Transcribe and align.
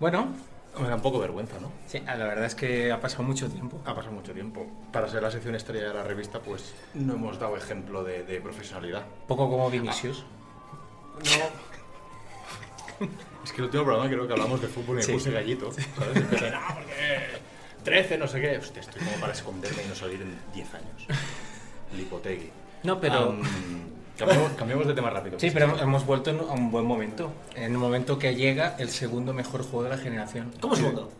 Bueno, 0.00 0.28
Me 0.80 0.88
da 0.88 0.94
un 0.96 1.00
poco 1.02 1.18
vergüenza, 1.18 1.58
¿no? 1.60 1.72
sí, 1.86 2.00
la 2.00 2.16
verdad 2.16 2.44
es 2.44 2.54
que 2.54 2.92
ha 2.92 3.00
pasado 3.00 3.22
mucho 3.24 3.48
tiempo. 3.48 3.80
Ha 3.86 3.94
pasado 3.94 4.12
mucho 4.14 4.32
tiempo. 4.34 4.66
Para 4.92 5.08
ser 5.08 5.22
la 5.22 5.30
sección 5.30 5.54
estrella 5.54 5.88
de 5.88 5.94
la 5.94 6.02
revista, 6.02 6.40
pues 6.40 6.74
no 6.94 7.14
hemos 7.14 7.38
dado 7.38 7.56
ejemplo 7.56 8.04
de, 8.04 8.22
de 8.24 8.40
profesionalidad. 8.40 9.06
Poco 9.26 9.48
como 9.48 9.70
Vinicius. 9.70 10.24
No. 13.00 13.06
Es 13.44 13.52
que 13.52 13.58
el 13.58 13.64
último 13.64 13.84
programa 13.84 14.08
creo 14.10 14.26
que 14.26 14.32
hablamos 14.32 14.60
de 14.60 14.68
fútbol 14.68 14.96
y 14.96 14.98
me 14.98 15.02
Sí. 15.04 15.12
puse 15.12 15.30
gallito. 15.30 15.70
¿Sabes? 15.72 16.16
Empecé, 16.16 16.50
no, 16.50 16.58
porque 16.74 17.26
13, 17.84 18.18
no 18.18 18.26
sé 18.26 18.40
qué. 18.40 18.58
Hostia, 18.58 18.80
estoy 18.80 19.02
como 19.02 19.16
para 19.18 19.32
esconderme 19.32 19.82
y 19.84 19.88
no 19.88 19.94
salir 19.94 20.20
en 20.20 20.36
10 20.52 20.74
años. 20.74 21.06
Lipotegui. 21.96 22.50
No, 22.82 23.00
pero... 23.00 23.36
cambiemos, 24.18 24.52
cambiemos 24.52 24.86
de 24.86 24.94
tema 24.94 25.10
rápido. 25.10 25.38
Sí, 25.38 25.50
pero 25.52 25.78
hemos 25.78 26.04
vuelto 26.06 26.30
a 26.30 26.52
un 26.52 26.70
buen 26.70 26.84
momento. 26.86 27.30
En 27.54 27.64
el 27.72 27.78
momento 27.78 28.18
que 28.18 28.34
llega 28.34 28.76
el 28.78 28.88
segundo 28.90 29.32
mejor 29.32 29.62
juego 29.62 29.84
de 29.84 29.90
la 29.90 29.98
generación. 29.98 30.52
¿Cómo 30.60 30.74
segundo? 30.76 31.10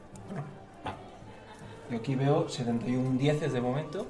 Yo 1.90 1.98
aquí 1.98 2.14
veo 2.16 2.48
71 2.48 3.18
dieces 3.18 3.52
de 3.52 3.60
momento 3.60 4.06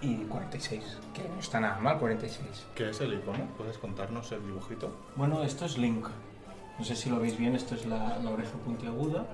y 0.00 0.14
46, 0.24 0.82
que 1.14 1.22
no 1.28 1.40
está 1.40 1.58
nada 1.60 1.78
mal 1.80 1.98
46. 1.98 2.46
¿Qué 2.74 2.90
es 2.90 3.00
el 3.00 3.14
icono? 3.14 3.46
¿Puedes 3.56 3.78
contarnos 3.78 4.30
el 4.32 4.44
dibujito? 4.46 4.94
Bueno, 5.16 5.42
esto 5.42 5.64
es 5.64 5.76
Link. 5.78 6.06
No 6.78 6.84
sé 6.84 6.94
si 6.96 7.10
lo 7.10 7.18
veis 7.20 7.36
bien, 7.36 7.54
esto 7.56 7.74
es 7.74 7.84
la, 7.86 8.18
la 8.18 8.30
oreja 8.30 8.52
puntiaguda, 8.64 9.26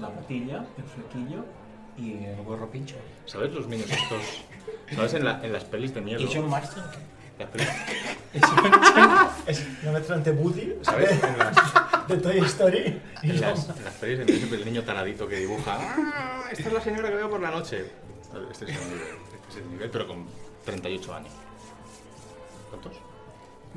la 0.00 0.08
patilla, 0.10 0.64
el 0.78 0.84
flequillo 0.84 1.44
y 1.98 2.12
el 2.24 2.42
gorro 2.44 2.70
pincho. 2.70 2.96
¿Sabes 3.24 3.52
los 3.52 3.66
niños 3.68 3.90
estos? 3.90 4.44
¿Sabes 4.94 5.14
en, 5.14 5.24
la- 5.24 5.44
en 5.44 5.52
las 5.52 5.64
pelis 5.64 5.94
de 5.94 6.00
miedo? 6.02 6.20
¿Y 6.20 6.28
John 6.32 6.48
Marston? 6.48 6.84
Pelis- 6.84 7.15
Es 9.46 9.64
una 9.82 9.92
mezcla 9.92 10.16
entre 10.16 10.32
Woody 10.32 10.74
¿Sabes? 10.82 11.22
En 11.22 11.38
las, 11.38 11.56
de 12.08 12.16
Toy 12.18 12.38
Story 12.40 13.00
y 13.22 13.30
en 13.30 13.40
las, 13.40 13.68
en 13.68 13.84
las 13.84 13.94
pelis 13.94 14.26
siempre 14.36 14.58
el 14.58 14.64
niño 14.64 14.82
taradito 14.82 15.28
que 15.28 15.36
dibuja. 15.36 15.76
"Ah, 15.78 16.42
esta 16.50 16.68
es 16.68 16.74
la 16.74 16.80
señora 16.80 17.08
que 17.08 17.14
veo 17.16 17.30
por 17.30 17.40
la 17.40 17.50
noche. 17.50 17.86
Este 18.50 18.64
es 18.66 18.72
el 18.72 18.88
nivel, 18.88 19.02
este 19.34 19.48
es 19.50 19.56
el 19.56 19.70
nivel 19.70 19.90
pero 19.90 20.06
con 20.08 20.26
38 20.64 21.14
años. 21.14 21.32
¿Cuántos? 22.70 22.92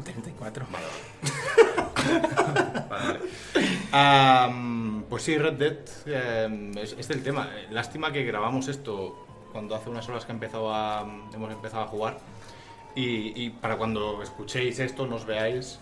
34. 0.03 0.65
Vale, 0.71 0.85
vale. 2.89 3.19
Am, 3.91 5.03
pues 5.09 5.23
sí, 5.23 5.37
Red 5.37 5.53
Dead 5.53 5.77
em, 6.45 6.77
es, 6.77 6.93
es 6.97 7.09
el 7.09 7.23
tema. 7.23 7.49
Lástima 7.71 8.11
que 8.11 8.23
grabamos 8.23 8.67
esto 8.67 9.25
cuando 9.51 9.75
hace 9.75 9.89
unas 9.89 10.07
horas 10.09 10.25
que 10.25 10.31
empezado 10.31 10.73
a- 10.73 11.01
hemos 11.33 11.51
empezado 11.51 11.83
a 11.83 11.87
jugar. 11.87 12.17
Y, 12.95 13.43
y 13.45 13.49
para 13.51 13.77
cuando 13.77 14.21
escuchéis 14.21 14.79
esto, 14.79 15.05
nos 15.05 15.25
veáis, 15.25 15.79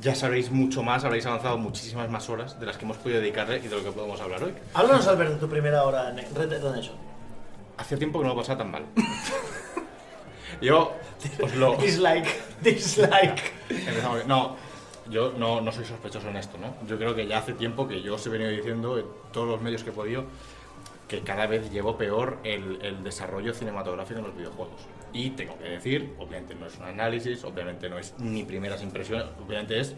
ya 0.00 0.14
sabréis 0.14 0.50
mucho 0.50 0.82
más, 0.82 1.04
habréis 1.04 1.26
avanzado 1.26 1.58
muchísimas 1.58 2.10
más 2.10 2.28
horas 2.28 2.58
de 2.58 2.66
las 2.66 2.76
que 2.76 2.84
hemos 2.84 2.96
podido 2.96 3.20
dedicarle 3.20 3.58
y 3.58 3.68
de 3.68 3.76
lo 3.76 3.82
que 3.82 3.92
podemos 3.92 4.20
hablar 4.20 4.42
hoy. 4.42 4.54
Háblanos, 4.74 5.06
Albert, 5.06 5.32
de 5.32 5.36
tu 5.36 5.48
primera 5.48 5.84
hora 5.84 6.10
en 6.10 6.16
Red 6.34 6.48
Dead 6.48 6.62
Redemption. 6.62 6.96
Hace 7.76 7.96
tiempo 7.96 8.18
que 8.18 8.24
no 8.24 8.30
lo 8.30 8.40
pasaba 8.40 8.58
tan 8.58 8.70
mal. 8.70 8.84
Yo 10.60 10.92
os 11.42 11.54
lo... 11.54 11.76
Dislike, 11.80 12.28
dislike. 12.62 13.52
No, 14.26 14.56
yo 15.10 15.32
no, 15.36 15.60
no 15.60 15.72
soy 15.72 15.84
sospechoso 15.84 16.28
en 16.28 16.36
esto, 16.36 16.56
¿no? 16.58 16.74
Yo 16.88 16.96
creo 16.96 17.14
que 17.14 17.26
ya 17.26 17.38
hace 17.38 17.52
tiempo 17.52 17.86
que 17.86 18.00
yo 18.02 18.14
os 18.14 18.26
he 18.26 18.30
venido 18.30 18.50
diciendo 18.50 18.98
en 18.98 19.04
todos 19.32 19.46
los 19.46 19.60
medios 19.60 19.84
que 19.84 19.90
he 19.90 19.92
podido 19.92 20.24
que 21.08 21.20
cada 21.20 21.46
vez 21.46 21.70
llevo 21.70 21.96
peor 21.96 22.38
el, 22.42 22.78
el 22.82 23.04
desarrollo 23.04 23.52
cinematográfico 23.54 24.18
en 24.18 24.26
los 24.26 24.36
videojuegos. 24.36 24.80
Y 25.12 25.30
tengo 25.30 25.56
que 25.58 25.64
decir, 25.64 26.14
obviamente 26.18 26.54
no 26.54 26.66
es 26.66 26.76
un 26.78 26.84
análisis, 26.84 27.42
obviamente 27.44 27.88
no 27.88 27.98
es 27.98 28.14
ni 28.18 28.44
primeras 28.44 28.82
impresiones, 28.82 29.24
obviamente 29.44 29.80
es 29.80 29.94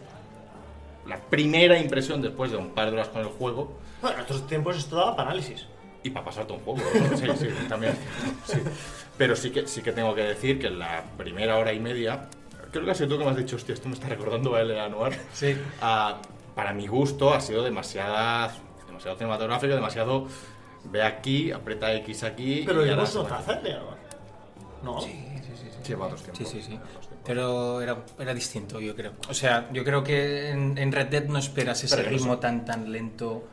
la 1.05 1.17
primera 1.17 1.77
impresión 1.79 2.21
después 2.21 2.51
de 2.51 2.57
un 2.57 2.69
par 2.69 2.87
de 2.87 2.93
horas 2.93 3.09
con 3.09 3.21
el 3.21 3.27
juego 3.27 3.77
Bueno, 4.01 4.17
en 4.17 4.21
estos 4.21 4.45
tiempos 4.47 4.77
esto 4.77 4.95
daba 4.95 5.15
para 5.15 5.29
análisis. 5.31 5.65
y 6.03 6.09
para 6.11 6.25
pasarte 6.25 6.53
un 6.53 6.59
juego. 6.59 6.79
¿no? 7.11 7.17
Sí, 7.17 7.25
sí, 7.37 7.47
también. 7.67 7.93
sí. 8.45 8.57
Pero 9.17 9.35
sí 9.35 9.49
que, 9.49 9.67
sí 9.67 9.81
que 9.81 9.91
tengo 9.91 10.13
que 10.15 10.23
decir 10.23 10.59
que 10.59 10.67
en 10.67 10.79
la 10.79 11.03
primera 11.17 11.57
hora 11.57 11.73
y 11.73 11.79
media, 11.79 12.29
creo 12.71 12.85
que 12.85 12.91
ha 12.91 12.95
sido 12.95 13.09
tú 13.09 13.17
que 13.17 13.25
me 13.25 13.31
has 13.31 13.37
dicho, 13.37 13.55
hostia, 13.57 13.73
esto 13.73 13.89
me 13.89 13.95
está 13.95 14.07
recordando 14.07 14.55
a 14.55 14.61
L.A. 14.61 14.87
Noir. 14.87 15.19
Sí. 15.33 15.57
Ah, 15.81 16.21
para 16.55 16.71
mi 16.73 16.87
gusto 16.87 17.33
ha 17.33 17.41
sido 17.41 17.63
demasiada, 17.63 18.53
demasiado 18.87 19.17
cinematográfico, 19.17 19.73
demasiado 19.73 20.27
ve 20.85 21.03
aquí, 21.03 21.51
aprieta 21.51 21.93
X 21.95 22.23
aquí. 22.23 22.63
Pero 22.65 22.83
y 22.83 22.85
yo 22.87 22.91
ahora 22.93 23.03
no 23.03 23.07
se 23.09 23.17
va. 23.17 23.23
notaza, 23.23 23.59
¿no? 24.83 25.01
Sí, 25.01 25.07
sí, 25.41 25.51
sí. 25.55 25.63
sí. 25.71 25.77
Sí, 25.83 25.93
va 25.93 26.05
otros 26.05 26.23
tiempos. 26.23 26.47
Sí, 26.49 26.61
sí, 26.61 26.71
sí. 26.71 26.79
Pero 27.25 27.81
era, 27.81 27.97
era 28.17 28.33
distinto, 28.33 28.79
yo 28.79 28.95
creo. 28.95 29.13
O 29.29 29.33
sea, 29.33 29.69
yo 29.71 29.83
creo 29.83 30.03
que 30.03 30.49
en, 30.51 30.77
en 30.77 30.91
Red 30.91 31.07
Dead 31.07 31.23
no 31.25 31.37
esperas 31.39 31.83
ese 31.83 31.95
Pero 31.97 32.09
ritmo 32.09 32.37
tan 32.39 32.65
tan 32.65 32.91
lento. 32.91 33.43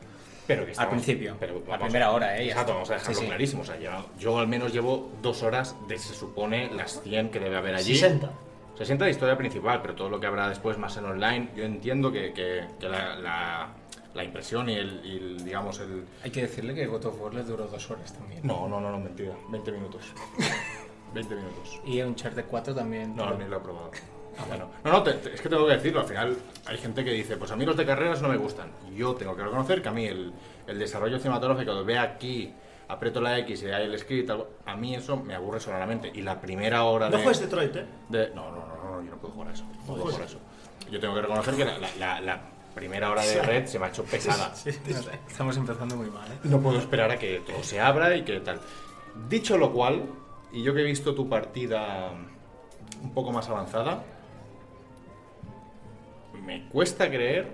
Pero 0.47 0.61
que 0.61 0.67
Al 0.67 0.71
estamos- 0.71 0.91
principio, 0.93 1.35
pero 1.39 1.61
vamos- 1.67 1.83
primera 1.87 2.11
hora, 2.11 2.37
¿eh? 2.37 2.47
Exacto, 2.47 2.73
vamos 2.73 2.89
a 2.89 2.93
dejarlo 2.93 3.13
Sí, 3.15 3.19
sí. 3.21 3.27
clarísimo. 3.27 3.61
O 3.63 3.65
sea, 3.65 3.77
yo, 3.79 3.91
yo 4.17 4.39
al 4.39 4.47
menos 4.47 4.71
llevo 4.71 5.11
dos 5.21 5.43
horas 5.43 5.75
de, 5.89 5.97
se 5.99 6.13
supone, 6.13 6.71
las 6.73 7.01
100 7.01 7.29
que 7.31 7.39
debe 7.39 7.57
haber 7.57 7.75
allí. 7.75 7.93
60. 7.95 8.31
60 8.77 9.05
de 9.05 9.11
historia 9.11 9.37
principal, 9.37 9.81
pero 9.81 9.95
todo 9.95 10.09
lo 10.09 10.19
que 10.19 10.27
habrá 10.27 10.47
después 10.47 10.77
más 10.77 10.95
en 10.97 11.05
online, 11.05 11.49
yo 11.55 11.63
entiendo 11.65 12.11
que, 12.11 12.31
que- 12.33 12.65
que 12.79 12.87
la, 12.87 13.15
la- 13.17 13.69
la 14.13 14.23
impresión 14.23 14.69
y 14.69 14.75
el, 14.75 15.01
y 15.05 15.17
el, 15.17 15.43
digamos, 15.45 15.79
el... 15.79 16.05
Hay 16.23 16.31
que 16.31 16.41
decirle 16.43 16.73
que 16.73 16.87
God 16.87 17.05
of 17.05 17.21
War 17.21 17.33
le 17.33 17.43
duró 17.43 17.67
dos 17.67 17.91
horas 17.91 18.13
también. 18.13 18.41
No, 18.43 18.67
no, 18.69 18.79
no, 18.79 18.89
no, 18.91 18.99
mentira, 18.99 19.33
20 19.49 19.71
minutos. 19.71 20.01
20 21.13 21.35
minutos. 21.35 21.79
Y 21.85 22.01
Uncharted 22.01 22.45
4 22.45 22.75
también. 22.75 23.15
No, 23.15 23.33
ni 23.35 23.45
lo 23.45 23.57
he 23.57 23.59
probado. 23.59 23.91
Ah, 24.39 24.43
bueno. 24.47 24.69
No, 24.83 24.91
no, 24.91 25.03
te- 25.03 25.13
te- 25.13 25.33
es 25.33 25.41
que 25.41 25.49
tengo 25.49 25.65
que 25.65 25.73
decirlo, 25.73 26.01
al 26.01 26.05
final 26.07 26.37
hay 26.67 26.77
gente 26.77 27.03
que 27.03 27.11
dice, 27.11 27.37
pues 27.37 27.49
a 27.51 27.55
mí 27.55 27.65
los 27.65 27.75
de 27.75 27.85
carreras 27.85 28.21
no 28.21 28.27
me 28.29 28.37
gustan. 28.37 28.71
Yo 28.95 29.15
tengo 29.15 29.35
que 29.35 29.43
reconocer 29.43 29.81
que 29.81 29.89
a 29.89 29.91
mí 29.91 30.05
el, 30.05 30.31
el 30.67 30.77
desarrollo 30.79 31.17
cinematográfico 31.17 31.73
de 31.73 31.83
ve 31.83 31.97
aquí, 31.97 32.53
aprieto 32.87 33.19
la 33.19 33.37
X 33.39 33.63
y 33.63 33.65
hay 33.67 33.85
el 33.85 33.97
script, 33.97 34.29
algo- 34.29 34.49
a 34.65 34.75
mí 34.75 34.95
eso 34.95 35.17
me 35.17 35.33
aburre 35.33 35.59
sonoramente. 35.59 36.11
Y 36.13 36.21
la 36.21 36.39
primera 36.39 36.83
hora 36.83 37.09
No 37.09 37.17
juegues 37.17 37.39
Detroit, 37.39 37.75
¿eh? 37.77 37.85
de- 38.09 38.29
no, 38.35 38.51
no, 38.51 38.67
no, 38.67 38.91
no, 38.91 39.01
yo 39.03 39.09
no 39.11 39.17
puedo 39.17 39.33
jugar 39.33 39.49
a 39.49 39.53
eso. 39.53 39.63
No 39.65 39.85
puedo 39.85 40.03
jugar 40.05 40.21
a 40.21 40.25
eso. 40.25 40.37
Yo 40.91 40.99
tengo 40.99 41.15
que 41.15 41.21
reconocer 41.21 41.55
que 41.55 41.65
la, 41.65 41.77
la- 41.79 41.89
la- 41.97 42.21
la 42.21 42.41
primera 42.75 43.09
hora 43.09 43.23
de 43.23 43.41
red 43.41 43.65
se 43.65 43.79
me 43.79 43.87
ha 43.87 43.89
hecho 43.89 44.03
pesada. 44.03 44.53
Estamos 45.27 45.57
empezando 45.57 45.95
muy 45.95 46.11
mal, 46.11 46.31
¿eh? 46.31 46.37
No 46.43 46.59
puedo 46.59 46.77
esperar 46.77 47.09
a 47.09 47.17
que 47.17 47.39
todo 47.39 47.63
se 47.63 47.79
abra 47.81 48.15
y 48.15 48.21
que 48.23 48.39
tal. 48.41 48.59
Dicho 49.27 49.57
lo 49.57 49.73
cual, 49.73 50.03
y 50.51 50.63
yo 50.63 50.73
que 50.73 50.81
he 50.81 50.83
visto 50.83 51.13
tu 51.15 51.29
partida 51.29 52.11
un 53.01 53.13
poco 53.13 53.31
más 53.31 53.49
avanzada, 53.49 54.03
me 56.45 56.67
cuesta 56.69 57.09
creer 57.09 57.47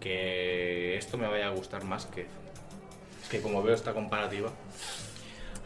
que 0.00 0.96
esto 0.96 1.18
me 1.18 1.26
vaya 1.26 1.48
a 1.48 1.50
gustar 1.50 1.84
más 1.84 2.06
que... 2.06 2.26
Es 3.22 3.28
que 3.28 3.40
como 3.40 3.62
veo 3.62 3.74
esta 3.74 3.92
comparativa... 3.92 4.50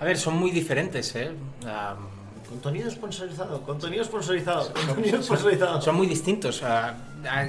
A 0.00 0.04
ver, 0.04 0.16
son 0.16 0.37
muy 0.37 0.53
diferentes, 0.53 1.14
¿eh? 1.16 1.32
Am, 1.66 2.08
Contenido 2.48 2.91
sponsorizado, 2.91 3.60
contenido 3.62 4.03
sponsorizado, 4.04 4.72
contenido 4.72 5.22
sponsorizado. 5.22 5.82
son 5.82 5.97
muy 5.97 6.06
distintos. 6.06 6.62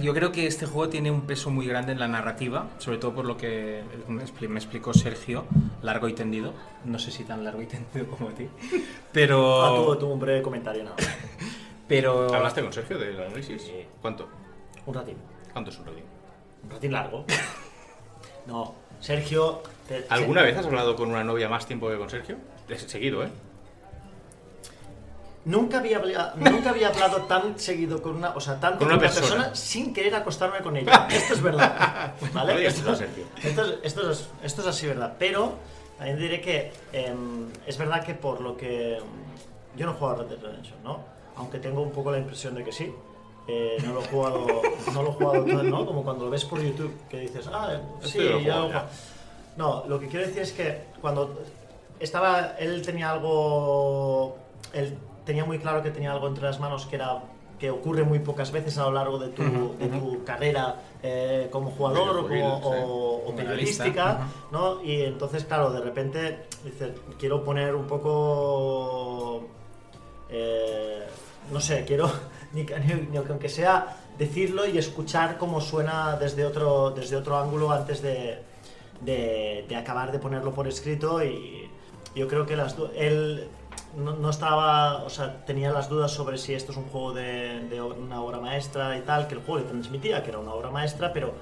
Yo 0.02 0.14
creo 0.14 0.32
que 0.34 0.46
este 0.46 0.66
juego 0.66 0.90
tiene 0.90 1.10
un 1.10 1.22
peso 1.22 1.50
muy 1.50 1.66
grande 1.66 1.94
en 1.94 2.00
la 2.00 2.08
narrativa, 2.10 2.68
sobre 2.80 2.98
todo 2.98 3.14
por 3.16 3.24
lo 3.26 3.38
que 3.38 3.82
me 4.10 4.24
expli- 4.26 4.50
me 4.50 4.60
explicó 4.60 4.94
Sergio, 4.94 5.46
largo 5.84 6.10
y 6.10 6.14
tendido. 6.14 6.54
No 6.84 7.00
sé 7.00 7.12
si 7.12 7.24
tan 7.24 7.46
largo 7.46 7.62
y 7.62 7.66
tendido 7.68 8.08
como 8.08 8.30
a 8.30 8.34
ti. 8.34 8.50
Pero. 9.14 9.64
Ah, 9.64 9.70
tuvo, 9.78 9.98
tuvo 9.98 10.14
un 10.16 10.20
breve 10.20 10.42
comentario, 10.42 10.84
nada. 10.84 10.98
más. 10.98 11.08
pero 11.88 12.34
¿Hablaste 12.34 12.62
con 12.62 12.74
Sergio 12.74 12.98
del 12.98 13.20
análisis? 13.22 13.62
Sí. 13.62 13.86
¿Cuánto? 14.02 14.28
Un 14.86 14.94
ratín. 14.94 15.16
¿Cuánto 15.54 15.72
es 15.72 15.80
un 15.80 15.86
ratín? 15.86 16.04
Un 16.66 16.70
ratín 16.72 16.92
largo. 16.92 17.26
No, 18.48 18.74
Sergio. 19.00 19.62
te- 19.88 20.06
¿Alguna 20.10 20.42
vez 20.42 20.58
has 20.58 20.66
hablado 20.66 20.96
con 20.96 21.10
una 21.10 21.24
novia 21.24 21.48
más 21.50 21.66
tiempo 21.68 21.88
que 21.90 21.98
con 21.98 22.10
Sergio? 22.10 22.36
De- 22.68 22.80
Seguido, 22.80 23.24
¿eh? 23.24 23.30
Nunca 25.46 25.80
había, 25.80 25.98
habla- 25.98 26.34
nunca 26.36 26.70
había 26.72 26.90
hablado 26.90 27.24
tan 27.24 27.58
seguido 27.58 28.02
con 28.02 28.18
una, 28.18 28.32
o 28.36 28.40
sea, 28.42 28.60
tanto 28.60 28.80
Con 28.80 28.90
una 28.90 29.00
persona. 29.00 29.28
persona. 29.28 29.56
sin 29.56 29.94
querer 29.94 30.14
acostarme 30.16 30.60
con 30.60 30.76
ella. 30.76 31.08
Esto 31.10 31.34
es 31.34 31.42
verdad. 31.42 32.14
¿Vale? 32.34 32.68
Esto, 32.68 32.92
esto 32.94 33.04
es, 33.64 33.76
esto 33.84 34.12
es- 34.12 34.28
esto 34.44 34.62
es 34.62 34.68
así, 34.68 34.88
¿verdad? 34.88 35.16
Pero 35.18 35.54
también 35.98 36.18
diré 36.20 36.42
que 36.42 36.72
em, 36.94 37.48
es 37.66 37.78
verdad 37.78 38.04
que 38.04 38.14
por 38.16 38.42
lo 38.42 38.56
que. 38.58 38.98
Yo 39.76 39.86
no 39.86 39.94
he 39.94 39.96
jugado 39.96 40.18
a 40.18 40.24
Red 40.24 40.30
Dead 40.30 40.42
Redemption, 40.42 40.84
¿no? 40.84 41.00
Aunque 41.38 41.60
tengo 41.60 41.82
un 41.82 41.92
poco 41.92 42.12
la 42.12 42.18
impresión 42.20 42.54
de 42.56 42.64
que 42.64 42.72
sí. 42.72 42.94
Eh, 43.48 43.78
no 43.84 43.94
lo 43.94 44.02
he 44.04 44.08
jugado, 44.08 44.46
no 44.94 45.02
lo 45.04 45.10
he 45.10 45.14
jugado 45.14 45.46
todo, 45.46 45.64
¿no? 45.64 45.86
Como 45.86 46.04
cuando 46.04 46.26
lo 46.26 46.32
ves 46.32 46.46
por 46.46 46.62
YouTube, 46.62 46.94
que 47.10 47.22
dices, 47.22 47.48
ah, 47.52 47.80
Este 48.04 48.08
sí, 48.10 48.20
lo 48.20 48.26
ya 48.26 48.34
lo 48.34 48.40
he 48.40 48.44
ya. 48.44 48.54
jugado". 48.62 48.88
No, 49.58 49.84
lo 49.88 50.00
que 50.00 50.08
quiero 50.08 50.28
decir 50.28 50.42
es 50.44 50.52
que 50.52 50.84
cuando 51.02 51.40
estaba, 52.00 52.56
él 52.60 52.82
tenía 52.84 53.12
algo, 53.12 54.38
él 54.74 54.96
tenía 55.30 55.46
muy 55.46 55.60
claro 55.60 55.84
que 55.84 55.92
tenía 55.92 56.12
algo 56.12 56.28
entre 56.28 56.44
las 56.44 56.60
manos 56.60 56.88
que 56.88 56.96
era 56.96 57.22
que 57.60 57.70
ocurre 57.70 58.04
muy 58.04 58.18
pocas 58.18 58.52
veces 58.52 58.76
a 58.80 58.86
lo 58.86 58.94
largo 58.94 59.20
de 59.20 59.28
tu, 59.30 59.44
Ujú, 59.44 59.76
de 59.78 59.88
tu 59.90 60.24
carrera 60.24 60.76
eh, 61.04 61.50
como 61.52 61.70
jugador 61.70 62.16
o, 62.64 63.22
sí. 63.28 63.34
periodística, 63.36 64.28
¿no? 64.52 64.82
Y 64.84 65.02
entonces, 65.04 65.44
claro, 65.46 65.70
de 65.70 65.82
repente 65.82 66.46
dice, 66.64 66.96
quiero 67.20 67.44
poner 67.44 67.76
un 67.76 67.86
poco, 67.86 69.44
eh, 70.32 71.06
no 71.52 71.60
sé, 71.60 71.84
quiero, 71.86 72.10
ni, 72.54 72.66
que- 72.68 72.80
ni- 72.80 72.94
ni 73.12 73.20
que 73.20 73.30
aunque 73.30 73.50
sea 73.50 73.98
decirlo 74.18 74.66
y 74.66 74.78
escuchar 74.80 75.38
cómo 75.38 75.62
suena 75.62 76.16
desde 76.18 76.46
otro, 76.46 76.90
desde 76.92 77.18
otro 77.18 77.38
ángulo 77.38 77.72
antes 77.72 78.02
de, 78.02 78.40
de, 79.02 79.66
de 79.68 79.76
acabar 79.76 80.12
de 80.12 80.18
ponerlo 80.20 80.54
por 80.54 80.68
escrito 80.68 81.24
y 81.24 81.70
yo 82.16 82.28
creo 82.28 82.46
que 82.46 82.56
las 82.56 82.76
no, 83.96 84.14
no 84.14 84.30
estaba, 84.30 85.04
o 85.04 85.10
sea, 85.10 85.46
tenía 85.46 85.72
las 85.72 85.90
dudas 85.90 86.12
sobre 86.12 86.38
si 86.38 86.54
esto 86.54 86.72
es 86.72 86.78
un 86.78 86.86
juego 86.86 87.14
de, 87.14 87.62
de 87.70 87.82
una 87.82 88.22
obra 88.22 88.40
maestra 88.40 88.98
y 88.98 89.02
tal, 89.02 89.28
que 89.28 89.36
el 89.36 89.42
juego 89.42 89.60
le 89.66 89.70
transmitía 89.70 90.22
que 90.24 90.30
era 90.30 90.40
una 90.40 90.54
obra 90.54 90.70
maestra, 90.72 91.12
pero 91.14 91.34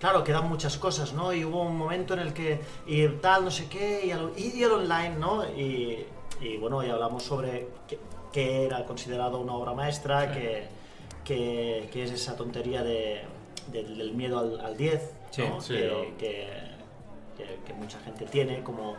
claro, 0.00 0.24
quedan 0.24 0.48
muchas 0.48 0.76
cosas, 0.78 1.12
¿no? 1.12 1.32
Y 1.32 1.44
hubo 1.44 1.62
un 1.62 1.76
momento 1.76 2.14
en 2.14 2.20
el 2.20 2.32
que, 2.32 2.60
y 2.86 3.06
tal, 3.08 3.44
no 3.44 3.50
sé 3.50 3.68
qué, 3.68 4.06
y 4.06 4.10
el, 4.10 4.30
y 4.36 4.62
el 4.62 4.72
online, 4.72 5.16
¿no? 5.18 5.44
Y, 5.56 6.04
y 6.40 6.56
bueno, 6.56 6.82
y 6.84 6.90
hablamos 6.90 7.22
sobre 7.22 7.68
qué, 7.86 7.98
qué 8.32 8.64
era 8.66 8.84
considerado 8.84 9.38
una 9.38 9.54
obra 9.54 9.72
maestra, 9.74 10.32
que, 10.32 10.66
que, 11.24 11.88
que 11.92 12.02
es 12.04 12.10
esa 12.10 12.34
tontería 12.36 12.82
de, 12.82 13.22
del- 13.70 13.96
del 13.96 14.12
miedo 14.12 14.38
al, 14.40 14.60
al 14.60 14.76
10, 14.76 15.10
Sí, 15.30 15.42
¿no? 15.48 15.60
sí, 15.60 15.74
que, 15.74 15.90
o- 15.90 16.18
que, 16.18 16.48
que- 17.36 17.72
mucha 17.74 17.98
gente 18.00 18.26
tiene 18.26 18.62
como 18.62 18.94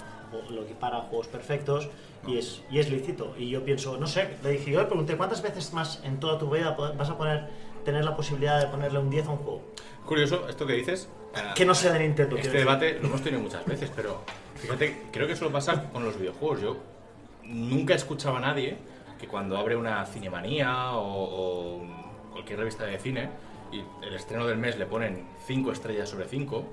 lo 0.50 0.66
que 0.68 0.74
para 0.74 1.00
juegos 1.02 1.28
perfectos 1.28 1.88
y 2.28 2.38
es, 2.38 2.62
y 2.72 2.80
es 2.80 2.90
lícito. 2.90 3.34
Y 3.38 3.50
yo 3.50 3.64
pienso, 3.64 3.98
no 3.98 4.08
sé, 4.08 4.30
le 4.44 4.50
dije, 4.52 4.72
yo 4.72 4.80
le 4.82 4.88
pregunté, 4.88 5.16
¿cuántas 5.16 5.42
veces 5.42 5.72
más 5.74 6.02
en 6.04 6.20
toda 6.20 6.38
tu 6.40 6.50
vida 6.50 6.72
vas 6.98 7.10
a 7.10 7.18
poner, 7.18 7.48
tener 7.86 8.04
la 8.04 8.16
posibilidad 8.16 8.60
de 8.60 8.68
ponerle 8.68 9.00
un 9.00 9.10
10 9.10 9.28
a 9.28 9.32
un 9.32 9.38
juego? 9.38 9.62
Curioso, 10.06 10.48
esto 10.50 10.66
que 10.68 10.74
dices. 10.74 11.08
eh, 11.36 11.40
Que 11.56 11.66
no 11.66 11.74
sea 11.76 11.94
de 11.94 12.00
Nintendo. 12.00 12.36
Este 12.36 12.50
decir. 12.50 12.60
debate 12.66 13.00
lo 13.00 13.08
hemos 13.08 13.22
tenido 13.22 13.42
muchas 13.42 13.66
veces, 13.66 13.90
pero 13.96 14.22
fíjate, 14.56 15.04
creo 15.12 15.28
que 15.28 15.34
eso 15.34 15.46
lo 15.46 15.52
pasa 15.52 15.90
con 15.92 16.04
los 16.04 16.18
videojuegos. 16.20 16.62
Yo 16.62 16.78
nunca 17.44 17.94
escuchaba 17.96 18.38
a 18.40 18.42
nadie 18.42 18.78
que 19.20 19.28
cuando 19.28 19.58
abre 19.58 19.76
una 19.76 20.06
cinemanía 20.06 20.92
o, 20.94 21.78
o 21.78 21.82
cualquier 22.32 22.60
revista 22.60 22.86
de 22.86 22.98
cine 23.00 23.30
y 23.72 23.82
el 24.06 24.14
estreno 24.14 24.46
del 24.48 24.58
mes 24.58 24.78
le 24.78 24.86
ponen 24.86 25.26
5 25.48 25.72
estrellas 25.72 26.10
sobre 26.10 26.28
5, 26.28 26.64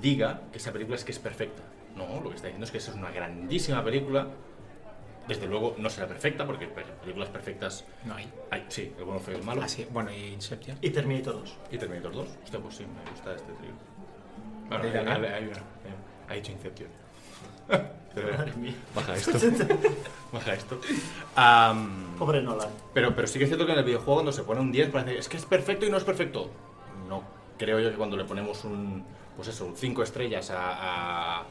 diga 0.00 0.42
que 0.52 0.58
esa 0.58 0.72
película 0.72 0.96
es 0.96 1.04
que 1.04 1.12
es 1.12 1.18
perfecta. 1.18 1.62
No, 1.96 2.20
lo 2.20 2.30
que 2.30 2.36
está 2.36 2.46
diciendo 2.48 2.64
es 2.64 2.70
que 2.70 2.78
esa 2.78 2.90
es 2.92 2.96
una 2.96 3.10
grandísima 3.10 3.82
película. 3.84 4.26
Desde 5.26 5.46
luego 5.46 5.74
no 5.78 5.90
será 5.90 6.06
perfecta, 6.06 6.46
porque 6.46 6.66
pe- 6.68 6.84
películas 7.02 7.28
perfectas 7.28 7.84
No 8.06 8.14
hay. 8.14 8.32
hay. 8.50 8.64
Sí, 8.68 8.94
el 8.98 9.04
bueno, 9.04 9.20
y 9.28 9.30
el 9.32 9.42
malo. 9.42 9.60
Ah, 9.62 9.68
sí. 9.68 9.86
Bueno, 9.90 10.10
y 10.10 10.28
Inception. 10.32 10.78
Y 10.80 10.90
Terminator 10.90 11.34
2. 11.40 11.56
¿Y 11.72 11.76
Terminator 11.78 12.12
2? 12.14 12.28
Hostia, 12.44 12.60
pues 12.60 12.76
sí, 12.76 12.84
me 12.84 13.10
gusta 13.10 13.34
este 13.34 13.52
trío. 13.52 13.70
Bueno, 14.68 14.84
¿De 14.84 14.98
ahí, 14.98 15.04
también? 15.04 15.32
ahí- 15.34 15.42
ahí- 15.44 15.50
ahí- 15.52 16.28
ha 16.28 16.34
dicho 16.34 16.52
Inception. 16.52 16.88
Baja 18.94 19.14
esto. 19.16 19.38
Baja 20.32 20.54
esto. 20.54 20.80
Pobre 22.18 22.42
Nolan. 22.42 22.68
pero, 22.94 23.14
pero 23.14 23.28
sí 23.28 23.38
que 23.38 23.44
es 23.44 23.50
cierto 23.50 23.66
que 23.66 23.72
en 23.72 23.78
el 23.78 23.84
videojuego 23.84 24.14
cuando 24.14 24.32
se 24.32 24.42
pone 24.42 24.60
un 24.60 24.72
10 24.72 24.90
parece 24.90 25.18
es 25.18 25.28
que 25.28 25.36
es 25.36 25.44
perfecto 25.44 25.86
y 25.86 25.90
no 25.90 25.96
es 25.98 26.04
perfecto. 26.04 26.50
No, 27.08 27.22
creo 27.58 27.78
yo 27.80 27.90
que 27.90 27.96
cuando 27.96 28.16
le 28.16 28.24
ponemos 28.24 28.64
un, 28.64 29.04
pues 29.38 29.46
eso, 29.48 29.72
5 29.72 30.02
estrellas 30.02 30.50
a, 30.50 31.38
a, 31.38 31.46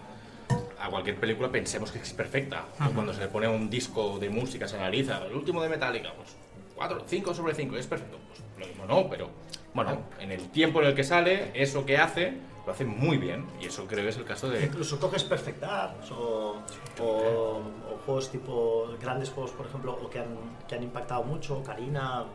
a 0.81 0.89
cualquier 0.89 1.15
película 1.17 1.49
pensemos 1.49 1.89
que 1.89 1.99
es 1.99 2.11
perfecta. 2.11 2.65
O 2.85 2.91
cuando 2.93 3.13
se 3.13 3.21
le 3.21 3.29
pone 3.29 3.47
un 3.47 3.69
disco 3.69 4.19
de 4.19 4.29
música, 4.29 4.67
se 4.67 4.75
analiza, 4.75 5.23
el 5.25 5.33
último 5.33 5.63
de 5.63 5.69
Metallica, 5.69 6.11
pues 6.13 6.35
4, 6.75 7.03
5 7.07 7.33
sobre 7.33 7.55
5, 7.55 7.77
es 7.77 7.87
perfecto. 7.87 8.17
Pues 8.27 8.41
lo 8.59 8.67
mismo 8.67 8.85
no, 8.85 9.09
pero 9.09 9.29
bueno, 9.73 10.01
en 10.19 10.33
el 10.33 10.49
tiempo 10.49 10.81
en 10.81 10.87
el 10.87 10.95
que 10.95 11.05
sale, 11.05 11.49
eso 11.53 11.85
que 11.85 11.97
hace, 11.97 12.33
lo 12.65 12.73
hace 12.73 12.83
muy 12.83 13.17
bien. 13.17 13.45
Y 13.61 13.67
eso 13.67 13.87
creo 13.87 14.03
que 14.03 14.09
es 14.09 14.17
el 14.17 14.25
caso 14.25 14.49
de... 14.49 14.65
Incluso 14.65 14.99
coges 14.99 15.23
Perfect 15.23 15.61
Dark 15.61 15.95
o, 16.11 16.57
o, 16.99 17.03
o 17.05 17.97
juegos 18.05 18.29
tipo, 18.29 18.89
grandes 18.99 19.29
juegos, 19.29 19.51
por 19.51 19.65
ejemplo, 19.65 19.97
o 20.03 20.09
que 20.09 20.19
han, 20.19 20.35
que 20.67 20.75
han 20.75 20.83
impactado 20.83 21.23
mucho, 21.23 21.63
Karina, 21.63 22.25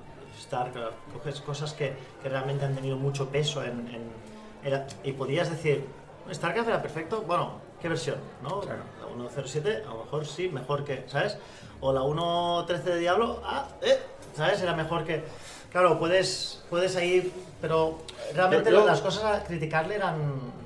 StarCraft, 0.41 0.95
coges 1.13 1.43
cosas 1.43 1.75
que, 1.75 1.93
que 2.23 2.29
realmente 2.31 2.65
han 2.65 2.75
tenido 2.75 2.97
mucho 2.97 3.29
peso 3.29 3.63
en... 3.63 3.87
en- 3.89 4.32
era- 4.65 4.87
y 5.05 5.13
podías 5.13 5.51
decir, 5.51 5.87
StarCraft 6.33 6.69
era 6.69 6.83
perfecto, 6.83 7.23
bueno, 7.23 7.55
¿qué 7.81 7.89
versión? 7.89 8.17
¿no? 8.43 8.61
Claro. 8.61 8.83
La 9.01 9.07
1.07, 9.09 9.83
a 9.85 9.91
lo 9.91 10.05
mejor 10.05 10.27
sí, 10.27 10.49
mejor 10.49 10.85
que, 10.85 11.05
¿sabes? 11.09 11.37
O 11.81 11.93
la 11.93 12.03
1.13 12.03 12.83
de 12.85 12.99
Diablo, 12.99 13.41
ah, 13.45 13.69
eh, 13.83 13.99
¿sabes? 14.35 14.61
Era 14.63 14.75
mejor 14.75 15.05
que... 15.05 15.25
Claro, 15.71 15.99
puedes, 15.99 16.63
puedes 16.69 16.95
ir, 17.03 17.33
pero 17.61 17.99
realmente 18.35 18.71
Yo- 18.71 18.81
yo- 18.81 18.87
las 18.87 19.01
cosas 19.01 19.25
a 19.25 19.45
criticarle 19.45 19.95
eran 19.97 20.63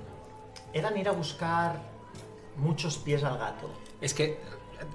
eran 0.72 0.96
ir 0.98 1.08
a 1.08 1.12
buscar 1.12 1.76
muchos 2.56 2.98
pies 2.98 3.22
al 3.24 3.38
gato. 3.38 3.70
Es 4.00 4.12
que 4.12 4.38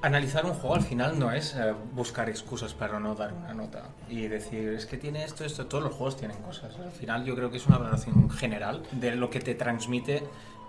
analizar 0.01 0.45
un 0.45 0.53
juego 0.53 0.75
al 0.75 0.81
final 0.83 1.17
no 1.19 1.31
es 1.31 1.55
eh, 1.55 1.73
buscar 1.93 2.29
excusas 2.29 2.73
para 2.73 2.99
no 2.99 3.15
dar 3.15 3.33
una 3.33 3.53
nota 3.53 3.83
y 4.09 4.27
decir 4.27 4.69
es 4.69 4.85
que 4.85 4.97
tiene 4.97 5.23
esto, 5.23 5.43
esto, 5.45 5.65
todos 5.67 5.83
los 5.83 5.93
juegos 5.93 6.17
tienen 6.17 6.37
cosas. 6.37 6.75
Al 6.79 6.91
final 6.91 7.25
yo 7.25 7.35
creo 7.35 7.49
que 7.51 7.57
es 7.57 7.67
una 7.67 7.77
valoración 7.77 8.29
general 8.29 8.83
de 8.91 9.15
lo 9.15 9.29
que 9.29 9.39
te 9.39 9.55
transmite 9.55 10.23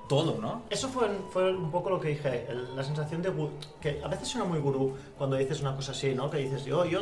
todo, 0.08 0.38
¿no? 0.40 0.62
Eso 0.68 0.88
fue, 0.88 1.08
fue 1.30 1.54
un 1.56 1.70
poco 1.70 1.88
lo 1.90 2.00
que 2.00 2.08
dije, 2.08 2.46
el- 2.50 2.74
la 2.76 2.82
sensación 2.84 3.22
de 3.22 3.32
que 3.80 4.00
a 4.04 4.08
veces 4.08 4.28
suena 4.28 4.46
muy 4.46 4.58
gurú 4.58 4.94
cuando 5.16 5.36
dices 5.36 5.60
una 5.60 5.74
cosa 5.76 5.92
así, 5.92 6.14
¿no? 6.14 6.28
Que 6.30 6.38
dices, 6.38 6.64
yo, 6.64 6.84
yo, 6.84 7.00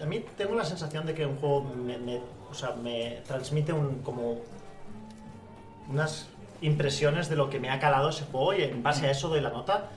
a 0.00 0.06
mí 0.06 0.24
tengo 0.36 0.54
la 0.54 0.64
sensación 0.64 1.06
de 1.06 1.14
que 1.14 1.26
un 1.26 1.36
juego 1.36 1.62
me, 1.62 1.98
me- 1.98 2.20
o 2.50 2.54
sea, 2.54 2.72
me 2.74 3.22
transmite 3.26 3.72
un, 3.72 4.02
como 4.02 4.38
unas 5.88 6.26
impresiones 6.60 7.28
de 7.28 7.36
lo 7.36 7.48
que 7.50 7.60
me 7.60 7.70
ha 7.70 7.78
calado 7.78 8.08
ese 8.10 8.24
juego 8.24 8.54
y 8.54 8.62
en 8.62 8.82
base 8.82 9.06
a 9.06 9.10
eso 9.10 9.28
doy 9.28 9.40
la 9.40 9.50
nota, 9.50 9.90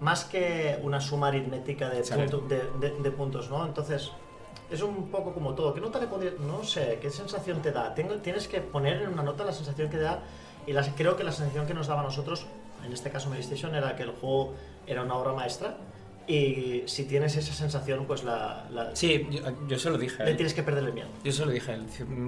más 0.00 0.24
que 0.24 0.78
una 0.82 1.00
suma 1.00 1.28
aritmética 1.28 1.88
de, 1.88 2.02
punto- 2.02 2.40
de, 2.48 2.70
de- 2.80 3.02
de 3.02 3.10
puntos, 3.10 3.48
¿no? 3.50 3.64
Entonces, 3.66 4.10
es 4.70 4.82
un 4.82 5.10
poco 5.10 5.32
como 5.32 5.54
todo. 5.54 5.72
¿Qué 5.74 5.80
nota 5.80 5.98
le 5.98 6.06
podría.? 6.06 6.32
No 6.40 6.62
sé, 6.64 6.98
¿qué 7.00 7.10
sensación 7.10 7.62
te 7.62 7.72
da? 7.72 7.94
Tengo, 7.94 8.14
tienes 8.16 8.48
que 8.48 8.60
poner 8.60 9.02
en 9.02 9.08
una 9.10 9.22
nota 9.22 9.44
la 9.44 9.52
sensación 9.52 9.88
que 9.88 9.98
da. 9.98 10.22
Y 10.66 10.72
las, 10.72 10.88
creo 10.96 11.16
que 11.16 11.22
la 11.24 11.32
sensación 11.32 11.66
que 11.66 11.74
nos 11.74 11.86
daba 11.86 12.00
a 12.00 12.04
nosotros, 12.04 12.46
en 12.84 12.92
este 12.92 13.10
caso 13.10 13.30
PlayStation, 13.30 13.74
era 13.74 13.94
que 13.96 14.02
el 14.02 14.10
juego 14.10 14.54
era 14.86 15.02
una 15.02 15.14
obra 15.14 15.32
maestra. 15.32 15.76
Y 16.28 16.82
si 16.86 17.04
tienes 17.04 17.36
esa 17.36 17.54
sensación, 17.54 18.04
pues 18.06 18.24
la, 18.24 18.66
la- 18.72 18.96
Sí, 18.96 19.28
yo, 19.30 19.42
yo 19.68 19.78
se 19.78 19.90
lo 19.90 19.96
dije. 19.96 20.20
a 20.20 20.24
le 20.24 20.32
él. 20.32 20.36
tienes 20.36 20.54
que 20.54 20.64
perder 20.64 20.82
el 20.82 20.92
miedo. 20.92 21.06
Yo 21.22 21.30
se 21.30 21.46
lo 21.46 21.52
dije. 21.52 21.78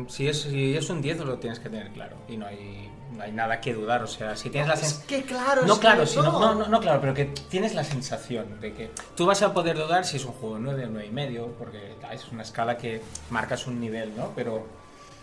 Si 0.06 0.28
es, 0.28 0.40
si 0.42 0.76
es 0.76 0.88
un 0.88 1.02
10 1.02 1.18
lo 1.18 1.38
tienes 1.40 1.58
que 1.58 1.68
tener 1.68 1.90
claro 1.90 2.16
y 2.28 2.36
no 2.36 2.46
hay, 2.46 2.88
no 3.18 3.24
hay 3.24 3.32
nada 3.32 3.60
que 3.60 3.74
dudar. 3.74 4.02
O 4.02 4.06
sea, 4.06 4.36
si 4.36 4.48
tienes 4.48 4.68
la 4.68 4.74
es 4.74 4.80
sensación... 4.80 5.06
que 5.08 5.26
claro, 5.26 5.66
No, 5.66 5.74
es 5.74 5.78
claro, 5.80 6.00
que 6.00 6.06
sí, 6.06 6.16
no, 6.16 6.32
no, 6.32 6.54
no, 6.54 6.68
no, 6.68 6.80
claro, 6.80 7.00
pero 7.00 7.12
que 7.12 7.26
tienes 7.26 7.74
la 7.74 7.84
sensación 7.84 8.60
de 8.60 8.72
que 8.72 8.90
tú 9.16 9.26
vas 9.26 9.42
a 9.42 9.52
poder 9.52 9.76
dudar 9.76 10.06
si 10.06 10.16
es 10.16 10.24
un 10.24 10.32
juego 10.32 10.58
9 10.58 10.86
o 10.86 10.88
9 10.90 11.06
y 11.06 11.10
medio, 11.10 11.48
porque 11.58 11.96
es 12.12 12.28
una 12.32 12.42
escala 12.42 12.78
que 12.78 13.02
marcas 13.30 13.66
un 13.66 13.80
nivel, 13.80 14.16
¿no? 14.16 14.32
Pero 14.34 14.64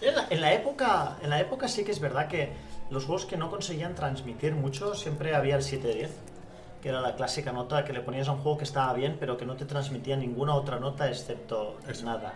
En 0.02 0.16
la, 0.16 0.28
en 0.30 0.42
la 0.42 0.54
época, 0.54 1.18
en 1.24 1.30
la 1.30 1.40
época 1.40 1.68
sí 1.68 1.84
que 1.84 1.92
es 1.92 2.00
verdad 2.00 2.28
que 2.28 2.52
los 2.90 3.06
juegos 3.06 3.26
que 3.26 3.38
no 3.38 3.50
conseguían 3.50 3.96
transmitir 3.96 4.54
mucho 4.54 4.94
siempre 4.94 5.34
había 5.34 5.56
el 5.56 5.64
7 5.64 5.88
de 5.88 5.94
10, 5.96 6.12
que 6.82 6.90
era 6.90 7.02
la 7.02 7.16
clásica 7.16 7.52
nota 7.52 7.84
que 7.86 7.94
le 7.94 8.02
ponías 8.02 8.28
a 8.28 8.34
un 8.34 8.42
juego 8.42 8.58
que 8.60 8.66
estaba 8.66 8.94
bien, 8.94 9.18
pero 9.20 9.38
que 9.38 9.46
no 9.46 9.56
te 9.56 9.66
transmitía 9.66 10.18
ninguna 10.18 10.54
otra 10.54 10.80
nota 10.80 11.08
excepto 11.10 11.78
nada. 12.04 12.34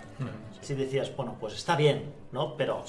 Si 0.62 0.74
decías, 0.74 1.16
bueno, 1.16 1.36
pues 1.40 1.54
está 1.54 1.76
bien, 1.76 2.12
¿no? 2.32 2.56
Pero 2.58 2.84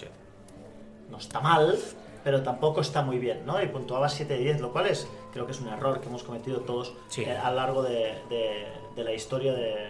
no 1.10 1.18
está 1.18 1.40
mal, 1.40 1.78
pero 2.24 2.42
tampoco 2.42 2.80
está 2.80 3.02
muy 3.02 3.18
bien, 3.18 3.44
¿no? 3.46 3.62
Y 3.62 3.66
puntuaba 3.68 4.08
7 4.08 4.32
de 4.34 4.40
10, 4.40 4.60
lo 4.60 4.72
cual 4.72 4.86
es, 4.86 5.08
creo 5.32 5.46
que 5.46 5.52
es 5.52 5.60
un 5.60 5.68
error 5.68 6.00
que 6.00 6.08
hemos 6.08 6.22
cometido 6.22 6.60
todos 6.60 6.94
Sí. 7.08 7.22
eh, 7.22 7.36
a 7.36 7.50
lo 7.50 7.56
largo 7.56 7.82
de, 7.82 8.14
de- 8.28 8.66
de 8.96 9.04
la 9.04 9.12
historia 9.12 9.52
de... 9.54 9.88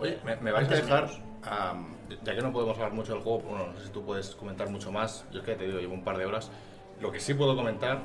Oye, 0.00 0.18
¿me, 0.24 0.36
me 0.36 0.52
vais 0.52 0.68
a 0.68 0.74
dejar, 0.74 1.08
am, 1.44 1.94
ya 2.24 2.34
que 2.34 2.40
no 2.42 2.52
podemos 2.52 2.76
hablar 2.76 2.92
mucho 2.92 3.12
del 3.12 3.22
juego, 3.22 3.40
bueno, 3.40 3.66
no 3.72 3.78
sé 3.78 3.86
si 3.86 3.92
tú 3.92 4.02
puedes 4.04 4.34
comentar 4.34 4.68
mucho 4.70 4.90
más, 4.92 5.24
yo 5.32 5.40
es 5.40 5.44
que 5.44 5.54
te 5.54 5.66
digo, 5.66 5.78
llevo 5.78 5.94
un 5.94 6.04
par 6.04 6.16
de 6.18 6.26
horas, 6.26 6.50
lo 7.00 7.10
que 7.12 7.20
sí 7.20 7.34
puedo 7.34 7.54
comentar, 7.56 8.00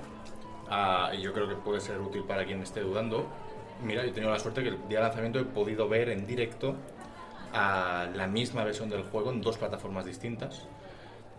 ah, 0.70 1.12
y 1.18 1.22
yo 1.22 1.34
creo 1.34 1.48
que 1.48 1.56
puede 1.56 1.80
ser 1.80 2.00
útil 2.02 2.24
para 2.24 2.46
quien 2.46 2.62
esté 2.62 2.82
dudando, 2.82 3.26
mira, 3.84 4.04
yo 4.04 4.10
he 4.10 4.14
tenido 4.14 4.32
la 4.32 4.40
suerte 4.40 4.64
que 4.64 4.70
el 4.70 4.88
día 4.90 5.00
de 5.00 5.06
lanzamiento 5.06 5.40
he 5.40 5.46
podido 5.46 5.88
ver 5.88 6.10
en 6.10 6.26
directo 6.28 6.76
a 7.54 8.08
la 8.14 8.28
misma 8.28 8.64
versión 8.64 8.90
del 8.90 9.04
juego 9.04 9.32
en 9.32 9.42
dos 9.42 9.58
plataformas 9.58 10.06
distintas. 10.06 10.68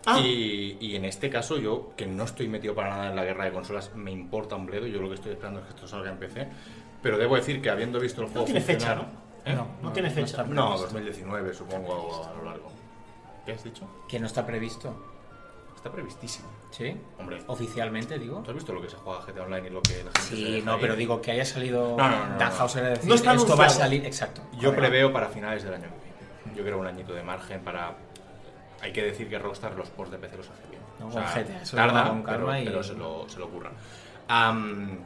Ah. 0.05 0.19
Y, 0.19 0.77
y 0.79 0.95
en 0.95 1.05
este 1.05 1.29
caso 1.29 1.57
yo, 1.57 1.91
que 1.97 2.05
no 2.07 2.23
estoy 2.23 2.47
metido 2.47 2.73
para 2.73 2.89
nada 2.89 3.09
en 3.09 3.15
la 3.15 3.23
guerra 3.25 3.45
de 3.45 3.51
consolas, 3.51 3.93
me 3.95 4.11
importa 4.11 4.55
un 4.55 4.65
bledo, 4.65 4.87
yo 4.87 5.01
lo 5.01 5.09
que 5.09 5.15
estoy 5.15 5.31
esperando 5.33 5.59
es 5.59 5.65
que 5.67 5.71
esto 5.73 5.87
salga 5.87 6.09
en 6.09 6.17
PC, 6.17 6.47
pero 7.03 7.17
debo 7.17 7.35
decir 7.35 7.61
que 7.61 7.69
habiendo 7.69 7.99
visto 7.99 8.21
el 8.21 8.27
juego 8.29 8.45
tiene 8.45 8.61
fecha, 8.61 8.95
funcionar- 8.95 9.19
¿Eh? 9.45 9.57
No 9.81 9.91
tiene 9.91 10.09
fecha. 10.09 10.43
No, 10.43 10.45
previsto. 10.75 10.81
2019 10.83 11.53
supongo 11.53 12.25
a 12.29 12.33
lo 12.37 12.43
largo. 12.45 12.71
¿Qué 13.45 13.53
has 13.53 13.63
dicho? 13.63 13.87
Que 14.07 14.19
no 14.19 14.27
está 14.27 14.45
previsto. 14.45 14.93
Está 15.75 15.91
previstísimo. 15.91 16.47
¿Sí? 16.71 16.93
Hombre, 17.17 17.41
Oficialmente, 17.47 18.19
digo. 18.19 18.41
¿tú 18.43 18.51
has 18.51 18.55
visto 18.55 18.73
lo 18.73 18.81
que 18.81 18.89
se 18.89 18.97
juega 18.97 19.21
GTA 19.21 19.43
Online 19.43 19.67
y 19.67 19.71
lo 19.71 19.81
que 19.81 20.03
la 20.03 20.11
gente 20.11 20.21
Sí, 20.21 20.61
no, 20.63 20.77
pero 20.77 20.95
digo 20.95 21.21
que 21.21 21.31
haya 21.31 21.45
salido 21.45 21.95
No, 21.97 22.09
no, 22.09 22.25
no, 22.27 22.37
Dan 22.37 22.49
no. 22.49 22.55
Houser 22.55 22.83
a 22.85 22.89
decir, 22.89 23.07
No 23.09 23.15
está 23.15 23.33
esto 23.33 23.55
va 23.55 23.65
a 23.65 23.69
salir, 23.69 24.05
exacto. 24.05 24.41
Yo 24.59 24.75
preveo 24.75 25.11
para 25.13 25.29
finales 25.29 25.63
del 25.63 25.73
año 25.73 25.85
que 25.85 25.89
viene. 26.43 26.57
Yo 26.57 26.63
creo 26.63 26.77
un 26.79 26.85
añito 26.87 27.13
de 27.13 27.23
margen 27.23 27.61
para... 27.61 27.95
Hay 28.81 28.93
que 28.93 29.03
decir 29.03 29.29
que 29.29 29.37
Rockstar 29.39 29.75
los 29.75 29.89
ports 29.89 30.11
de 30.11 30.17
PC 30.17 30.37
los 30.37 30.49
hace 30.49 30.67
bien. 30.69 30.81
No, 30.99 31.07
o 31.07 31.11
sea, 31.11 31.23
GTA, 31.23 31.63
tarda, 31.75 32.09
con 32.09 32.23
calma 32.23 32.45
pero, 32.53 32.61
y- 32.61 32.65
pero 32.65 32.83
se 32.83 32.93
lo, 32.93 33.27
se 33.29 33.39
lo 33.39 33.45
ocurra. 33.47 33.71
Am, 34.27 34.99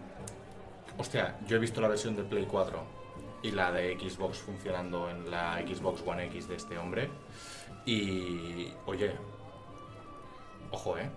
hostia, 0.98 1.36
yo 1.48 1.58
he 1.58 1.60
visto 1.60 1.82
la 1.82 1.88
versión 1.88 2.16
de 2.16 2.24
Play 2.24 2.46
4 2.50 2.84
y 3.44 3.52
la 3.52 3.72
de 3.72 3.98
Xbox 4.00 4.38
funcionando 4.40 5.10
en 5.10 5.30
la 5.32 5.60
Xbox 5.68 6.02
One 6.06 6.26
X 6.28 6.48
de 6.48 6.56
este 6.56 6.78
hombre. 6.78 7.10
Y, 7.86 8.72
oye, 8.86 9.12
ojo, 10.72 10.98
¿eh? 10.98 11.10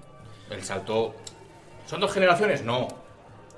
El 0.50 0.62
salto... 0.62 1.14
¿Son 1.86 2.00
dos 2.00 2.12
generaciones? 2.12 2.62
No. 2.62 2.88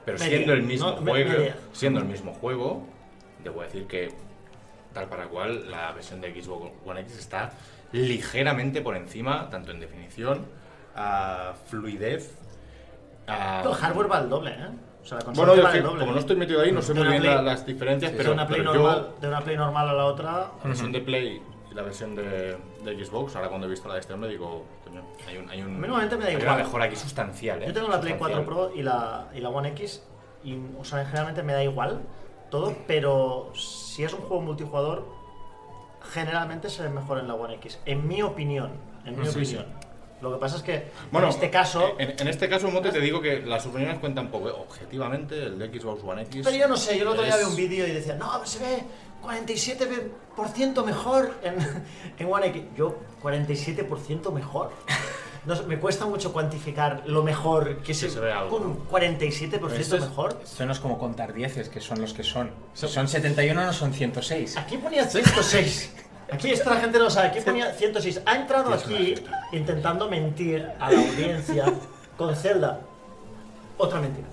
Pero 0.04 0.18
Media. 0.18 0.36
siendo 0.36 0.52
el 0.54 0.62
mismo 0.62 0.90
No, 0.90 0.96
juego, 0.98 1.30
media. 1.30 1.56
siendo 1.72 2.00
el 2.00 2.06
mismo 2.06 2.32
juego, 2.34 2.82
debo 3.42 3.62
decir 3.62 3.86
que 3.86 4.12
tal 4.92 5.06
para 5.08 5.26
cual 5.28 5.70
la 5.70 5.92
versión 5.92 6.20
de 6.20 6.32
Xbox 6.42 6.70
One 6.86 7.00
X 7.02 7.18
está 7.18 7.52
ligeramente 7.92 8.80
por 8.82 8.96
encima, 8.96 9.48
tanto 9.50 9.70
en 9.72 9.80
definición, 9.80 10.46
a 10.94 11.54
fluidez, 11.66 12.36
a... 13.26 13.62
El 13.64 13.74
hardware 13.74 14.10
va 14.10 14.18
al 14.18 14.28
doble, 14.30 14.50
¿eh? 14.52 14.68
O 15.02 15.04
sea, 15.06 15.18
la 15.18 15.24
Bueno, 15.32 15.62
va 15.62 15.70
al 15.70 15.82
doble. 15.82 16.00
como 16.00 16.12
no 16.12 16.18
estoy 16.18 16.36
metido 16.36 16.60
ahí, 16.60 16.72
no 16.72 16.82
sé 16.82 16.92
De 16.92 17.00
muy 17.00 17.08
bien 17.10 17.24
la- 17.24 17.42
las 17.42 17.64
diferencias, 17.64 18.12
de, 18.12 18.18
pero, 18.18 18.32
una 18.32 18.46
Play 18.46 18.60
pero 18.60 18.74
normal, 18.74 19.06
yo, 19.14 19.20
de 19.20 19.28
una 19.28 19.40
Play 19.40 19.56
normal 19.56 19.88
a 19.88 19.92
la 19.94 20.04
otra, 20.06 20.32
la 20.62 20.64
versión 20.64 20.92
de 20.92 21.00
Play 21.00 21.42
y 21.70 21.74
la 21.74 21.82
versión 21.82 22.14
de, 22.14 22.56
de 22.84 23.04
Xbox, 23.04 23.36
ahora 23.36 23.48
cuando 23.48 23.66
he 23.66 23.70
visto 23.70 23.88
la 23.88 23.94
de 23.94 24.00
este 24.00 24.12
hombre 24.12 24.30
digo, 24.30 24.64
coño, 24.84 25.02
hay 25.26 25.36
un, 25.38 25.48
hay 25.50 25.62
un, 25.62 25.78
me 25.80 25.86
da 25.88 25.96
hay 26.26 26.32
igual. 26.34 26.42
una 26.42 26.56
mejora 26.56 26.84
aquí 26.86 26.96
sustancial, 26.96 27.62
¿eh? 27.62 27.66
Yo 27.68 27.74
tengo 27.74 27.88
la 27.88 28.00
Play 28.00 28.14
4 28.18 28.36
Sustancial. 28.38 28.44
Pro 28.68 28.78
y 28.78 28.82
la, 28.82 29.28
y 29.34 29.40
la 29.40 29.48
One 29.50 29.68
X 29.70 30.02
y, 30.44 30.58
o 30.78 30.84
sea, 30.84 31.04
generalmente 31.04 31.42
me 31.42 31.52
da 31.52 31.62
igual 31.62 32.00
todo, 32.50 32.74
pero 32.86 33.52
si 33.54 34.04
es 34.04 34.12
un 34.14 34.20
juego 34.20 34.42
multijugador, 34.42 35.06
generalmente 36.12 36.68
se 36.70 36.82
ve 36.82 36.88
mejor 36.90 37.18
en 37.18 37.28
la 37.28 37.34
One 37.34 37.54
X, 37.56 37.78
en 37.86 38.06
mi 38.06 38.22
opinión, 38.22 38.72
en 39.04 39.18
mi 39.18 39.26
Sí, 39.26 39.38
opinión. 39.38 39.66
Lo 40.20 40.32
que 40.32 40.38
pasa 40.40 40.56
es 40.56 40.62
que 40.64 40.90
Bueno, 41.12 41.28
en 41.28 41.34
este 41.34 41.48
caso, 41.48 41.94
En, 41.98 42.10
en 42.18 42.26
este 42.26 42.48
caso, 42.48 42.68
Mote, 42.70 42.90
te 42.90 42.98
digo 43.00 43.20
que 43.20 43.40
las 43.40 43.64
opiniones 43.66 43.98
cuentan 44.00 44.28
poco. 44.32 44.48
¿eh? 44.48 44.52
Objetivamente, 44.52 45.44
el 45.44 45.58
de 45.60 45.68
Xbox 45.78 46.02
One 46.02 46.22
X. 46.22 46.40
pero 46.44 46.56
yo 46.56 46.66
no 46.66 46.76
sé, 46.76 46.96
yo 46.96 47.02
el 47.02 47.08
otro 47.08 47.22
día 47.22 47.36
vi 47.36 47.44
un 47.44 47.54
vídeo 47.54 47.86
y 47.86 47.92
decía, 47.92 48.14
no, 48.16 48.44
se 48.44 48.58
ve 48.58 48.82
47% 49.22 50.84
mejor 50.84 51.34
en, 51.42 51.54
en 52.18 52.32
One 52.32 52.46
X. 52.48 52.62
Yo, 52.76 52.96
47% 53.22 54.32
mejor. 54.32 54.72
No 55.48 55.62
me 55.66 55.78
cuesta 55.78 56.04
mucho 56.04 56.32
cuantificar 56.32 57.02
lo 57.06 57.22
mejor 57.22 57.78
que 57.78 57.94
se, 57.94 58.10
se 58.10 58.20
ve 58.20 58.30
algo, 58.30 58.58
con 58.58 58.68
¿no? 58.68 58.76
47% 58.90 59.72
Esto 59.78 59.96
es- 59.96 60.02
mejor. 60.02 60.38
Esto 60.44 60.66
no 60.66 60.72
es 60.72 60.78
como 60.78 60.98
contar 60.98 61.32
dieces, 61.32 61.70
que 61.70 61.80
son 61.80 62.00
los 62.02 62.12
que 62.12 62.22
son. 62.22 62.50
Si 62.74 62.86
son 62.86 63.08
71, 63.08 63.64
no 63.64 63.72
son 63.72 63.94
106. 63.94 64.58
Aquí 64.58 64.76
ponía 64.76 65.04
106. 65.06 65.94
Aquí 66.30 66.50
esto 66.50 66.68
la 66.68 66.76
gente 66.80 66.98
no 66.98 67.08
sabe. 67.08 67.28
Aquí 67.28 67.40
ponía 67.40 67.72
106. 67.72 68.20
Ha 68.26 68.36
entrado 68.36 68.74
aquí 68.74 69.14
intentando 69.52 70.10
mentir 70.10 70.68
a 70.78 70.92
la 70.92 71.00
audiencia 71.00 71.72
con 72.18 72.36
Zelda. 72.36 72.80
Otra 73.78 74.00
mentira. 74.00 74.26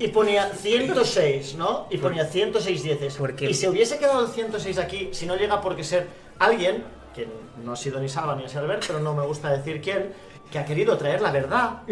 Y 0.00 0.08
ponía 0.08 0.48
106, 0.48 1.54
¿no? 1.54 1.86
Y 1.90 1.98
ponía 1.98 2.24
106 2.24 2.82
dieces. 2.82 3.14
¿Por 3.14 3.36
qué? 3.36 3.48
Y 3.50 3.54
se 3.54 3.68
hubiese 3.68 3.98
quedado 3.98 4.26
el 4.26 4.32
106 4.32 4.78
aquí 4.78 5.10
si 5.12 5.26
no 5.26 5.36
llega 5.36 5.60
porque 5.60 5.84
ser 5.84 6.08
alguien, 6.40 6.82
que 7.14 7.28
no 7.64 7.72
ha 7.72 7.76
sido 7.76 8.00
ni 8.00 8.08
Salva 8.08 8.34
ni 8.34 8.44
Albert, 8.44 8.84
pero 8.86 9.00
no 9.00 9.14
me 9.14 9.26
gusta 9.26 9.50
decir 9.50 9.80
quién, 9.80 10.12
que 10.50 10.58
ha 10.58 10.64
querido 10.64 10.96
traer 10.96 11.20
la 11.20 11.30
verdad, 11.30 11.82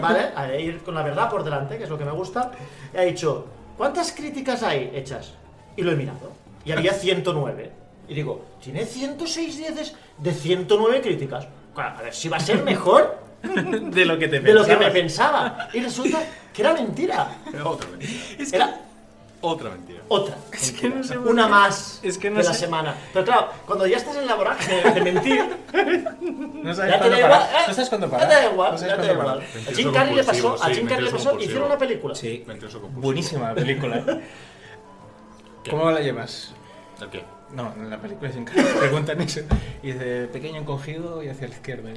¿vale? 0.00 0.30
A 0.34 0.54
ir 0.54 0.82
con 0.82 0.94
la 0.94 1.02
verdad 1.02 1.30
por 1.30 1.42
delante, 1.44 1.78
que 1.78 1.84
es 1.84 1.90
lo 1.90 1.98
que 1.98 2.04
me 2.04 2.12
gusta, 2.12 2.50
y 2.92 2.96
ha 2.96 3.02
dicho, 3.02 3.46
¿cuántas 3.76 4.12
críticas 4.12 4.62
hay 4.62 4.90
hechas? 4.94 5.34
Y 5.76 5.82
lo 5.82 5.92
he 5.92 5.96
mirado. 5.96 6.32
Y 6.64 6.72
había 6.72 6.92
109. 6.92 7.72
Y 8.08 8.14
digo, 8.14 8.44
¿tiene 8.62 8.84
106 8.84 9.56
dieces 9.56 9.94
de 10.18 10.32
109 10.32 11.00
críticas? 11.00 11.46
Claro, 11.74 11.98
a 11.98 12.02
ver 12.02 12.14
si 12.14 12.28
va 12.28 12.36
a 12.36 12.40
ser 12.40 12.62
mejor 12.64 13.18
de 13.42 14.04
lo 14.04 14.18
que 14.18 14.28
te 14.28 14.40
de 14.40 14.52
lo 14.52 14.64
que 14.64 14.76
me 14.76 14.90
pensaba. 14.90 15.68
Y 15.72 15.80
resulta 15.80 16.18
que 16.52 16.62
era 16.62 16.74
mentira. 16.74 17.36
Otra 17.64 17.88
mentira. 17.88 18.16
Era 18.52 18.80
Otra 19.42 19.70
mentira. 19.70 20.00
otra. 20.08 20.36
Es 20.52 20.72
que 20.72 20.90
no 20.90 21.02
sé 21.02 21.14
por 21.14 21.28
Una 21.28 21.44
qué. 21.44 21.50
más 21.50 22.00
Es 22.02 22.18
que 22.18 22.28
no 22.30 22.38
de 22.38 22.44
la 22.44 22.52
sé. 22.52 22.60
semana. 22.60 22.94
Pero 23.12 23.24
claro, 23.24 23.48
cuando 23.66 23.86
ya 23.86 23.96
estás 23.96 24.16
en 24.16 24.26
la 24.26 24.34
vorágine 24.34 24.82
de 24.92 25.00
mentir, 25.00 25.44
No 26.62 26.74
sabes 26.74 26.92
ya 26.92 26.98
te 27.00 27.08
cuándo 27.08 27.16
da 27.16 27.22
parar. 27.22 27.40
igual. 27.40 27.42
¿eh? 27.42 27.64
No 27.68 27.74
sabes 27.74 27.88
cuándo 27.88 28.06
Ya 28.06 28.10
parar. 28.12 28.28
te 28.28 28.34
da 28.34 28.52
igual, 28.52 28.72
No 28.72 28.78
sabes 28.78 28.94
ya 28.96 29.00
te 29.00 29.06
da 29.08 29.14
cuándo 29.14 29.22
igual. 29.22 29.38
parar. 29.38 29.50
A 29.50 29.54
Mentiroso 29.54 29.76
Jim 29.82 29.92
Carrey 29.92 30.14
le 30.14 30.24
pasó, 30.24 30.42
compulsivo, 30.42 30.62
a 30.64 30.68
sí, 30.68 30.74
Jim 30.74 30.84
Carrey 30.88 31.04
le 31.04 31.10
mentiroso 31.10 31.16
pasó, 31.16 31.28
compulsivo. 31.30 31.50
hicieron 31.50 31.66
una 31.70 31.78
película. 31.78 32.14
Sí, 32.14 32.44
Mentiroso 32.46 32.80
compulsivo. 32.80 33.02
buenísima 33.02 33.48
la 33.48 33.54
película. 33.54 33.96
¿eh? 34.08 34.20
¿Cómo 35.70 35.90
la 35.90 36.00
llevas? 36.00 36.52
¿El 37.00 37.08
qué? 37.08 37.24
No, 37.52 37.72
en 37.76 37.90
la 37.90 37.98
película 37.98 38.30
sin 38.30 38.44
cara 38.44 38.62
preguntan 38.78 39.20
eso. 39.22 39.40
Y 39.82 39.92
dice, 39.92 40.26
pequeño 40.32 40.60
encogido 40.60 41.22
y 41.22 41.28
hacia 41.28 41.48
la 41.48 41.54
izquierda. 41.54 41.90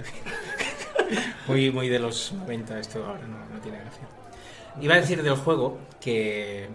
Muy, 1.48 1.72
muy 1.72 1.90
de 1.90 2.00
los 2.00 2.32
90 2.34 2.80
esto 2.80 3.06
ahora 3.06 3.20
no, 3.28 3.38
no 3.54 3.62
tiene 3.62 3.80
gracia. 3.80 4.04
Iba 4.82 4.96
a 4.96 4.98
decir 4.98 5.22
del 5.22 5.36
juego 5.36 5.78
que 6.02 6.70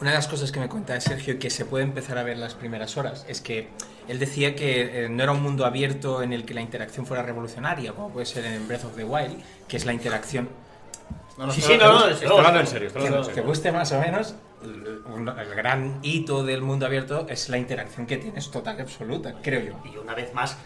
una 0.00 0.10
de 0.10 0.16
las 0.16 0.28
cosas 0.28 0.50
que 0.50 0.60
me 0.60 0.68
cuenta 0.68 1.00
Sergio 1.00 1.34
y 1.34 1.38
que 1.38 1.50
se 1.50 1.64
puede 1.64 1.84
empezar 1.84 2.18
a 2.18 2.22
ver 2.22 2.36
las 2.36 2.54
primeras 2.54 2.96
horas 2.96 3.24
es 3.28 3.40
que 3.40 3.68
él 4.08 4.18
decía 4.18 4.54
que 4.54 5.04
eh, 5.04 5.08
no 5.08 5.22
era 5.22 5.32
un 5.32 5.42
mundo 5.42 5.64
abierto 5.64 6.22
en 6.22 6.32
el 6.32 6.44
que 6.44 6.54
la 6.54 6.60
interacción 6.60 7.06
fuera 7.06 7.22
revolucionaria, 7.22 7.92
como 7.92 8.10
puede 8.10 8.26
ser 8.26 8.44
en 8.44 8.66
Breath 8.66 8.84
of 8.84 8.96
the 8.96 9.04
Wild, 9.04 9.40
que 9.68 9.76
es 9.76 9.86
la 9.86 9.92
interacción 9.92 10.48
No, 11.38 11.46
no, 11.46 11.52
Sí, 11.52 11.60
sí, 11.60 11.76
no, 11.78 11.92
no, 11.92 12.08
estoy 12.08 12.28
hablando 12.28 12.60
en 12.60 12.66
serio. 12.66 12.88
Estoy 12.88 13.02
que, 13.02 13.08
hablando 13.08 13.28
en 13.28 13.34
que 13.34 13.40
serio. 13.40 13.48
guste 13.48 13.72
más 13.72 13.92
o 13.92 14.00
menos, 14.00 14.34
el 14.62 15.54
gran 15.54 15.98
hito 16.02 16.44
del 16.44 16.62
mundo 16.62 16.86
abierto 16.86 17.26
es 17.28 17.48
la 17.48 17.58
interacción 17.58 18.06
que 18.06 18.16
tienes 18.16 18.50
total 18.50 18.76
y 18.78 18.82
absoluta, 18.82 19.34
creo 19.42 19.60
yo. 19.60 19.90
Y 19.92 19.96
una 19.96 20.14
vez 20.14 20.34
más, 20.34 20.56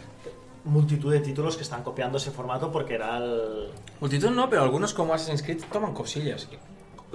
multitud 0.65 1.13
de 1.13 1.21
títulos 1.21 1.57
que 1.57 1.63
están 1.63 1.83
copiando 1.83 2.19
ese 2.19 2.31
formato 2.31 2.71
porque 2.71 2.95
era 2.95 3.19
el... 3.19 3.71
Multitud 4.01 4.31
no, 4.31 4.49
pero 4.49 4.63
algunos 4.63 4.95
como 4.95 5.15
Assassin's 5.15 5.43
Creed 5.43 5.63
toman 5.73 5.95
cosillas. 5.95 6.49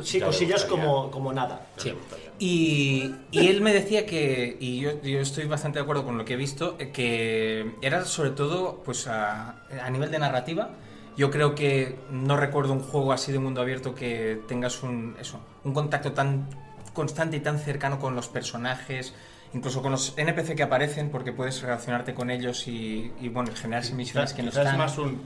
Sí, 0.02 0.20
Ya 0.20 0.26
cosillas 0.26 0.66
como, 0.66 1.12
como 1.12 1.32
nada. 1.34 1.68
Sí. 1.78 1.94
Y, 2.40 3.14
y 3.32 3.48
él 3.48 3.62
me 3.62 3.74
decía 3.74 4.06
que, 4.06 4.58
y 4.60 4.80
yo, 4.80 5.02
yo 5.02 5.20
estoy 5.20 5.46
bastante 5.46 5.80
de 5.80 5.84
acuerdo 5.84 6.04
con 6.04 6.18
lo 6.18 6.26
que 6.26 6.34
he 6.34 6.38
visto, 6.38 6.76
eh, 6.80 6.92
que 6.92 7.76
era 7.82 8.04
sobre 8.06 8.32
todo 8.32 8.82
pues 8.84 9.08
a, 9.08 9.64
a 9.82 9.90
nivel 9.90 10.10
de 10.10 10.20
narrativa. 10.20 10.72
Yo 11.16 11.30
creo 11.30 11.54
que 11.54 11.96
no 12.10 12.38
recuerdo 12.38 12.74
un 12.74 12.80
juego 12.80 13.14
así 13.14 13.32
de 13.32 13.38
mundo 13.38 13.62
abierto 13.62 13.94
que 13.94 14.42
tengas 14.48 14.82
un, 14.82 15.16
eso, 15.20 15.40
un 15.64 15.74
contacto 15.74 16.14
tan 16.14 16.48
constante 16.94 17.38
y 17.38 17.40
tan 17.40 17.60
cercano 17.60 18.00
con 18.00 18.16
los 18.16 18.28
personajes, 18.28 19.14
incluso 19.54 19.84
con 19.84 19.92
los 19.92 20.18
NPC 20.18 20.56
que 20.56 20.64
aparecen, 20.64 21.10
porque 21.10 21.32
puedes 21.32 21.62
relacionarte 21.62 22.16
con 22.16 22.32
ellos 22.32 22.68
y, 22.68 23.12
y, 23.22 23.30
bueno, 23.30 23.52
generar 23.56 23.84
misiones 23.94 24.34
que 24.34 24.42
no 24.42 24.50
están. 24.50 24.68
es 24.68 24.78
más 24.78 24.98
un. 24.98 25.22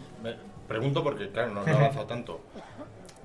Pregunto 0.68 1.02
porque, 1.02 1.30
claro, 1.32 1.54
no, 1.54 1.62
no 1.62 1.68
he 1.68 1.76
avanzado 1.76 2.06
tanto. 2.06 2.42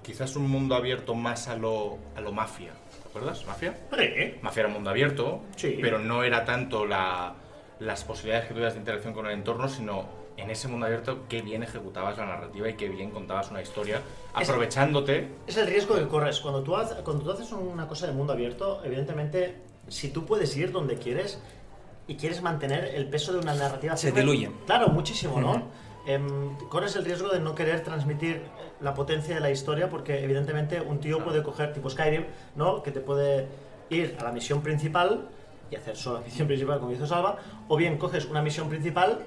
Quizás 0.02 0.34
un 0.36 0.50
mundo 0.50 0.74
abierto 0.74 1.14
más 1.14 1.48
a 1.48 1.56
lo, 1.56 1.98
a 2.16 2.20
lo 2.20 2.32
mafia. 2.32 2.72
¿Te 3.02 3.08
acuerdas? 3.08 3.44
¿Mafia? 3.46 3.74
Sí. 3.96 4.34
Mafia 4.42 4.60
era 4.60 4.68
un 4.68 4.74
mundo 4.74 4.90
abierto, 4.90 5.42
Sí. 5.56 5.78
pero 5.80 5.98
no 5.98 6.24
era 6.24 6.44
tanto 6.44 6.84
la, 6.86 7.34
las 7.78 8.02
posibilidades 8.04 8.46
que 8.48 8.54
tuvieras 8.54 8.74
de 8.74 8.80
interacción 8.80 9.14
con 9.14 9.26
el 9.26 9.32
entorno, 9.32 9.68
sino 9.68 10.06
en 10.36 10.50
ese 10.50 10.66
mundo 10.66 10.86
abierto 10.86 11.26
qué 11.28 11.42
bien 11.42 11.62
ejecutabas 11.62 12.16
la 12.18 12.24
narrativa 12.26 12.68
y 12.68 12.74
qué 12.74 12.88
bien 12.88 13.10
contabas 13.10 13.50
una 13.50 13.62
historia, 13.62 14.00
Es- 14.40 14.48
aprovechándote. 14.48 15.28
Es 15.46 15.56
el 15.56 15.66
riesgo 15.68 15.94
que 15.94 16.08
corres. 16.08 16.40
Cuando 16.40 16.62
tú, 16.62 16.74
haces, 16.74 16.96
cuando 17.02 17.22
tú 17.24 17.30
haces 17.30 17.52
una 17.52 17.86
cosa 17.86 18.06
de 18.06 18.12
mundo 18.12 18.32
abierto, 18.32 18.80
evidentemente, 18.84 19.58
si 19.88 20.08
tú 20.08 20.24
puedes 20.26 20.56
ir 20.56 20.72
donde 20.72 20.96
quieres 20.96 21.40
y 22.08 22.16
quieres 22.16 22.42
mantener 22.42 22.86
el 22.86 23.08
peso 23.08 23.32
de 23.32 23.38
una 23.38 23.54
narrativa... 23.54 23.96
Se 23.96 24.10
diluye. 24.10 24.50
Claro, 24.66 24.88
muchísimo, 24.88 25.40
¿no? 25.40 25.50
Ujú. 25.52 25.62
Em, 26.06 26.56
corres 26.68 26.96
el 26.96 27.04
riesgo 27.04 27.28
de 27.28 27.38
no 27.38 27.54
querer 27.54 27.84
transmitir 27.84 28.42
la 28.82 28.94
potencia 28.94 29.34
de 29.34 29.40
la 29.40 29.50
historia 29.50 29.88
porque 29.88 30.22
evidentemente 30.24 30.80
un 30.80 31.00
tío 31.00 31.22
puede 31.24 31.42
coger 31.42 31.72
tipo 31.72 31.88
Skyrim, 31.88 32.24
¿no? 32.56 32.82
Que 32.82 32.90
te 32.90 33.00
puede 33.00 33.48
ir 33.90 34.16
a 34.20 34.24
la 34.24 34.32
misión 34.32 34.62
principal 34.62 35.28
y 35.70 35.76
hacer 35.76 35.96
solo 35.96 36.18
la 36.18 36.24
misión 36.24 36.46
principal 36.46 36.80
como 36.80 36.92
hizo 36.92 37.06
Salva, 37.06 37.36
o 37.68 37.76
bien 37.76 37.98
coges 37.98 38.26
una 38.26 38.42
misión 38.42 38.68
principal 38.68 39.20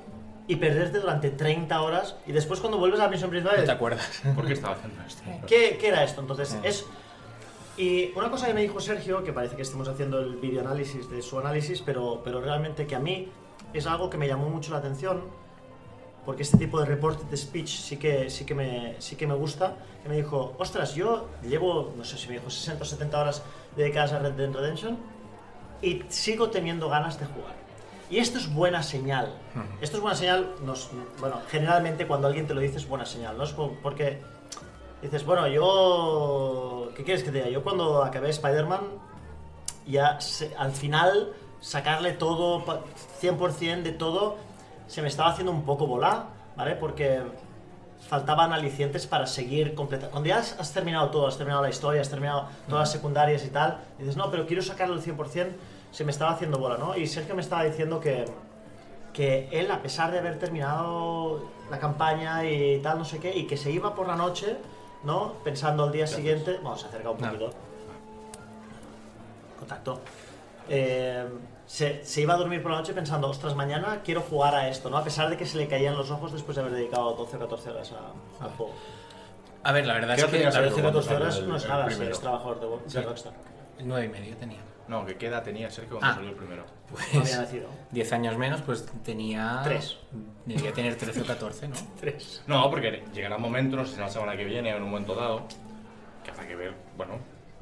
y 0.48 0.58
perderte 0.58 1.00
durante 1.00 1.32
30 1.32 1.82
horas 1.82 2.16
y 2.28 2.32
después 2.32 2.60
cuando 2.60 2.78
vuelves 2.78 3.00
a 3.00 3.04
la 3.04 3.10
misión 3.10 3.30
principal 3.30 3.58
No 3.58 3.64
te 3.64 3.72
acuerdas. 3.72 4.22
¿Por 4.36 4.46
qué 4.46 4.54
estaba 4.54 4.76
haciendo 4.76 5.02
esto? 5.04 5.24
¿Qué, 5.48 5.78
qué 5.80 5.88
era 5.88 6.04
esto? 6.04 6.22
Entonces, 6.22 6.58
es... 6.64 6.86
Y 7.78 8.12
una 8.16 8.30
cosa 8.30 8.48
que 8.48 8.54
me 8.54 8.62
dijo 8.62 8.80
Sergio, 8.80 9.24
que 9.24 9.34
parece 9.34 9.56
que 9.58 9.64
estemos 9.64 9.88
haciendo 9.90 10.20
el 10.20 10.38
video 10.38 10.62
análisis 10.62 11.10
de 11.10 11.22
su 11.22 11.38
análisis, 11.40 11.82
pero, 11.82 12.22
pero 12.24 12.40
realmente 12.40 12.88
que 12.88 12.96
a 12.96 13.00
mí 13.00 13.30
es 13.74 13.86
algo 13.86 14.10
que 14.10 14.18
me 14.18 14.28
llamó 14.28 14.48
mucho 14.50 14.72
la 14.72 14.78
atención, 14.78 15.24
porque 16.26 16.44
este 16.44 16.58
tipo 16.58 16.80
de 16.80 16.86
reported 16.86 17.36
speech 17.38 17.68
sí 17.70 17.98
que, 17.98 18.30
sí 18.30 18.46
que, 18.46 18.56
me, 18.56 18.96
sí 19.00 19.16
que 19.16 19.28
me 19.28 19.36
gusta, 19.36 19.76
que 20.04 20.10
me 20.10 20.16
dijo, 20.16 20.54
ostras, 20.58 20.96
yo 20.96 21.28
llevo, 21.44 21.94
no 21.96 22.04
sé 22.04 22.18
si 22.18 22.28
me 22.28 22.34
dijo 22.36 22.50
60 22.50 22.82
o 22.84 22.86
70 22.86 23.20
horas 23.22 23.44
dedicadas 23.76 24.14
a 24.14 24.20
Red 24.20 24.34
Dead 24.34 24.52
Redemption 24.52 24.98
y 25.82 26.04
sigo 26.10 26.50
teniendo 26.50 26.90
ganas 26.90 27.20
de 27.20 27.26
jugar. 27.28 27.54
Y 28.10 28.18
esto 28.20 28.38
es 28.38 28.54
buena 28.54 28.82
señal. 28.84 29.34
Esto 29.82 29.98
es 29.98 30.02
buena 30.02 30.16
señal, 30.18 30.52
nos- 30.64 30.90
bueno, 31.20 31.42
generalmente 31.50 32.06
cuando 32.08 32.28
alguien 32.28 32.46
te 32.48 32.54
lo 32.54 32.62
dice 32.62 32.78
es 32.78 32.88
buena 32.88 33.06
señal, 33.06 33.38
¿no? 33.38 33.44
Es 33.44 33.54
porque 33.82 34.22
dices, 35.02 35.26
bueno, 35.26 35.48
yo... 35.48 36.90
¿Qué 36.96 37.04
quieres 37.04 37.24
que 37.24 37.32
te 37.32 37.38
diga? 37.40 37.50
Yo 37.50 37.64
cuando 37.64 38.04
acabé 38.04 38.30
Spider-Man, 38.30 38.82
ya 39.88 40.20
se- 40.22 40.56
al 40.56 40.72
final 40.72 41.34
sacarle 41.62 42.14
todo, 42.14 42.64
pa- 42.64 42.82
100% 43.22 43.84
de 43.84 43.92
todo, 43.92 44.38
se 44.88 45.02
me 45.02 45.08
estaba 45.08 45.30
haciendo 45.32 45.52
un 45.52 45.64
poco 45.64 45.88
bola, 45.88 46.26
¿vale? 46.56 46.76
Porque 46.76 47.22
faltaban 48.08 48.54
alicientes 48.54 49.08
para 49.08 49.26
seguir 49.26 49.74
completando. 49.74 50.12
Cuando 50.12 50.30
ya 50.30 50.38
has, 50.38 50.60
has 50.60 50.72
terminado 50.74 51.10
todo, 51.10 51.28
has 51.28 51.38
terminado 51.38 51.64
la 51.64 51.70
historia, 51.70 52.02
has 52.02 52.10
terminado 52.10 52.48
todas 52.68 52.82
las 52.84 52.92
secundarias 52.92 53.44
y 53.46 53.50
tal, 53.50 53.80
dices, 53.98 54.16
no, 54.16 54.30
pero 54.30 54.46
quiero 54.46 54.62
sacarlo 54.62 54.94
al 54.96 55.02
100%, 55.02 55.48
se 55.92 56.04
me 56.04 56.12
estaba 56.12 56.32
haciendo 56.32 56.60
bola, 56.60 56.78
¿no? 56.78 56.96
Y 56.96 57.08
Sergio 57.08 57.36
me 57.36 57.42
estaba 57.42 57.64
diciendo 57.64 58.00
que, 58.00 58.26
que 59.14 59.48
él, 59.52 59.72
a 59.72 59.82
pesar 59.82 60.12
de 60.12 60.20
haber 60.20 60.38
terminado 60.38 61.50
la 61.72 61.80
campaña 61.80 62.44
y 62.46 62.80
tal, 62.82 63.00
no 63.00 63.06
sé 63.06 63.20
qué, 63.20 63.36
y 63.36 63.48
que 63.48 63.58
se 63.58 63.72
iba 63.72 63.96
por 63.96 64.06
la 64.08 64.16
noche, 64.16 64.58
¿no? 65.04 65.34
Pensando 65.44 65.84
al 65.84 65.92
día 65.92 66.06
siguiente, 66.06 66.60
vamos 66.62 66.84
a 66.84 66.88
acercar 66.90 67.12
un 67.14 67.22
No. 67.22 67.28
poquito. 67.28 67.50
Contacto. 69.60 70.02
Eh, 70.70 71.26
se, 71.68 72.04
se 72.06 72.22
iba 72.22 72.34
a 72.34 72.38
dormir 72.38 72.62
por 72.62 72.72
la 72.72 72.78
noche 72.78 72.94
pensando, 72.94 73.28
ostras, 73.30 73.56
mañana 73.56 74.02
quiero 74.04 74.22
jugar 74.22 74.54
a 74.56 74.70
esto, 74.70 74.90
¿no? 74.90 74.98
A 74.98 75.04
pesar 75.04 75.30
de 75.30 75.38
que 75.38 75.46
se 75.46 75.58
le 75.58 75.68
caían 75.68 75.96
los 75.98 76.12
ojos 76.12 76.32
después 76.34 76.56
de 76.56 76.62
haber 76.62 76.74
dedicado 76.74 77.14
12 77.14 77.38
o 77.38 77.40
14 77.40 77.70
horas 77.72 77.92
a- 77.94 78.44
al 78.44 78.52
juego. 78.52 78.74
A 79.64 79.72
ver, 79.72 79.86
la 79.88 79.94
verdad 79.96 80.16
¿Qué 80.16 80.22
es 80.22 80.26
que 80.28 80.32
tenías 80.34 80.54
la- 80.54 80.60
ahí? 80.62 80.66
12 80.70 80.80
o 80.80 80.84
cuando 80.84 81.00
14 81.02 81.16
horas 81.24 81.42
no 81.44 81.56
es 81.56 81.68
nada 81.68 81.90
si 81.90 82.02
eres 82.04 82.20
trabajador 82.20 82.60
de, 82.60 82.68
de 82.84 82.90
Sí. 82.90 83.00
Rockstar. 83.02 83.34
nueve 83.84 84.06
y 84.06 84.10
medio 84.10 84.38
tenía. 84.38 84.60
No, 84.88 85.04
que 85.04 85.18
qué 85.18 85.26
edad 85.28 85.42
tenía 85.44 85.72
Sergio 85.72 85.98
cuando 85.98 86.08
Ah. 86.12 86.14
salió 86.16 86.30
el 86.30 86.36
primero. 86.36 86.64
No 86.92 87.00
había 87.00 87.20
Pues 87.22 87.38
nacido. 87.40 87.68
10 87.90 88.14
años 88.14 88.38
menos, 88.38 88.62
pues 88.62 88.86
tenía... 89.04 89.62
Tres. 89.64 89.98
Debía 90.46 90.72
tener 90.72 90.96
13 90.96 91.22
o 91.22 91.26
14, 91.26 91.68
¿no? 91.68 91.76
3. 92.00 92.44
No, 92.46 92.70
porque 92.70 93.04
llegará 93.12 93.38
un 93.38 93.42
momento, 93.42 93.76
no 93.76 93.86
sé 93.86 93.96
si 93.96 94.00
la 94.00 94.10
semana 94.10 94.38
que 94.38 94.46
viene 94.46 94.72
o 94.72 94.78
en 94.78 94.84
un 94.84 94.92
momento 94.92 95.16
dado, 95.16 95.42
que 96.24 96.30
habrá 96.30 96.48
que 96.48 96.56
ver, 96.56 96.76
bueno, 96.96 97.14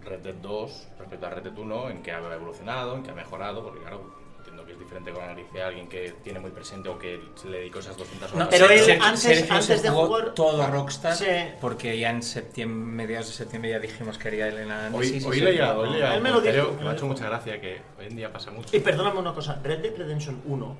Red 0.06 0.20
Dead 0.20 0.36
2 0.36 0.88
respecto 1.00 1.26
a 1.26 1.30
Red 1.30 1.44
Dead 1.44 1.58
1, 1.58 1.90
en 1.90 2.02
qué 2.04 2.12
ha 2.12 2.20
evolucionado, 2.34 2.96
en 2.96 3.04
qué 3.04 3.12
ha 3.12 3.16
mejorado, 3.16 3.64
porque 3.64 3.80
claro, 3.82 4.14
entiendo 4.40 4.66
que 4.66 4.74
es 4.74 4.80
diferente 4.80 5.12
con 5.12 5.24
analice 5.24 5.62
a 5.64 5.68
alguien 5.68 5.88
que 5.88 6.14
tiene 6.24 6.40
muy 6.40 6.52
presente 6.52 6.90
o 6.90 7.00
que 7.00 7.20
se 7.36 7.48
le 7.50 7.60
dedicó 7.60 7.80
esas 7.80 7.96
200 7.98 8.34
horas. 8.34 8.46
No, 8.46 8.50
Pero 8.50 8.70
él 8.70 9.00
antes- 9.02 9.22
Sergio 9.22 9.54
antes 9.54 9.66
se 9.66 9.82
de 9.82 9.90
jugó 9.90 10.08
jugar- 10.08 10.34
todo 10.34 10.68
Rockstar 10.68 11.16
Sí. 11.16 11.26
porque 11.62 11.98
ya 11.98 12.10
en 12.10 12.22
septiembre, 12.24 12.94
mediados 13.06 13.28
de 13.28 13.34
septiembre 13.34 13.72
ya 13.72 13.80
dijimos 13.80 14.18
que 14.18 14.28
haría 14.28 14.48
el 14.50 14.56
Hoy, 14.56 14.62
análisis. 14.62 15.24
y 15.24 15.28
hoy 15.28 15.40
se- 15.40 15.46
leía, 15.46 15.78
hoy 15.78 15.90
leía 15.92 16.16
Él 16.16 16.22
me 16.22 16.30
lo 16.32 16.42
dijo, 16.42 16.72
me 16.72 16.78
que 16.78 16.84
me 16.84 16.90
ha 16.90 16.94
hecho 16.94 17.06
mucha 17.08 17.26
gracia, 17.26 17.60
que 17.62 17.82
hoy 17.98 18.06
en 18.08 18.16
día 18.16 18.32
pasa 18.32 18.52
mucho. 18.52 18.76
Y 18.76 18.80
perdóname 18.82 19.20
una 19.20 19.34
cosa, 19.34 19.60
Red 19.64 19.80
Dead 19.80 19.96
Redemption 19.98 20.42
1, 20.46 20.76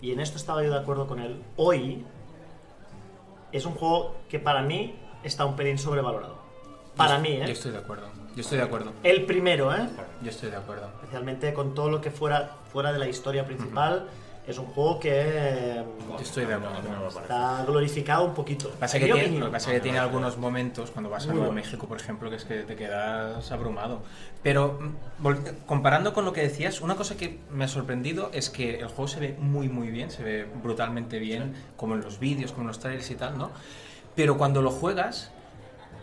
y 0.00 0.12
en 0.12 0.20
esto 0.20 0.36
estaba 0.38 0.62
yo 0.62 0.70
de 0.70 0.78
acuerdo 0.78 1.06
con 1.06 1.18
él, 1.20 1.42
hoy 1.56 2.04
es 3.52 3.66
un 3.66 3.74
juego 3.74 4.16
que 4.28 4.38
para 4.38 4.62
mí 4.62 4.94
está 5.22 5.44
un 5.44 5.56
pelín 5.56 5.78
sobrevalorado. 5.78 6.40
Para 6.96 7.18
mí, 7.18 7.36
Yo 7.38 7.44
¿eh? 7.44 7.50
estoy 7.52 7.72
de 7.72 7.78
acuerdo. 7.78 8.06
Yo 8.34 8.40
estoy 8.40 8.58
de 8.58 8.64
acuerdo. 8.64 8.92
El 9.02 9.26
primero, 9.26 9.74
¿eh? 9.74 9.88
Yo 10.22 10.30
estoy 10.30 10.50
de 10.50 10.56
acuerdo. 10.56 10.86
Especialmente 11.00 11.52
con 11.52 11.74
todo 11.74 11.90
lo 11.90 12.00
que 12.00 12.10
fuera, 12.10 12.56
fuera 12.72 12.92
de 12.92 12.98
la 12.98 13.06
historia 13.08 13.44
principal, 13.44 14.08
es 14.46 14.58
un 14.58 14.66
juego 14.66 14.98
que 14.98 15.10
eh, 15.14 15.84
Yo 16.08 16.16
estoy 16.18 16.46
de 16.46 16.58
no- 16.58 16.66
acuerdo. 16.68 16.98
no 16.98 17.08
está 17.20 17.64
glorificado 17.66 18.24
un 18.24 18.34
poquito. 18.34 18.70
Pasa 18.80 18.98
que 18.98 19.04
tiene, 19.04 19.38
lo 19.38 19.46
que 19.46 19.52
pasa 19.52 19.70
es 19.70 19.76
que 19.76 19.80
tiene 19.82 19.98
algunos 19.98 20.38
momentos 20.38 20.90
cuando 20.90 21.10
vas 21.10 21.28
a 21.28 21.34
Nuevo. 21.34 21.52
México, 21.52 21.86
por 21.86 22.00
ejemplo, 22.00 22.30
que 22.30 22.36
es 22.36 22.44
que 22.44 22.62
te 22.62 22.74
quedas 22.74 23.52
abrumado. 23.52 24.02
Pero 24.42 24.78
mm, 25.20 25.26
comparando 25.66 26.12
con 26.14 26.24
lo 26.24 26.32
que 26.32 26.40
decías, 26.40 26.80
una 26.80 26.96
cosa 26.96 27.16
que 27.16 27.38
me 27.50 27.64
ha 27.64 27.68
sorprendido 27.68 28.30
es 28.32 28.48
que 28.50 28.80
el 28.80 28.86
juego 28.88 29.08
se 29.08 29.20
ve 29.20 29.36
muy 29.38 29.68
muy 29.68 29.90
bien, 29.90 30.10
se 30.10 30.24
ve 30.24 30.48
brutalmente 30.62 31.18
bien, 31.18 31.54
como 31.76 31.94
en 31.94 32.00
los 32.00 32.18
vídeos, 32.18 32.50
como 32.50 32.62
en 32.62 32.68
los 32.68 32.78
trailers 32.80 33.10
y 33.10 33.14
tal, 33.14 33.36
¿no? 33.38 33.50
Pero 34.16 34.38
cuando 34.38 34.60
lo 34.62 34.70
juegas, 34.70 35.30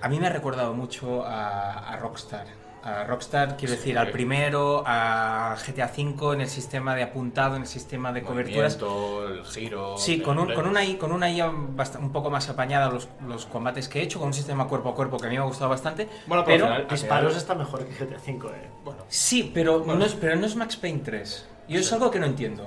a 0.01 0.10
mí 0.10 0.20
me 0.20 0.27
ha 0.27 0.29
recordado 0.29 0.74
mucho 0.74 1.25
a, 1.25 1.91
a 1.91 1.98
Rockstar. 1.98 2.46
A 2.82 3.03
Rockstar, 3.03 3.58
quiero 3.58 3.74
decir, 3.74 3.98
al 3.98 4.10
primero, 4.10 4.84
a 4.86 5.58
GTA 5.68 5.91
V 5.96 6.34
en 6.34 6.41
el 6.41 6.48
sistema 6.48 6.96
de 6.96 7.03
apuntado, 7.03 7.58
en 7.58 7.63
el 7.63 7.68
sistema 7.68 8.13
de 8.13 8.24
coberturas. 8.24 8.79
El 8.82 9.44
giro. 9.46 9.98
Sí, 9.98 10.22
con, 10.22 10.39
un, 10.39 10.53
con 10.53 10.65
una 10.65 10.82
con 10.98 11.12
una 11.12 11.29
IA 11.29 11.50
un 11.50 12.12
poco 12.13 12.29
más 12.29 12.48
apañada 12.48 12.89
los, 12.89 13.10
los 13.27 13.46
combates 13.48 13.89
que 13.89 14.00
he 14.00 14.03
hecho, 14.03 14.20
con 14.20 14.29
un 14.29 14.34
sistema 14.34 14.65
cuerpo 14.68 14.89
a 14.89 14.96
cuerpo 14.96 15.18
que 15.18 15.27
a 15.27 15.29
mí 15.29 15.36
me 15.36 15.41
ha 15.41 15.46
gustado 15.46 15.70
bastante. 15.70 16.08
Bueno, 16.25 16.46
pero 16.46 16.68
pero 16.68 16.88
Disparos 16.88 17.36
está 17.36 17.53
mejor 17.53 17.86
que 17.86 17.94
GTA 17.94 18.18
V, 18.25 18.48
¿eh? 18.56 18.70
Bueno, 18.86 19.03
sí, 19.10 19.51
pero, 19.53 19.84
no 19.86 20.06
es, 20.06 20.13
pero 20.13 20.38
no 20.38 20.46
es 20.46 20.56
Max 20.56 20.77
Payne 20.77 21.01
3. 21.03 21.48
Yo 21.68 21.79
es 21.82 21.91
algo 21.91 22.10
que 22.10 22.20
no 22.20 22.27
entiendo. 22.27 22.65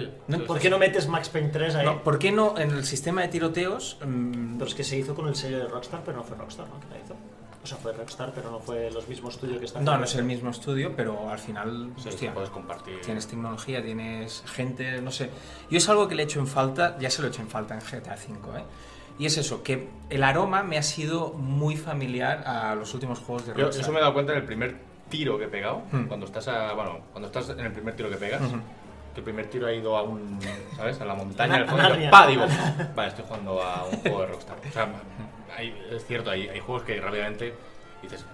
Sí. 0.00 0.10
No, 0.28 0.36
sí, 0.38 0.42
¿Por 0.44 0.58
qué 0.58 0.70
no 0.70 0.78
metes 0.78 1.08
Max 1.08 1.28
Payne 1.28 1.48
3 1.48 1.74
ahí? 1.76 1.86
No, 1.86 2.02
¿Por 2.02 2.18
qué 2.18 2.32
no 2.32 2.58
en 2.58 2.70
el 2.70 2.84
sistema 2.84 3.22
de 3.22 3.28
tiroteos? 3.28 3.98
mm, 4.04 4.54
Pero 4.54 4.66
es 4.66 4.74
que 4.74 4.84
se 4.84 4.96
hizo 4.96 5.14
con 5.14 5.28
el 5.28 5.34
sello 5.36 5.58
de 5.58 5.68
Rockstar, 5.68 6.02
pero 6.04 6.18
no 6.18 6.22
fue 6.24 6.36
Rockstar, 6.36 6.66
¿no? 6.68 6.74
La 6.90 6.98
hizo. 7.02 7.14
O 7.62 7.66
sea, 7.66 7.78
fue 7.78 7.92
Rockstar, 7.92 8.30
pero 8.32 8.50
no 8.52 8.60
fue 8.60 8.90
los 8.92 9.08
mismos 9.08 9.34
estudios 9.34 9.58
que 9.58 9.64
están. 9.64 9.84
no, 9.84 9.98
no 9.98 10.04
es 10.04 10.14
el 10.14 10.22
mismo 10.24 10.50
estudio, 10.50 10.92
pero 10.94 11.28
al 11.28 11.38
final, 11.40 11.90
Sí, 12.00 12.08
hostia, 12.10 12.32
puedes 12.32 12.50
compartir. 12.50 13.00
tienes 13.00 13.26
tecnología, 13.26 13.82
tienes 13.82 14.44
gente, 14.46 15.00
no 15.02 15.10
sé. 15.10 15.30
Yo 15.68 15.78
es 15.78 15.88
algo 15.88 16.06
que 16.06 16.14
le 16.14 16.22
he 16.22 16.24
hecho 16.26 16.38
en 16.38 16.46
falta, 16.46 16.96
ya 17.00 17.10
se 17.10 17.22
lo 17.22 17.26
he 17.26 17.30
hecho 17.32 17.42
en 17.42 17.48
falta 17.48 17.74
en 17.74 17.80
GTA 17.80 18.14
V, 18.14 18.60
¿eh? 18.60 18.64
Y 19.18 19.26
es 19.26 19.36
eso, 19.38 19.62
que 19.64 19.88
el 20.10 20.22
aroma 20.22 20.62
me 20.62 20.78
ha 20.78 20.82
sido 20.82 21.32
muy 21.32 21.74
familiar 21.76 22.44
a 22.46 22.74
los 22.76 22.92
últimos 22.94 23.18
juegos 23.18 23.46
de 23.46 23.54
Yo 23.54 23.64
Rockstar. 23.64 23.82
eso 23.82 23.90
me 23.92 23.98
he 23.98 24.02
dado 24.02 24.12
cuenta 24.14 24.32
en 24.32 24.38
el 24.38 24.44
primer 24.44 24.76
tiro 25.08 25.36
que 25.38 25.44
he 25.46 25.48
pegado. 25.48 25.82
Hmm. 25.90 26.04
Cuando 26.06 26.26
estás 26.26 26.46
a, 26.48 26.72
bueno, 26.74 27.00
cuando 27.10 27.26
estás 27.26 27.48
en 27.48 27.58
el 27.60 27.72
primer 27.72 27.96
tiro 27.96 28.08
que 28.10 28.16
pegas, 28.16 28.42
Ujú. 28.42 28.58
Que 29.16 29.20
el 29.20 29.24
primer 29.24 29.46
tiro 29.48 29.66
ha 29.66 29.72
ido 29.72 29.96
a 29.96 30.02
un, 30.02 30.38
¿sabes? 30.76 31.00
A 31.00 31.06
la 31.06 31.14
montaña, 31.14 31.54
al 31.56 31.66
fondo. 31.66 31.88
¡pa! 32.10 32.26
Digo, 32.26 32.44
vale, 32.94 33.08
estoy 33.08 33.24
jugando 33.26 33.62
a 33.62 33.86
un 33.86 33.96
juego 34.02 34.20
de 34.20 34.26
Rockstar. 34.26 34.56
O 34.68 34.72
sea, 34.72 34.88
hay- 35.56 35.86
es 35.90 36.04
cierto, 36.06 36.30
hay, 36.30 36.46
hay 36.48 36.60
juegos 36.60 36.82
que 36.82 37.00
rápidamente 37.00 37.54
dices, 38.02 38.26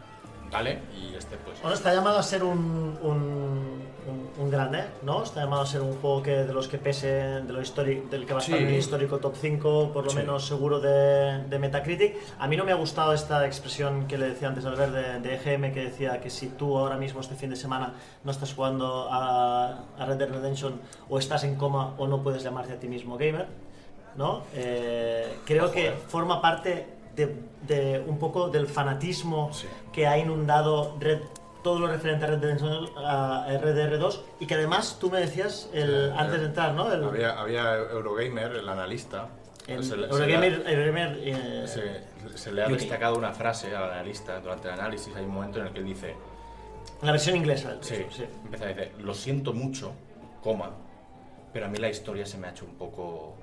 vale, 0.51 0.81
y 0.93 1.15
este 1.15 1.37
pues... 1.37 1.61
Bueno, 1.63 1.77
está 1.77 1.95
llamado 1.95 2.19
a 2.19 2.23
ser 2.25 2.43
un, 2.43 2.99
un, 3.01 3.82
un, 4.09 4.45
un 4.45 4.51
grande, 4.51 4.85
¿no? 5.03 5.23
Está 5.23 5.41
llamado 5.43 5.63
a 5.63 5.67
ser 5.67 5.81
un 5.81 5.95
juego 6.01 6.23
que 6.23 6.31
de 6.45 6.53
los 6.53 6.69
que 6.69 6.79
pese, 6.79 7.07
de 7.09 7.53
lo 7.53 7.61
histórico, 7.61 8.09
del 8.11 8.27
que 8.27 8.33
va 8.35 8.41
a 8.41 8.43
estar 8.43 8.59
Sí. 8.59 8.65
en 8.65 8.71
el 8.71 8.77
histórico 8.79 9.19
top 9.19 9.35
5, 9.37 9.91
por 9.93 10.05
lo 10.05 10.11
Sí. 10.11 10.17
menos 10.17 10.47
seguro 10.47 10.81
de, 10.81 11.45
de 11.49 11.59
Metacritic. 11.59 12.17
A 12.39 12.49
mí 12.49 12.57
no 12.57 12.65
me 12.65 12.73
ha 12.73 12.77
gustado 12.77 13.13
esta 13.13 13.45
expresión 13.47 14.07
que 14.07 14.19
le 14.19 14.29
decía 14.31 14.49
antes 14.49 14.65
Albert 14.65 14.93
de, 14.93 15.21
de 15.21 15.35
EGM, 15.37 15.73
que 15.73 15.85
decía 15.85 16.21
que 16.21 16.31
si 16.31 16.49
tú 16.49 16.77
ahora 16.79 16.97
mismo 16.97 17.21
este 17.21 17.35
fin 17.35 17.51
de 17.51 17.57
semana 17.57 17.95
no 18.25 18.31
estás 18.31 18.55
jugando 18.55 19.09
a, 19.11 19.85
a 19.99 20.07
Red 20.07 20.17
Dead 20.17 20.29
Redemption 20.31 20.81
o 21.09 21.19
estás 21.19 21.45
en 21.45 21.57
coma 21.57 21.95
o 21.99 22.07
no 22.07 22.23
puedes 22.23 22.43
llamarte 22.43 22.73
a 22.73 22.77
ti 22.81 22.89
mismo 22.89 23.17
gamer, 23.17 23.47
¿no? 24.17 24.43
Eh, 24.55 25.39
creo 25.47 25.71
que 25.71 25.93
forma 26.09 26.41
parte 26.43 26.87
de, 27.17 27.37
de 27.67 28.03
un 28.07 28.19
poco 28.19 28.49
del 28.49 28.67
fanatismo 28.67 29.51
Sí. 29.53 29.67
que 29.93 30.07
ha 30.07 30.17
inundado 30.19 30.97
Red, 30.99 31.21
todo 31.63 31.79
lo 31.79 31.87
referente 31.87 32.25
a 32.25 32.29
Red 32.29 32.39
Dead 32.39 32.59
a 33.05 33.47
RDR2 33.49 34.21
y 34.41 34.47
que 34.47 34.55
además 34.55 34.99
tú 35.01 35.11
me 35.11 35.21
decías 35.21 35.69
el, 35.73 36.13
antes 36.17 36.41
de 36.41 36.47
entrar, 36.47 36.75
¿no? 36.75 36.93
El, 36.93 37.05
Había, 37.05 37.41
había 37.41 37.77
Eurogamer, 37.77 38.53
el 38.57 38.69
analista. 38.69 39.29
el 39.67 39.85
se 39.85 39.97
le- 39.97 40.09
se 40.09 40.13
Eurogamer, 40.15 40.65
Eurogamer, 40.67 41.19
eh, 41.23 41.65
se, 41.67 42.37
se 42.39 42.53
le 42.53 42.65
ha 42.65 42.69
destacado 42.69 43.17
una 43.17 43.33
frase 43.33 43.75
al 43.75 43.93
analista 43.93 44.41
durante 44.41 44.69
el 44.69 44.75
análisis. 44.75 45.15
Hay 45.15 45.25
un 45.25 45.31
momento 45.35 45.61
en 45.61 45.67
el 45.69 45.73
que 45.73 45.79
él 45.81 45.85
dice: 45.87 46.15
la 47.03 47.13
versión 47.13 47.37
inglesa 47.37 47.77
Sí, 47.81 48.05
sí. 48.11 48.25
empieza 48.45 48.65
a 48.65 48.69
decir, 48.69 48.93
lo 49.01 49.15
siento 49.15 49.53
mucho, 49.53 49.93
coma, 50.43 50.71
pero 51.53 51.67
a 51.67 51.69
mí 51.69 51.79
la 51.79 51.89
historia 51.91 52.27
se 52.27 52.39
me 52.39 52.49
ha 52.49 52.51
hecho 52.51 52.65
un 52.65 52.75
poco, 52.75 53.37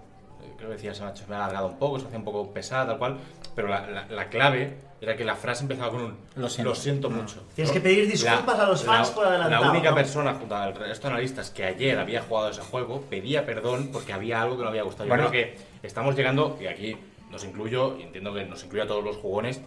creo 0.59 0.69
que 0.69 0.75
decía, 0.75 0.93
se 0.93 1.01
me 1.27 1.35
ha, 1.35 1.37
alargado 1.45 1.67
un 1.67 1.79
poco, 1.79 1.99
se 1.99 2.05
hacía 2.05 2.19
un 2.19 2.23
poco 2.25 2.51
pesada, 2.53 2.85
tal 2.87 2.97
cual, 2.99 3.17
pero 3.55 3.67
la, 3.67 3.87
la- 3.87 4.05
la 4.07 4.29
clave 4.29 4.77
era 5.01 5.15
que 5.15 5.23
la 5.23 5.35
frase 5.35 5.63
empezaba 5.63 5.91
con 5.91 6.01
un, 6.01 6.17
Lo 6.35 6.49
siento. 6.49 7.09
Mm. 7.09 7.13
mucho. 7.13 7.43
Tienes 7.55 7.71
que 7.71 7.79
pedir 7.79 8.07
disculpas 8.11 8.59
a 8.59 8.67
los 8.67 8.83
fans 8.83 9.09
por 9.11 9.25
adelantado, 9.25 9.63
La 9.65 9.71
única 9.71 9.89
¿no? 9.89 9.95
persona 9.95 10.33
junto 10.33 10.55
al 10.55 10.75
resto 10.75 11.07
de 11.07 11.13
analistas 11.13 11.49
que 11.51 11.63
ayer 11.63 11.97
había 11.97 12.21
jugado 12.21 12.49
ese 12.49 12.61
juego 12.61 13.01
pedía 13.09 13.45
perdón 13.45 13.89
porque 13.93 14.11
había 14.13 14.41
algo 14.41 14.57
que 14.57 14.63
no 14.63 14.69
había 14.69 14.83
gustado. 14.83 15.05
Yo 15.07 15.15
Bueno. 15.15 15.29
creo 15.29 15.45
que 15.53 15.57
estamos 15.87 16.15
llegando, 16.15 16.57
y 16.61 16.67
aquí 16.67 16.97
nos 17.31 17.43
incluyo, 17.45 17.97
y 17.97 18.03
entiendo 18.03 18.33
que 18.33 18.43
nos 18.45 18.61
incluye 18.63 18.83
a 18.83 18.87
todos 18.87 19.03
los 19.03 19.15
jugones, 19.17 19.61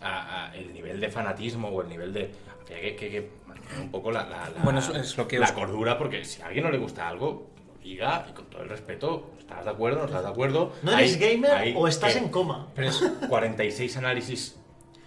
a, 0.00 0.46
a 0.50 0.54
el 0.56 0.72
nivel 0.72 1.00
de 1.00 1.10
fanatismo 1.10 1.68
o 1.70 1.82
el 1.82 1.88
nivel 1.88 2.12
de... 2.12 2.30
habría 2.60 2.80
que, 2.80 2.94
que- 2.96 3.10
que 3.10 3.30
mantener 3.48 3.80
un 3.80 3.90
poco 3.90 4.12
la, 4.12 4.22
la- 4.24 4.48
la- 4.50 4.62
Bueno, 4.62 4.78
es- 4.78 5.16
lo 5.16 5.26
que 5.26 5.40
la 5.40 5.46
os- 5.46 5.52
cordura, 5.52 5.98
porque 5.98 6.24
si 6.24 6.40
a 6.40 6.46
alguien 6.46 6.64
no 6.64 6.70
le 6.70 6.78
gusta 6.78 7.08
algo, 7.08 7.48
lo 7.56 7.57
diga 7.90 8.26
y 8.28 8.32
con 8.32 8.46
todo 8.50 8.62
el 8.62 8.68
respeto, 8.68 9.30
¿estás 9.38 9.64
de 9.64 9.70
acuerdo? 9.70 10.00
¿No 10.00 10.06
estás 10.06 10.22
de 10.22 10.28
acuerdo? 10.28 10.72
¿No 10.82 10.92
eres 10.92 11.14
Hay- 11.14 11.18
gamer 11.34 11.50
hay 11.50 11.74
o 11.76 11.88
estás 11.88 12.12
que 12.12 12.18
en 12.18 12.28
coma? 12.28 12.68
Pero 12.74 12.88
es 12.88 13.02
46 13.28 13.96
análisis 13.96 14.56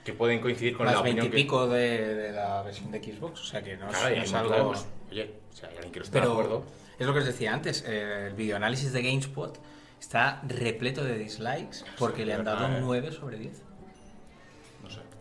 que 0.04 0.14
pueden 0.14 0.40
coincidir 0.42 0.76
con 0.76 0.86
más 0.88 0.96
la 0.96 1.02
20 1.02 1.22
opinión 1.22 1.28
y 1.28 1.38
que... 1.38 1.44
pico 1.44 1.68
de, 1.68 2.16
de 2.16 2.32
la 2.32 2.62
versión 2.64 2.92
de 2.92 3.04
Xbox, 3.04 3.42
o 3.42 3.46
sea 3.46 3.62
que 3.64 3.78
no 3.78 3.90
es, 3.90 3.98
Claro, 3.98 4.16
no 4.16 4.22
es 4.24 4.34
algo... 4.34 4.68
pues, 4.70 4.86
oye, 5.12 5.34
si 5.52 5.66
hay 5.66 5.74
alguien 5.76 5.92
que 5.92 6.00
no 6.00 6.06
esté 6.06 6.16
de 6.18 6.22
Pero 6.22 6.32
acuerdo... 6.34 6.64
es 6.98 7.06
lo 7.08 7.14
que 7.14 7.20
os 7.20 7.26
decía 7.26 7.54
antes, 7.54 7.84
eh, 7.88 8.28
el 8.28 8.34
videoanálisis 8.34 8.92
de 8.94 9.02
GameSpot 9.04 9.60
está 10.00 10.42
repleto 10.48 11.04
de 11.04 11.18
dislikes 11.20 11.84
porque 12.00 12.26
le 12.26 12.34
han 12.34 12.44
dado 12.44 12.62
verdad, 12.62 12.72
un 12.78 12.84
¿eh? 12.96 13.02
9 13.02 13.12
sobre 13.12 13.38
10. 13.38 13.62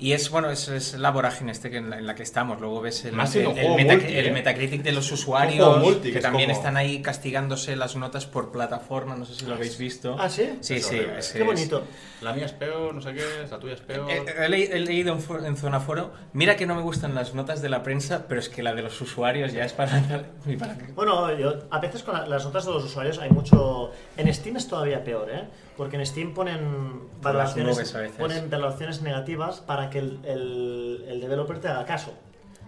Y 0.01 0.13
es 0.15 0.31
bueno, 0.31 0.51
es, 0.51 0.67
es 0.69 0.95
la 0.95 1.11
vorágine 1.11 1.53
este 1.53 1.71
que 1.71 1.77
en, 1.77 1.91
la, 1.91 1.99
en 1.99 2.07
la 2.07 2.15
que 2.15 2.23
estamos. 2.23 2.59
Luego 2.59 2.81
ves 2.81 3.05
el, 3.05 3.13
Más 3.13 3.35
el- 3.37 3.45
juego 3.45 3.61
el 3.61 3.77
meta- 3.77 3.93
multi, 3.99 4.17
el 4.17 4.27
¿eh? 4.27 4.33
Metacritic 4.33 4.83
de 4.83 4.93
los 4.93 5.13
usuarios 5.13 5.79
multi, 5.79 6.09
que 6.09 6.13
que 6.13 6.19
es 6.19 6.23
también 6.23 6.49
como- 6.49 6.59
están 6.59 6.77
ahí 6.79 7.03
castigándose 7.03 7.77
las 7.77 7.97
notas 7.97 8.25
por 8.27 8.51
plataforma. 8.51 9.15
No 9.15 9.27
sé 9.27 9.35
si 9.35 9.45
lo 9.47 9.55
habéis 9.55 9.77
visto. 9.77 10.17
¿Ah, 10.19 10.31
sí? 10.31 10.51
Sí, 10.61 10.77
Es 10.77 10.87
sí. 10.87 10.97
Qué 11.33 11.41
es- 11.41 11.47
bonito. 11.47 11.83
La 12.23 12.33
mía 12.35 12.47
es 12.47 12.53
peor, 12.53 12.95
no 12.95 13.01
sé 13.01 13.15
qué, 13.15 13.23
la 13.51 13.59
tuya 13.59 13.75
es 13.75 13.81
peor... 13.81 14.11
He, 14.11 14.45
he 14.45 14.49
le- 14.51 14.77
he 14.77 14.81
leído 14.81 15.13
en, 15.15 15.21
for- 15.21 15.45
en 15.45 15.57
Zona 15.57 15.81
Foro, 15.81 16.13
mira 16.35 16.55
que 16.57 16.67
no 16.67 16.75
me 16.75 16.83
gustan 16.83 17.15
las 17.15 17.35
notas 17.35 17.63
de 17.63 17.71
la 17.71 17.83
prensa, 17.83 18.27
pero 18.29 18.41
es 18.41 18.51
que 18.51 18.63
la 18.63 18.75
de 18.75 18.83
los 18.83 19.01
usuarios 19.01 19.53
ya 19.55 19.65
es 19.65 19.73
para... 19.73 19.93
para- 20.59 20.77
Bueno, 20.95 21.35
yo, 21.39 21.55
a 21.71 21.79
veces 21.81 22.03
con 22.03 22.15
la- 22.15 22.27
las 22.27 22.45
notas 22.45 22.67
de 22.67 22.73
los 22.73 22.85
usuarios 22.85 23.19
hay 23.19 23.31
mucho... 23.31 23.93
En 24.19 24.33
Steam 24.35 24.57
es 24.59 24.69
todavía 24.69 25.03
peor, 25.03 25.31
¿eh? 25.31 25.45
Porque 25.81 25.97
en 25.97 26.05
Steam 26.05 26.35
ponen 26.35 27.09
valoraciones, 27.23 27.79
ponen 28.19 28.51
valoraciones 28.51 29.01
negativas 29.01 29.61
para 29.61 29.89
que 29.89 30.01
el, 30.01 30.21
el, 30.25 31.05
el 31.09 31.21
developer 31.23 31.59
te 31.59 31.69
haga 31.69 31.87
caso. 31.87 32.13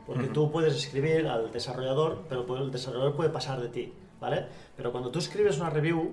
Porque 0.07 0.29
tú 0.29 0.51
puedes 0.51 0.75
escribir 0.75 1.27
al 1.29 1.53
desarrollador, 1.53 2.23
pero 2.31 2.47
el 2.57 2.71
desarrollador 2.71 3.15
puede 3.15 3.29
pasar 3.29 3.61
de 3.61 3.69
ti, 3.69 3.93
¿vale? 4.19 4.47
Pero 4.79 4.93
cuando 4.93 5.11
tú 5.11 5.19
escribes 5.19 5.59
una 5.59 5.69
review, 5.69 6.13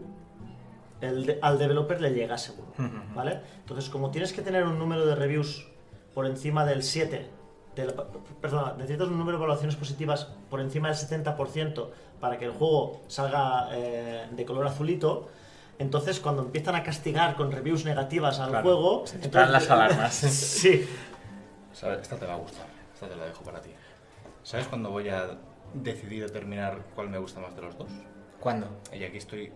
el 1.00 1.26
de- 1.26 1.40
al 1.42 1.58
developer 1.58 2.02
le 2.02 2.10
llega 2.12 2.38
seguro. 2.38 2.74
¿vale? 3.16 3.40
Entonces, 3.62 3.90
como 3.90 4.12
tienes 4.12 4.34
que 4.34 4.42
tener 4.42 4.66
un 4.66 4.78
número 4.78 5.06
de 5.06 5.16
reviews 5.16 5.68
por 6.14 6.26
encima 6.26 6.66
del 6.66 6.84
7, 6.84 7.28
del, 7.78 7.94
perdona, 8.42 8.74
necesitas 8.74 9.08
un 9.08 9.18
número 9.18 9.38
de 9.38 9.44
evaluaciones 9.44 9.78
positivas 9.78 10.28
por 10.50 10.60
encima 10.60 10.90
del 10.90 10.98
70% 10.98 11.88
para 12.20 12.38
que 12.38 12.44
el 12.46 12.52
juego 12.52 13.00
salga 13.08 13.70
eh, 13.72 14.28
de 14.32 14.46
color 14.46 14.68
azulito, 14.68 15.30
entonces 15.80 16.20
cuando 16.20 16.44
empiezan 16.44 16.76
a 16.76 16.84
castigar 16.84 17.36
con 17.36 17.52
reviews 17.52 17.86
negativas 17.86 18.40
al 18.40 18.50
Claro, 18.50 18.64
juego... 18.64 19.08
se 19.08 19.18
disparan 19.18 19.48
entonces- 19.50 19.70
las 19.70 19.80
alarmas. 19.80 20.14
sí, 20.16 20.88
¿Sabes? 21.74 22.02
Esta 22.02 22.18
te 22.18 22.26
va 22.26 22.34
a 22.34 22.38
gustar. 22.38 22.66
Esta 22.94 23.08
te 23.08 23.16
la 23.16 23.26
dejo 23.26 23.44
para 23.44 23.62
ti. 23.62 23.72
¿Sabes 24.44 24.68
cuándo 24.68 24.92
voy 24.92 25.10
a 25.10 25.38
decidir 25.74 26.24
determinar 26.24 26.80
cuál 26.96 27.10
me 27.10 27.18
gusta 27.18 27.40
más 27.40 27.56
de 27.56 27.62
los 27.62 27.78
dos? 27.78 27.90
¿Cuándo? 28.40 28.68
Y 28.94 29.04
aquí 29.04 29.18
estoy 29.18 29.52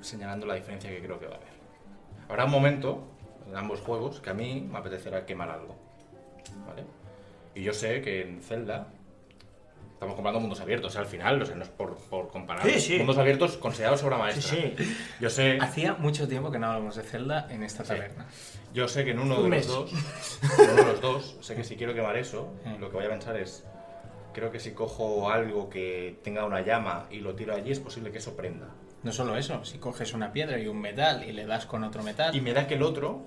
señalando 0.00 0.46
la 0.46 0.54
diferencia 0.54 0.90
que 0.90 1.00
creo 1.02 1.18
que 1.18 1.26
va 1.26 1.34
a 1.34 1.36
haber. 1.36 1.48
Habrá 2.28 2.44
un 2.44 2.50
momento 2.50 3.04
en 3.48 3.56
ambos 3.56 3.80
juegos 3.80 4.20
que 4.20 4.30
a 4.30 4.34
mí 4.34 4.66
me 4.70 4.78
apetecerá 4.78 5.24
quemar 5.26 5.50
algo. 5.50 5.76
¿Vale? 6.66 6.84
Y 7.54 7.62
yo 7.62 7.72
sé 7.72 8.02
que 8.02 8.22
en 8.22 8.40
Zelda 8.42 8.88
estamos 9.94 10.14
comprando 10.14 10.40
mundos 10.40 10.60
abiertos, 10.60 10.90
o 10.90 10.92
sea, 10.92 11.00
al 11.02 11.06
final, 11.06 11.40
o 11.42 11.46
sea, 11.46 11.56
no 11.56 11.62
es 11.62 11.70
por, 11.70 11.96
por 11.96 12.28
comparar. 12.28 12.64
Sí, 12.68 12.78
sí. 12.80 12.98
Mundos 12.98 13.16
abiertos 13.18 13.56
considerados 13.56 14.02
obra 14.02 14.16
sí, 14.16 14.22
maestra. 14.22 14.56
sí. 14.56 14.96
Yo 15.20 15.30
sé, 15.30 15.58
Hacía 15.60 15.94
mucho 15.94 16.28
tiempo 16.28 16.50
que 16.50 16.58
no 16.58 16.66
hablamos 16.68 16.96
de 16.96 17.02
Zelda 17.02 17.46
en 17.50 17.62
esta 17.62 17.82
taberna. 17.84 18.26
yo 18.72 18.86
sé 18.88 19.04
que 19.04 19.12
en 19.12 19.20
uno 19.20 19.36
Un 19.38 19.44
de 19.44 19.48
mes. 19.50 19.66
los 19.66 19.90
dos, 19.90 19.92
en 20.58 20.70
uno 20.70 20.74
de 20.74 20.84
los 20.92 21.00
dos, 21.00 21.36
sé 21.40 21.54
que 21.54 21.64
si 21.64 21.76
quiero 21.76 21.94
quemar 21.94 22.16
eso, 22.16 22.52
lo 22.80 22.90
que 22.90 22.96
voy 22.96 23.06
a 23.06 23.08
pensar 23.10 23.36
es, 23.36 23.64
creo 24.32 24.50
que 24.50 24.58
si 24.60 24.72
cojo 24.72 25.30
algo 25.30 25.70
que 25.70 26.18
tenga 26.24 26.44
una 26.44 26.60
llama 26.60 27.06
y 27.10 27.20
lo 27.20 27.34
tiro 27.34 27.54
allí, 27.54 27.70
es 27.70 27.80
posible 27.80 28.10
que 28.10 28.18
eso 28.18 28.36
prenda. 28.36 28.68
No 29.04 29.12
solo 29.12 29.36
eso, 29.36 29.64
si 29.64 29.78
coges 29.78 30.12
una 30.14 30.32
piedra 30.32 30.58
y 30.58 30.66
un 30.66 30.80
metal 30.80 31.24
y 31.28 31.32
le 31.32 31.46
das 31.46 31.66
con 31.66 31.84
otro 31.84 32.02
metal. 32.02 32.34
Y 32.34 32.40
me 32.40 32.52
da 32.52 32.66
que 32.66 32.74
el 32.74 32.82
otro 32.82 33.26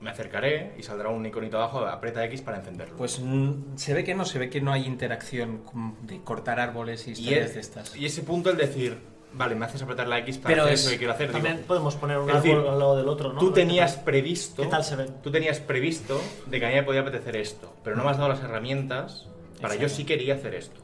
me 0.00 0.10
acercaré 0.10 0.72
y 0.78 0.82
saldrá 0.82 1.08
un 1.08 1.24
iconito 1.26 1.56
abajo, 1.56 1.80
aprieta 1.86 2.24
X 2.26 2.42
para 2.42 2.58
encenderlo. 2.58 2.96
Pues 2.96 3.18
mm, 3.20 3.76
se 3.76 3.94
ve 3.94 4.04
que 4.04 4.14
no, 4.14 4.24
se 4.24 4.38
ve 4.38 4.48
que 4.50 4.60
no 4.60 4.72
hay 4.72 4.84
interacción 4.86 5.62
de 6.02 6.20
cortar 6.22 6.60
árboles 6.60 7.06
y 7.06 7.10
y, 7.10 7.12
historias 7.14 7.48
es- 7.48 7.54
de 7.54 7.60
estas. 7.60 7.96
y 7.96 8.06
ese 8.06 8.22
punto 8.22 8.50
el 8.50 8.56
decir, 8.56 8.98
vale, 9.32 9.54
me 9.56 9.64
haces 9.66 9.82
apretar 9.82 10.06
la 10.08 10.18
X 10.20 10.38
para 10.38 10.48
Pero 10.54 10.62
hacer 10.62 10.74
es- 10.74 10.80
eso 10.82 10.90
que 10.90 10.98
quiero 10.98 11.12
hacer. 11.12 11.32
También 11.32 11.56
digo, 11.56 11.66
podemos 11.68 11.96
poner 11.96 12.18
un 12.18 12.28
Es 12.30 12.36
decir, 12.36 12.52
árbol 12.54 12.68
al 12.70 12.78
lado 12.78 12.96
del 12.96 13.08
otro, 13.08 13.32
¿no? 13.32 13.40
tú 13.40 13.52
tenías 13.52 13.96
previsto, 13.96 14.62
¿Qué 14.62 14.68
tal 14.68 14.84
se 14.84 14.96
ve? 14.96 15.06
tú 15.22 15.30
tenías 15.32 15.58
previsto 15.60 16.20
de 16.46 16.60
que 16.60 16.66
a 16.66 16.68
mí 16.68 16.74
me 16.76 16.82
podía 16.84 17.00
apetecer 17.00 17.36
esto, 17.36 17.74
pero 17.82 17.96
no 17.96 18.04
me 18.04 18.10
has 18.10 18.16
dado 18.18 18.28
las 18.28 18.40
herramientas 18.42 19.26
para 19.60 19.74
yo 19.74 19.82
Exacto. 19.82 19.96
sí 19.96 20.04
quería 20.04 20.34
hacer 20.34 20.54
esto. 20.54 20.80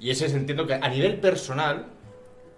Y 0.00 0.10
ese 0.10 0.26
es 0.26 0.34
entiendo 0.34 0.64
que 0.68 0.74
a 0.74 0.88
nivel 0.88 1.16
personal 1.18 1.86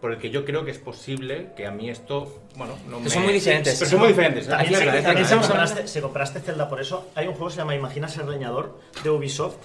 por 0.00 0.12
el 0.12 0.18
que 0.18 0.30
yo 0.30 0.44
creo 0.44 0.64
que 0.64 0.70
es 0.70 0.78
posible 0.78 1.50
que 1.56 1.66
a 1.66 1.70
mí 1.70 1.90
esto, 1.90 2.40
bueno, 2.56 2.74
no 2.88 3.00
me... 3.00 3.10
son 3.10 3.22
muy 3.24 3.32
diferentes. 3.34 3.78
Pero 3.78 3.90
son 3.90 3.98
muy 4.00 4.08
diferentes. 4.08 4.48
¿eh? 4.48 4.54
Aquí 4.56 4.70
la- 4.70 4.78
la- 4.84 5.00
la- 5.12 6.00
compraste, 6.02 6.40
Zelda 6.40 6.68
por 6.68 6.80
eso, 6.80 7.10
hay 7.14 7.26
un 7.26 7.34
juego 7.34 7.48
que 7.48 7.52
se 7.54 7.58
llama 7.58 7.74
Imagina 7.74 8.08
ser 8.08 8.26
leñador 8.26 8.80
de 9.02 9.10
Ubisoft 9.10 9.56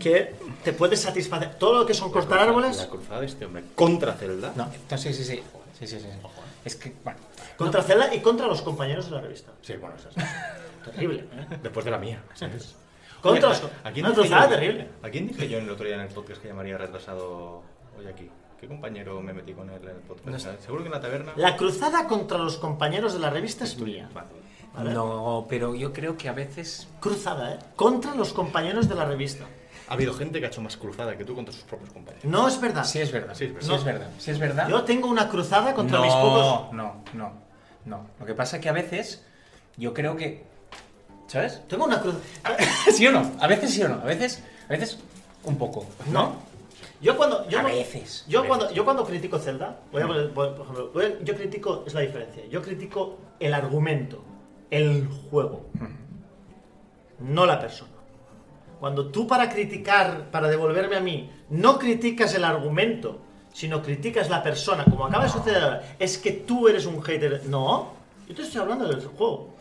que 0.00 0.34
te 0.62 0.72
puede 0.72 0.96
satisfacer 0.96 1.54
todo 1.56 1.80
lo 1.80 1.86
que 1.86 1.94
son 1.94 2.12
cortar 2.12 2.36
La 2.38 2.44
árboles 2.44 2.86
cruzada 2.90 3.20
de 3.20 3.26
este 3.26 3.44
hombre 3.46 3.64
contra 3.74 4.12
Zelda. 4.14 4.52
No, 4.54 4.70
entonces 4.72 5.16
sí, 5.16 5.24
sí, 5.24 5.36
sí. 5.36 5.42
Sí, 5.78 5.86
sí, 5.86 5.98
sí. 6.00 6.06
Es 6.64 6.76
que, 6.76 6.92
bueno. 7.02 7.18
contra 7.56 7.82
Zelda 7.82 8.14
y 8.14 8.20
contra 8.20 8.46
los 8.46 8.62
compañeros 8.62 9.06
de 9.06 9.16
la 9.16 9.20
revista. 9.22 9.50
Sí, 9.62 9.74
bueno, 9.74 9.96
eso 9.96 10.08
es. 10.10 10.14
Terrible, 10.92 11.20
¿eh? 11.20 11.56
Después 11.62 11.84
de 11.84 11.90
la 11.90 11.98
mía. 11.98 12.22
¿sabes? 12.34 12.76
Contra 13.20 13.48
Oye, 13.50 13.60
los- 13.62 13.70
¿a 13.84 13.90
quién 13.92 14.06
una 14.06 14.14
dije 14.14 14.28
yo- 14.28 14.48
terrible. 14.48 14.88
¿A 15.02 15.08
quién 15.10 15.26
dije 15.28 15.48
yo 15.48 15.58
en 15.58 15.64
el 15.64 15.70
otro 15.70 15.86
día 15.86 15.94
en 15.96 16.02
el 16.02 16.08
podcast 16.08 16.40
que 16.40 16.48
llamaría 16.48 16.76
retrasado 16.78 17.62
hoy 17.98 18.06
aquí? 18.06 18.28
¿Qué 18.62 18.68
compañero 18.68 19.20
me 19.20 19.32
metí 19.32 19.54
con 19.54 19.68
él 19.70 19.80
en 19.82 19.88
el 19.88 19.96
podcast? 19.96 20.28
No 20.28 20.38
sé. 20.38 20.56
Seguro 20.64 20.84
que 20.84 20.86
en 20.86 20.92
la 20.92 21.00
taberna. 21.00 21.32
La 21.34 21.56
cruzada 21.56 22.06
contra 22.06 22.38
los 22.38 22.58
compañeros 22.58 23.12
de 23.12 23.18
la 23.18 23.28
revista 23.28 23.64
es 23.64 23.74
tuya. 23.74 24.06
mía. 24.06 24.26
Vale. 24.72 24.94
No, 24.94 25.46
pero 25.48 25.74
yo 25.74 25.92
creo 25.92 26.16
que 26.16 26.28
a 26.28 26.32
veces. 26.32 26.86
Cruzada, 27.00 27.54
¿eh? 27.54 27.58
Contra 27.74 28.14
los 28.14 28.32
compañeros 28.32 28.88
de 28.88 28.94
la 28.94 29.04
revista. 29.04 29.46
Ha 29.88 29.94
habido 29.94 30.14
gente 30.14 30.38
que 30.38 30.46
ha 30.46 30.48
hecho 30.48 30.60
más 30.60 30.76
cruzada 30.76 31.18
que 31.18 31.24
tú 31.24 31.34
contra 31.34 31.52
sus 31.52 31.64
propios 31.64 31.90
compañeros. 31.90 32.24
No 32.24 32.46
es 32.46 32.60
verdad. 32.60 32.84
Sí 32.84 33.00
es 33.00 33.10
verdad. 33.10 33.34
Sí 33.34 33.46
Sí 33.48 33.52
es 33.52 33.68
verdad. 33.68 33.84
verdad. 33.84 34.10
Sí 34.18 34.30
es 34.30 34.38
verdad. 34.38 34.68
Yo 34.68 34.84
tengo 34.84 35.08
una 35.08 35.28
cruzada 35.28 35.74
contra 35.74 35.98
no, 35.98 36.04
mis 36.04 36.14
pocos. 36.14 36.72
No, 36.72 37.02
no, 37.14 37.32
no. 37.84 38.06
Lo 38.20 38.26
que 38.26 38.34
pasa 38.34 38.58
es 38.58 38.62
que 38.62 38.68
a 38.68 38.72
veces 38.72 39.24
yo 39.76 39.92
creo 39.92 40.16
que. 40.16 40.44
¿Sabes? 41.26 41.66
Tengo 41.66 41.86
una 41.86 42.00
cruz. 42.00 42.14
¿Sí 42.94 43.04
o 43.08 43.10
no? 43.10 43.28
A 43.40 43.48
veces 43.48 43.72
sí 43.72 43.82
o 43.82 43.88
no. 43.88 43.96
A 43.96 44.04
veces, 44.04 44.40
a 44.68 44.68
veces 44.68 45.00
un 45.42 45.58
poco. 45.58 45.84
No. 46.12 46.51
Yo 47.02 47.16
cuando. 47.16 47.46
Yo 47.48 47.58
A 47.58 47.62
no- 47.62 47.68
veces. 47.68 48.24
Yo 48.28 48.40
A 48.42 48.46
cuando, 48.46 48.70
yo 48.72 48.84
cuando 48.84 49.04
critico 49.04 49.38
Zelda, 49.38 49.80
voy 49.90 50.02
a 50.02 50.06
poner, 50.06 50.30
por 50.32 50.46
ejemplo, 50.60 50.92
yo 51.22 51.34
critico, 51.34 51.82
es 51.86 51.92
la 51.94 52.00
diferencia, 52.00 52.46
yo 52.46 52.62
critico 52.62 53.18
el 53.40 53.52
argumento, 53.54 54.22
el 54.70 55.08
juego, 55.30 55.66
no 57.18 57.44
la 57.46 57.58
persona. 57.58 57.90
Cuando 58.80 59.06
tú 59.10 59.26
para 59.26 59.48
criticar, 59.48 60.30
para 60.30 60.48
devolverme 60.48 60.96
a 60.96 61.00
mí, 61.00 61.30
no 61.50 61.78
criticas 61.78 62.34
el 62.34 62.44
argumento, 62.44 63.18
sino 63.52 63.82
criticas 63.82 64.28
la 64.30 64.42
persona, 64.42 64.84
como 64.84 65.06
acaba 65.06 65.24
de 65.24 65.30
suceder 65.30 65.62
ahora, 65.62 65.96
es 65.98 66.18
que 66.18 66.32
tú 66.32 66.68
eres 66.68 66.86
un 66.86 67.00
hater. 67.02 67.42
No, 67.46 67.90
yo 68.28 68.34
te 68.34 68.42
estoy 68.42 68.60
hablando 68.60 68.88
del 68.88 69.04
juego. 69.06 69.51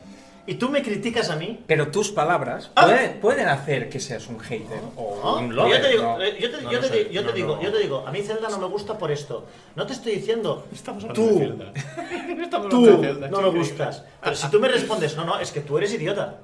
Y 0.48 0.56
tú 0.56 0.70
me 0.70 0.82
criticas 0.82 1.30
a 1.30 1.36
mí, 1.36 1.64
Pero 1.68 1.90
tus 1.92 2.10
palabras 2.12 2.72
Ah. 2.76 2.86
pueden, 2.86 3.20
pueden 3.20 3.48
hacer 3.48 3.90
que 3.90 4.00
seas 4.00 4.28
un 4.28 4.40
hater 4.40 4.80
o 4.96 5.20
¿no? 5.24 5.38
un 5.40 5.50
yo 5.50 5.54
lover. 5.56 5.82
te 5.82 5.88
digo, 5.90 6.04
¿no? 6.04 6.22
eh, 6.22 6.38
yo 6.40 6.50
te, 6.52 6.62
No, 6.62 6.72
yo 6.72 6.82
no 6.82 6.88
te 6.88 7.10
yo 7.14 7.22
No, 7.22 7.32
digo, 7.32 7.56
no. 7.58 7.62
yo 7.62 7.72
te 7.72 7.80
digo, 7.80 8.04
a 8.08 8.12
mí 8.12 8.22
Zelda 8.22 8.50
no 8.50 8.58
me 8.58 8.66
gusta 8.68 8.98
por 8.98 9.12
esto. 9.12 9.46
No 9.76 9.86
te 9.86 9.94
estoy 9.94 10.16
diciendo, 10.16 10.66
Estamos 10.74 11.06
tú, 11.14 11.14
tú 12.70 12.88
no 13.30 13.42
me 13.42 13.50
gustas. 13.60 14.04
Pero 14.24 14.36
si 14.36 14.50
tú 14.50 14.60
me 14.60 14.68
respondes, 14.68 15.16
no, 15.16 15.26
no, 15.26 15.40
es 15.40 15.52
que 15.52 15.62
tú 15.62 15.78
eres 15.78 15.94
idiota. 15.94 16.40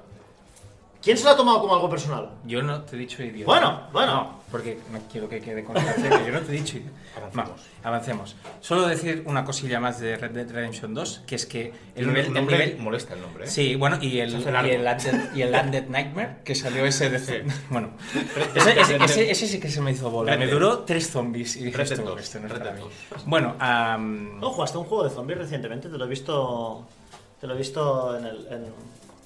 ¿Quién 1.02 1.16
se 1.16 1.24
lo 1.24 1.30
ha 1.30 1.36
tomado 1.36 1.60
como 1.60 1.74
algo 1.74 1.88
personal? 1.88 2.30
Yo 2.44 2.60
no 2.62 2.82
te 2.82 2.96
he 2.96 2.98
dicho 2.98 3.22
idiota. 3.22 3.46
Bueno, 3.46 3.82
bueno. 3.92 4.14
No, 4.14 4.40
porque 4.50 4.78
no 4.92 4.98
quiero 5.10 5.28
que 5.28 5.40
quede 5.40 5.62
constancia 5.62 6.10
que 6.10 6.26
yo 6.26 6.32
no 6.32 6.40
te 6.40 6.52
he 6.52 6.56
dicho 6.60 6.76
idiota. 6.78 6.96
Avancemos. 7.18 7.34
Vamos, 7.48 7.60
avancemos. 7.84 8.36
Solo 8.60 8.86
decir 8.86 9.22
una 9.26 9.44
cosilla 9.44 9.78
más 9.80 10.00
de 10.00 10.16
Red 10.16 10.30
Dead 10.32 10.50
Redemption 10.50 10.94
2, 10.94 11.22
que 11.26 11.34
es 11.36 11.46
que 11.46 11.66
el 11.94 12.02
El 12.04 12.06
nivel... 12.08 12.26
el 12.26 12.32
nombre 12.34 12.58
nivel 12.58 12.78
molesta 12.80 13.14
el 13.14 13.20
nombre. 13.20 13.44
¿eh? 13.44 13.48
Sí, 13.48 13.74
bueno, 13.76 13.98
y 14.00 14.18
el, 14.20 14.30
y 14.30 14.34
el, 14.34 14.80
Undead, 14.80 15.34
y 15.34 15.42
el 15.42 15.54
Undead 15.54 15.86
Nightmare, 15.88 16.36
que 16.44 16.54
salió 16.54 16.84
ese 16.84 17.10
de... 17.10 17.18
Sí. 17.20 17.34
Bueno, 17.70 17.90
ese, 18.54 18.80
ese- 18.80 18.96
ese- 19.04 19.30
ese 19.30 19.46
sí 19.48 19.60
que 19.60 19.68
se 19.70 19.80
me 19.80 19.92
hizo 19.92 20.10
bola. 20.10 20.36
Me 20.36 20.46
duró 20.48 20.80
tres 20.80 21.10
zombies 21.10 21.56
y 21.56 21.64
dije, 21.64 21.82
esto, 21.82 22.02
2, 22.02 22.20
esto 22.20 22.40
no 22.40 22.46
es 22.46 22.52
Red 22.52 22.58
para 22.58 22.72
mí. 22.72 22.80
2. 22.80 23.24
Bueno, 23.26 23.54
am, 23.60 24.38
No, 24.40 24.50
jugaste 24.50 24.78
un 24.78 24.84
juego 24.84 25.04
de 25.04 25.10
zombies 25.10 25.38
recientemente, 25.38 25.88
te 25.88 25.96
lo 25.98 26.04
he 26.04 26.08
visto. 26.08 26.86
Te 27.40 27.46
lo 27.46 27.54
he 27.54 27.58
visto 27.58 28.16
en, 28.18 28.24
el, 28.26 28.46
en, 28.50 28.64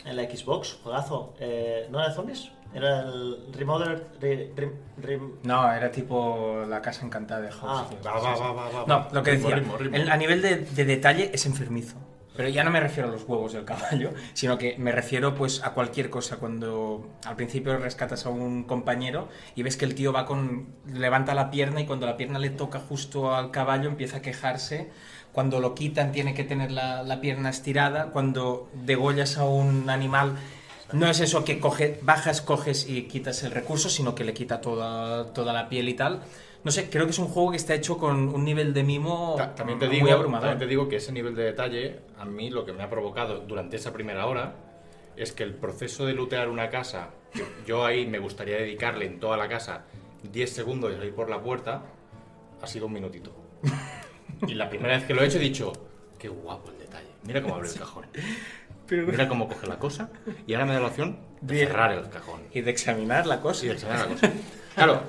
en 0.05 0.17
la 0.17 0.23
Xbox, 0.25 0.79
juegazo. 0.83 1.35
Eh, 1.41 1.87
¿No 1.91 1.99
era 2.01 2.09
de 2.09 2.15
zombies? 2.15 2.51
Era 2.75 3.01
el 3.03 3.53
Remodeler. 3.53 4.07
Re, 4.21 4.51
re- 4.57 4.73
re- 4.99 5.21
no, 5.43 5.71
era 5.73 5.91
tipo 5.91 6.65
la 6.69 6.81
casa 6.81 7.05
encantada 7.05 7.43
de 7.43 7.51
House. 7.53 7.63
Ah, 7.65 7.87
tío. 7.89 7.99
Va, 8.05 8.19
va, 8.19 8.35
va, 8.35 8.53
va, 8.53 8.69
va. 8.71 8.85
No, 8.87 9.09
lo 9.13 9.23
que 9.23 9.33
decía, 9.33 9.57
ritmo, 9.57 9.77
ritmo. 9.77 9.97
el- 9.97 10.11
a 10.11 10.17
nivel 10.17 10.41
de, 10.41 10.57
de 10.57 10.85
detalle 10.85 11.31
es 11.35 11.45
enfermizo. 11.47 11.97
Pero 12.35 12.49
ya 12.49 12.65
no 12.65 12.71
me 12.71 12.81
refiero 12.81 13.11
a 13.11 13.13
los 13.13 13.25
huevos 13.25 13.53
del 13.53 13.67
caballo, 13.67 14.13
sino 14.33 14.57
que 14.57 14.77
me 14.79 14.91
refiero 14.91 15.35
pues 15.35 15.63
a 15.63 15.73
cualquier 15.75 16.09
cosa. 16.09 16.39
Cuando 16.39 17.07
al 17.27 17.37
principio 17.37 17.77
rescatas 17.77 18.25
a 18.25 18.31
un 18.31 18.65
compañero 18.65 19.29
y 19.55 19.63
ves 19.63 19.77
que 19.77 19.85
el 19.85 19.95
tío 19.95 20.15
va 20.15 20.25
con. 20.25 20.69
levanta 20.87 21.35
la 21.35 21.51
pierna 21.51 21.83
y 21.83 21.87
cuando 21.87 22.07
la 22.07 22.17
pierna 22.17 22.39
le 22.39 22.49
toca 22.49 22.79
justo 22.81 23.35
al 23.35 23.51
caballo 23.51 23.91
empieza 23.91 24.17
a 24.17 24.23
quejarse. 24.23 24.91
Cuando 25.33 25.61
lo 25.61 25.75
quitan 25.75 26.13
tiene 26.13 26.35
que 26.35 26.45
tener 26.45 26.71
la, 26.73 27.03
la 27.03 27.21
pierna 27.21 27.51
estirada. 27.51 28.07
Cuando 28.11 28.69
degollas 28.75 29.39
a 29.39 29.45
un 29.45 29.89
animal. 29.91 30.35
No 30.93 31.09
es 31.09 31.21
eso 31.21 31.43
que 31.45 31.59
coge, 31.59 31.99
bajas, 32.03 32.43
coges 32.43 32.87
y 32.89 33.05
quitas 33.05 33.43
el 33.45 33.51
recurso, 33.53 33.89
sino 33.89 34.15
que 34.15 34.25
le 34.25 34.35
quita 34.35 34.61
toda, 34.61 35.33
toda 35.33 35.55
la 35.55 35.69
piel 35.71 35.89
y 35.89 35.95
tal. 35.95 36.21
No 36.65 36.71
sé, 36.71 36.91
creo 36.91 37.07
que 37.07 37.13
es 37.13 37.19
un 37.19 37.29
juego 37.29 37.51
que 37.53 37.57
está 37.57 37.75
hecho 37.75 37.97
con 37.97 38.29
un 38.29 38.45
nivel 38.45 38.75
de 38.75 38.83
mimo 38.85 39.35
Ta- 39.39 39.55
También 39.55 39.79
te, 39.79 39.87
muy 39.89 39.97
digo, 39.97 40.13
abrumador. 40.13 40.51
también 40.51 40.59
te 40.59 40.67
digo 40.71 40.89
que 40.89 40.97
ese 40.97 41.11
nivel 41.11 41.35
de 41.35 41.45
detalle, 41.45 42.01
a 42.19 42.25
mí 42.27 42.51
lo 42.51 42.65
que 42.67 42.73
me 42.75 42.83
ha 42.83 42.91
provocado 42.91 43.41
durante 43.41 43.77
esa 43.77 43.93
primera 43.93 44.27
hora 44.27 44.55
es 45.17 45.33
que 45.33 45.43
el 45.45 45.55
proceso 45.55 46.05
de 46.07 46.13
lootear 46.13 46.49
una 46.51 46.69
casa, 46.69 47.09
que 47.33 47.43
yo 47.67 47.85
ahí 47.87 48.07
me 48.07 48.19
gustaría 48.19 48.57
dedicarle 48.59 49.07
en 49.07 49.19
toda 49.19 49.37
la 49.39 49.49
casa 49.49 49.85
10 50.31 50.53
segundos 50.53 50.93
y 50.93 50.97
salir 50.97 51.15
por 51.15 51.29
la 51.31 51.41
puerta, 51.41 51.83
ha 52.61 52.67
sido 52.67 52.87
un 52.87 52.93
minutito. 52.93 53.33
Y 54.47 54.55
la 54.55 54.69
primera 54.69 54.97
vez 54.97 55.05
que 55.05 55.15
lo 55.15 55.23
he 55.23 55.27
hecho 55.27 55.39
he 55.39 55.41
dicho, 55.41 55.73
qué 56.19 56.29
guapo 56.29 56.71
el 56.71 56.79
detalle. 56.79 57.09
Mira 57.25 57.43
cómo 57.43 57.55
abre 57.57 57.69
el 57.69 57.75
cajón. 57.79 58.07
Mira 58.91 59.29
cómo 59.29 59.49
coge 59.49 59.67
la 59.67 59.79
cosa. 59.79 60.09
Y 60.47 60.55
ahora 60.55 60.67
me 60.67 60.75
da 60.75 60.81
la 60.81 60.89
opción 60.89 61.19
de 61.41 61.67
cerrar 61.67 61.93
el 61.93 62.09
cajón. 62.11 62.43
Y 62.53 62.61
de 62.61 62.71
examinar 62.71 63.27
la 63.27 63.41
cosa. 63.41 63.61
Sí, 63.61 63.69
de 63.69 63.75
examinar 63.75 64.07
la 64.09 64.13
cosa. 64.15 64.31
Claro, 64.75 65.03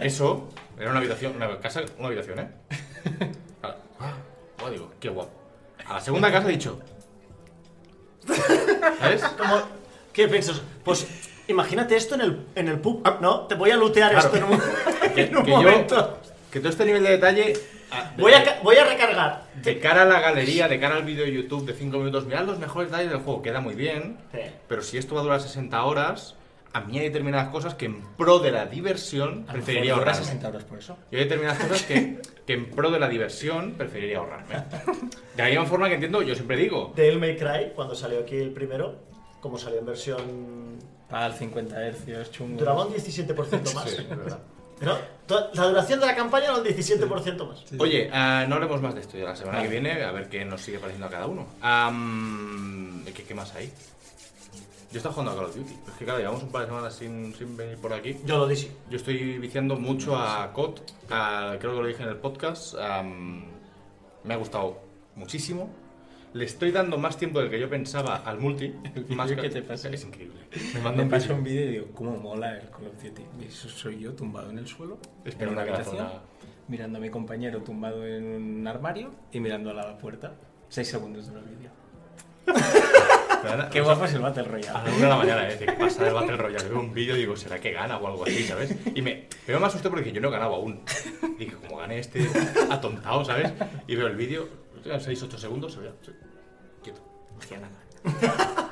eso 0.00 0.48
era 0.78 0.90
una 0.90 0.98
habitación, 1.00 1.34
una 1.36 1.58
casa, 1.58 1.82
una 1.98 2.08
habitación, 2.08 2.38
¿eh? 2.40 2.48
Claro. 3.60 3.76
Ah, 3.98 4.12
oh, 4.64 4.70
digo, 4.70 4.92
qué 5.00 5.08
guapo. 5.08 5.30
A 5.86 5.94
la 5.94 6.00
segunda 6.00 6.30
casa 6.30 6.48
he 6.48 6.52
dicho. 6.52 6.78
¿Sabes? 8.98 9.22
como- 9.38 9.62
¿Qué 10.12 10.28
piensas? 10.28 10.62
Pues 10.84 11.06
imagínate 11.48 11.96
esto 11.96 12.14
en 12.14 12.20
el, 12.22 12.46
en 12.54 12.68
el 12.68 12.80
pub, 12.80 13.02
¿no? 13.20 13.40
Te 13.46 13.54
voy 13.54 13.70
a 13.70 13.76
lootear 13.76 14.12
Claro. 14.12 14.26
esto 14.26 14.36
en 14.38 14.44
un, 14.44 14.60
Que, 15.14 15.22
en 15.24 15.36
un 15.36 15.44
que 15.44 15.50
yo 15.50 15.56
momento. 15.58 16.18
Que 16.56 16.60
todo 16.60 16.70
este 16.70 16.86
nivel 16.86 17.02
de 17.02 17.10
detalle. 17.10 17.52
ah, 17.90 18.12
de- 18.16 18.22
Voy 18.22 18.32
a, 18.32 18.60
voy 18.62 18.76
a 18.76 18.84
recargar. 18.84 19.42
De 19.62 19.78
cara 19.78 20.02
a 20.02 20.04
la 20.06 20.20
galería, 20.20 20.68
de 20.68 20.80
cara 20.80 20.96
al 20.96 21.04
vídeo 21.04 21.24
de 21.26 21.32
YouTube 21.32 21.66
de 21.66 21.74
5 21.74 21.98
minutos, 21.98 22.24
mirad 22.24 22.44
los 22.46 22.58
mejores 22.58 22.90
detalles 22.90 23.10
del 23.12 23.20
juego, 23.20 23.42
queda 23.42 23.60
muy 23.60 23.74
bien. 23.74 24.16
Sí. 24.32 24.40
Pero 24.66 24.82
si 24.82 24.96
esto 24.96 25.14
va 25.14 25.20
a 25.20 25.24
durar 25.24 25.40
60 25.42 25.84
horas, 25.84 26.34
a 26.72 26.80
mí 26.80 26.98
hay 26.98 27.04
determinadas 27.08 27.48
cosas 27.48 27.74
que 27.74 27.84
en 27.86 28.00
pro 28.16 28.38
de 28.38 28.52
la 28.52 28.64
diversión 28.66 29.44
A 29.48 29.52
lo 29.52 29.52
preferiría 29.52 29.92
dura 29.94 30.12
ahorrarme. 30.12 30.24
60 30.24 30.48
horas 30.48 30.64
por 30.64 30.78
eso. 30.78 30.96
Y 31.10 31.16
hay 31.16 31.24
determinadas 31.24 31.58
cosas 31.62 31.82
que, 31.82 32.20
que 32.46 32.52
en 32.54 32.70
pro 32.70 32.90
de 32.90 32.98
la 33.00 33.08
diversión 33.10 33.72
preferiría 33.72 34.18
ahorrarme. 34.18 34.54
De 35.36 35.42
la 35.42 35.48
misma 35.50 35.66
forma 35.66 35.88
que 35.88 35.94
entiendo, 35.94 36.22
yo 36.22 36.34
siempre 36.34 36.56
digo, 36.56 36.92
Devil 36.96 37.18
May 37.18 37.36
Cry, 37.36 37.72
cuando 37.74 37.94
salió 37.94 38.20
aquí 38.20 38.36
el 38.36 38.50
primero, 38.52 38.96
como 39.42 39.58
salió 39.58 39.78
en 39.80 39.86
versión. 39.86 40.76
Para 41.10 41.26
el 41.26 41.34
50 41.34 41.76
Hz, 41.92 42.30
chungo. 42.30 42.58
duraba 42.58 42.84
un 42.86 42.92
17% 42.94 43.74
más. 43.74 43.90
Sí, 43.90 43.96
es 44.00 44.08
verdad. 44.08 44.38
Pero 44.78 44.98
la 45.54 45.68
duración 45.68 46.00
de 46.00 46.06
la 46.06 46.14
campaña 46.14 46.46
era 46.46 46.56
un 46.56 46.64
17% 46.64 47.48
más. 47.48 47.64
Oye, 47.78 48.10
ah, 48.12 48.44
no 48.48 48.56
hablemos 48.56 48.80
más 48.82 48.94
de 48.94 49.00
esto 49.00 49.16
ya 49.18 49.24
la 49.24 49.36
semana 49.36 49.62
que 49.62 49.68
viene, 49.68 50.02
a 50.04 50.12
ver 50.12 50.28
qué 50.28 50.44
nos 50.44 50.60
sigue 50.60 50.78
pareciendo 50.78 51.06
a 51.06 51.10
cada 51.10 51.26
uno. 51.26 51.46
¿qué, 53.14 53.24
qué 53.24 53.34
más 53.34 53.54
hay? 53.54 53.72
Yo 54.92 54.98
estaba 54.98 55.14
jugando 55.14 55.32
a 55.32 55.36
Call 55.36 55.44
of 55.46 55.56
Duty. 55.56 55.72
Es 55.88 55.94
que 55.98 56.04
claro, 56.04 56.20
llevamos 56.20 56.42
un 56.42 56.50
par 56.52 56.62
de 56.62 56.68
semanas 56.68 56.94
sin, 56.94 57.34
sin 57.34 57.56
venir 57.56 57.76
por 57.78 57.92
aquí. 57.92 58.16
Yo 58.24 58.38
lo 58.38 58.46
dije. 58.46 58.70
Yo 58.88 58.96
estoy 58.98 59.38
viciando 59.38 59.76
mucho 59.76 60.16
a 60.16 60.52
COD, 60.52 60.78
a- 61.10 61.56
creo 61.58 61.74
que 61.74 61.80
lo 61.82 61.86
dije 61.88 62.02
en 62.02 62.08
el 62.10 62.16
podcast. 62.16 62.74
me 64.24 64.34
ha 64.34 64.36
gustado 64.36 64.78
muchísimo. 65.16 65.70
Le 66.36 66.44
estoy 66.44 66.70
dando 66.70 66.98
más 66.98 67.16
tiempo 67.16 67.40
del 67.40 67.48
que 67.50 67.58
yo 67.58 67.68
pensaba 67.70 68.16
al 68.16 68.38
multi. 68.38 68.68
vídeo 68.94 69.16
más 69.16 69.30
que 69.32 69.48
te 69.48 69.62
pasé. 69.62 69.94
Es 69.94 70.04
increíble. 70.04 70.36
Me 70.74 70.80
manda 70.80 71.02
un 71.02 71.08
vídeo. 71.08 71.34
un 71.34 71.44
vídeo 71.44 71.64
y 71.64 71.70
digo, 71.72 71.86
¿cómo 71.94 72.16
mola 72.18 72.58
el 72.58 72.68
Call 72.70 72.88
of 72.88 73.02
Duty? 73.02 73.22
Eso 73.46 73.68
soy 73.68 74.00
yo 74.00 74.12
tumbado 74.12 74.50
en 74.50 74.58
el 74.58 74.66
suelo, 74.66 74.98
en 75.24 75.28
Esperando 75.30 75.62
una 75.62 75.70
a 75.70 75.74
habitación, 75.74 75.96
zona- 76.08 76.20
mirando 76.68 76.98
a 76.98 77.00
mi 77.00 77.08
compañero 77.10 77.62
tumbado 77.62 78.06
en 78.06 78.24
un 78.24 78.66
armario 78.68 79.14
y 79.32 79.40
mirando 79.40 79.70
a 79.70 79.74
la 79.74 79.96
puerta. 79.98 80.34
6 80.68 80.86
segundos 80.88 81.32
del 81.32 81.42
vídeo. 81.44 81.70
Pero, 82.44 83.70
Qué 83.70 83.80
guapo 83.80 84.04
es 84.04 84.14
el 84.14 84.20
Battle 84.20 84.42
A 84.42 84.46
Royale. 84.46 84.90
la 84.90 84.96
una 84.96 85.02
de 85.02 85.08
la 85.08 85.16
mañana, 85.16 85.48
¿eh? 85.48 85.56
De 85.56 85.72
pasa 85.72 86.04
del 86.04 86.14
Battle 86.14 86.36
Royale. 86.36 86.68
Veo 86.68 86.80
un 86.80 86.92
vídeo 86.92 87.16
y 87.16 87.20
digo, 87.20 87.36
¿será 87.36 87.58
que 87.60 87.72
gana 87.72 87.96
o 87.98 88.06
algo 88.06 88.24
así, 88.24 88.42
¿sabes? 88.42 88.74
Y 88.94 89.02
me, 89.02 89.26
me 89.46 89.66
asusté 89.66 89.88
porque 89.88 90.12
yo 90.12 90.20
no 90.20 90.28
he 90.28 90.32
ganado 90.32 90.54
aún. 90.56 90.80
Dije, 91.38 91.54
como 91.54 91.78
gané 91.78 91.98
este 92.00 92.26
atontado, 92.70 93.24
¿sabes? 93.24 93.52
Y 93.86 93.94
veo 93.94 94.06
el 94.08 94.16
vídeo, 94.16 94.48
6-8 94.84 95.36
segundos, 95.38 95.72
se 95.74 95.80
hacía 97.40 97.58
nada. 97.60 98.70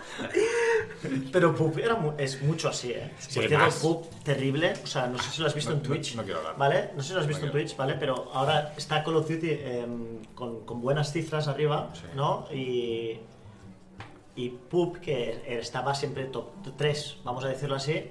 Pero 1.32 1.54
Pup 1.54 1.78
era 1.78 1.96
mu- 1.96 2.12
es 2.16 2.40
mucho 2.42 2.68
así, 2.68 2.92
¿eh? 2.92 3.10
Sí, 3.18 3.40
Por 3.40 3.48
cierto, 3.48 3.66
más. 3.66 3.76
Pup 3.76 4.06
terrible. 4.22 4.72
O 4.82 4.86
sea, 4.86 5.06
no 5.06 5.18
sé 5.18 5.30
si 5.30 5.40
lo 5.42 5.48
has 5.48 5.54
visto 5.54 5.70
No, 5.70 5.76
en 5.76 5.82
no, 5.82 5.88
Twitch. 5.88 6.14
no 6.14 6.22
quiero 6.22 6.38
hablar. 6.38 6.56
¿Vale? 6.56 6.90
No 6.96 7.02
sé 7.02 7.08
si 7.08 7.14
lo 7.14 7.20
has 7.20 7.26
visto 7.26 7.42
No 7.42 7.46
en 7.48 7.52
quiero. 7.52 7.66
Twitch, 7.66 7.76
¿vale? 7.76 7.94
Pero 7.98 8.30
ahora 8.32 8.72
está 8.76 9.02
Call 9.04 9.16
of 9.16 9.28
Duty 9.28 9.50
em, 9.50 10.22
con, 10.34 10.64
con 10.64 10.80
buenas 10.80 11.12
cifras 11.12 11.48
arriba, 11.48 11.90
Sí. 11.94 12.02
¿no? 12.14 12.46
Y. 12.52 13.18
Y 14.36 14.48
Pup, 14.48 14.96
que 14.98 15.44
estaba 15.60 15.94
siempre 15.94 16.24
top 16.24 16.48
3, 16.76 17.18
vamos 17.22 17.44
a 17.44 17.48
decirlo 17.48 17.76
así, 17.76 18.04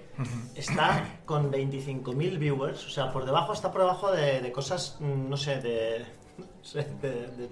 está 0.56 1.20
con 1.26 1.52
25.000 1.52 2.38
viewers. 2.40 2.86
O 2.86 2.90
sea, 2.90 3.12
por 3.12 3.26
debajo, 3.26 3.52
está 3.52 3.74
por 3.74 3.82
debajo 3.82 4.10
de, 4.10 4.40
de 4.40 4.52
cosas, 4.54 4.96
mm, 5.02 5.30
no 5.30 5.36
sé, 5.36 5.60
de. 5.60 6.06
no 6.38 6.46
sé, 6.64 6.84
de. 7.02 7.10
de- 7.28 7.50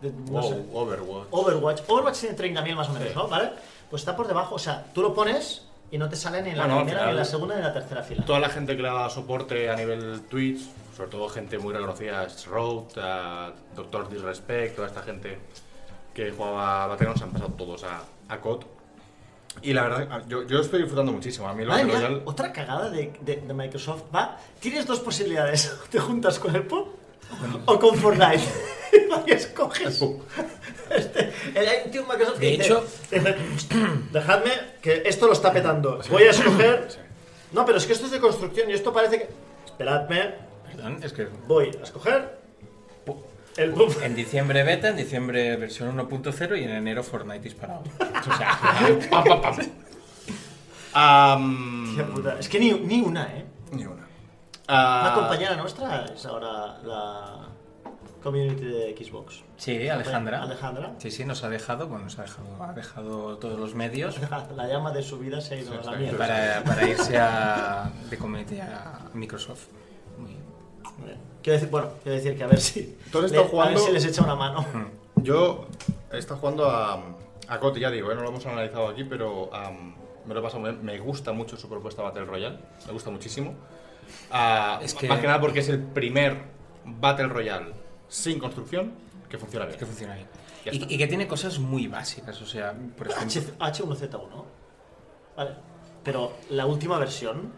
de- 0.00 0.10
no 0.12 0.40
Wow, 0.40 0.42
sé. 0.52 0.64
Overwatch. 0.72 1.26
Overwatch. 1.30 1.80
Overwatch 1.88 2.18
tiene 2.20 2.36
30.000 2.36 2.74
más 2.76 2.88
o 2.88 2.92
menos, 2.92 3.08
Sí. 3.08 3.14
¿no? 3.14 3.28
¿Vale? 3.28 3.50
Pues 3.90 4.02
está 4.02 4.16
por 4.16 4.26
debajo. 4.26 4.54
O 4.54 4.58
sea, 4.58 4.84
tú 4.92 5.02
lo 5.02 5.14
pones 5.14 5.62
y 5.90 5.98
no 5.98 6.08
te 6.08 6.16
sale 6.16 6.42
ni 6.42 6.50
en 6.50 6.58
la 6.58 6.64
Bueno, 6.66 6.80
primera, 6.80 6.98
ni 6.98 7.02
en 7.04 7.10
final- 7.10 7.16
la 7.16 7.24
segunda, 7.24 7.54
ni 7.54 7.60
en 7.60 7.66
la 7.66 7.72
tercera 7.72 8.02
fila. 8.02 8.24
Toda 8.24 8.40
la 8.40 8.48
gente 8.48 8.76
que 8.76 8.82
le 8.82 8.88
da 8.88 9.08
soporte 9.10 9.70
a 9.70 9.76
nivel 9.76 10.22
Twitch, 10.28 10.60
sobre 10.96 11.10
todo 11.10 11.28
gente 11.28 11.58
muy 11.58 11.72
reconocida, 11.72 12.26
Road, 12.48 12.84
Doctor 13.74 14.08
Disrespect, 14.08 14.76
toda 14.76 14.88
esta 14.88 15.02
gente 15.02 15.38
que 16.14 16.30
jugaba 16.32 16.84
a 16.84 16.86
Battlegrounds 16.88 17.22
han 17.22 17.30
pasado 17.30 17.50
todos 17.52 17.84
a, 17.84 18.00
a 18.28 18.40
COD. 18.40 18.64
Y 19.62 19.72
la 19.72 19.82
verdad, 19.84 20.22
yo, 20.28 20.42
yo 20.46 20.60
estoy 20.60 20.80
disfrutando 20.80 21.12
muchísimo. 21.12 21.48
A 21.48 21.54
mí 21.54 21.62
el 21.62 21.68
Madre 21.68 21.84
mía, 21.84 22.20
otra 22.26 22.52
cagada 22.52 22.90
de, 22.90 23.12
de- 23.22 23.36
de 23.36 23.54
Microsoft. 23.54 24.02
Va, 24.14 24.36
tienes 24.60 24.86
dos 24.86 25.00
posibilidades. 25.00 25.74
Te 25.90 25.98
juntas 25.98 26.38
con 26.38 26.54
el 26.54 26.62
PUB 26.66 26.88
o 27.66 27.78
con 27.78 27.96
Fortnite. 27.96 28.42
y 29.26 29.30
escoges. 29.32 30.00
Este, 30.88 31.32
el- 31.56 31.68
hay 31.68 31.78
un 31.86 31.90
tío 31.90 32.02
en 32.02 32.08
Microsoft 32.08 32.38
que 32.38 32.46
De 32.46 32.52
dice, 32.52 32.64
hecho- 32.66 32.84
dice, 33.10 33.34
dejadme 34.12 34.52
que 34.80 35.02
esto 35.04 35.26
lo 35.26 35.32
está 35.32 35.52
petando. 35.52 36.00
Voy 36.10 36.22
a 36.22 36.30
escoger... 36.30 36.88
No, 37.52 37.66
pero 37.66 37.78
es 37.78 37.86
que 37.86 37.92
esto 37.92 38.06
es 38.06 38.12
de 38.12 38.20
construcción 38.20 38.70
y 38.70 38.74
esto 38.74 38.92
parece 38.92 39.18
que... 39.18 39.28
Esperadme, 39.66 40.34
Perdón, 40.70 41.00
es 41.02 41.12
que 41.12 41.26
voy 41.48 41.76
a 41.80 41.82
escoger 41.82 42.38
el 43.56 43.72
PUB. 43.72 44.00
en 44.02 44.14
diciembre 44.14 44.62
beta, 44.62 44.88
en 44.88 44.96
diciembre 44.96 45.56
versión 45.56 45.96
1.0 45.98 46.60
y 46.60 46.64
en 46.64 46.70
enero 46.70 47.02
Fortnite 47.02 47.40
disparado. 47.40 47.82
O 47.98 48.36
sea, 48.36 48.58
Pam, 49.10 49.24
pam, 49.24 49.40
pam. 49.42 49.56
Am, 50.94 51.88
Hostia 51.90 52.06
puta, 52.06 52.36
Es 52.38 52.48
que 52.48 52.58
ni, 52.58 52.72
ni 52.72 53.00
una, 53.00 53.24
¿eh? 53.36 53.44
Ni 53.72 53.84
una. 53.84 53.94
Una 53.94 54.06
Ah, 54.68 55.12
compañera 55.14 55.56
nuestra 55.56 56.06
es 56.14 56.24
ahora 56.26 56.78
la 56.84 57.48
community 58.30 58.64
de 58.64 58.94
Xbox. 58.96 59.42
sí, 59.56 59.88
Alejandra. 59.88 60.42
Alejandra. 60.42 60.94
Sí, 60.98 61.10
sí, 61.10 61.24
nos 61.24 61.42
ha 61.44 61.48
dejado, 61.48 61.86
bueno, 61.88 62.04
nos 62.04 62.18
ha 62.18 62.22
dejado, 62.22 62.62
ha 62.62 62.72
dejado 62.72 63.38
todos 63.38 63.58
los 63.58 63.74
medios 63.74 64.18
La 64.56 64.66
llama 64.66 64.90
de 64.92 65.02
su 65.02 65.18
vida 65.18 65.40
se 65.40 65.54
ha 65.54 65.58
ido 65.58 65.72
Sí, 65.72 65.78
a 65.86 65.90
la 65.90 65.96
mierda. 65.96 66.18
para, 66.18 66.64
para 66.64 66.88
irse 66.88 67.16
a, 67.18 67.90
de 68.10 68.18
community 68.18 68.58
a 68.60 69.00
Microsoft. 69.14 69.66
Muy 70.18 70.30
bien. 70.30 70.42
Muy 70.98 71.06
bien. 71.06 71.18
Quiero 71.42 71.54
decir, 71.54 71.70
bueno, 71.70 71.88
quiero 72.02 72.16
decir 72.16 72.36
que 72.36 72.44
a 72.44 72.46
ver 72.48 72.60
si. 72.60 72.98
Tú 73.12 73.18
has 73.18 73.22
le- 73.22 73.26
estado 73.28 73.44
A 73.46 73.48
jugando- 73.48 73.78
ver 73.80 73.86
si 73.86 73.92
les 73.92 74.04
echa 74.04 74.22
una 74.24 74.34
mano. 74.34 74.66
Yo 75.16 75.66
he 76.12 76.18
estado 76.18 76.40
jugando 76.40 76.68
a, 76.70 77.00
a 77.48 77.60
COD, 77.60 77.78
ya 77.78 77.90
digo, 77.90 78.10
¿eh? 78.10 78.14
no 78.14 78.22
lo 78.22 78.28
hemos 78.30 78.44
analizado 78.46 78.88
aquí, 78.88 79.04
pero 79.04 79.48
am, 79.54 79.94
me 80.26 80.34
lo 80.34 80.40
he 80.40 80.42
pasado 80.42 80.60
muy 80.60 80.70
bien. 80.72 80.84
Me 80.84 80.98
gusta 80.98 81.32
mucho 81.32 81.56
su 81.56 81.68
propuesta 81.68 82.02
Battle 82.02 82.24
Royale, 82.24 82.58
me 82.86 82.92
gusta 82.92 83.10
muchísimo. 83.10 83.54
Ah, 84.30 84.78
Es 84.82 84.94
que- 84.94 85.08
Más 85.08 85.20
que 85.20 85.26
nada 85.26 85.40
porque 85.40 85.60
es 85.60 85.68
el 85.68 85.80
primer 85.82 86.36
Battle 86.84 87.26
Royale 87.28 87.72
sin 88.08 88.38
construcción 88.38 88.92
que 89.28 89.38
funciona 89.38 89.66
bien. 89.66 89.78
que 89.78 89.86
funciona 89.86 90.14
bien. 90.14 90.28
Y, 90.72 90.94
y 90.94 90.98
que 90.98 91.06
tiene 91.06 91.26
cosas 91.28 91.58
muy 91.58 91.86
básicas, 91.86 92.40
o 92.42 92.46
sea, 92.46 92.74
por 92.96 93.08
ejemplo... 93.08 93.40
H, 93.60 93.82
1 93.82 93.94
z 93.94 94.16
1 94.18 94.46
Vale. 95.36 95.50
Pero 96.02 96.32
la 96.50 96.66
última 96.66 96.98
versión 96.98 97.52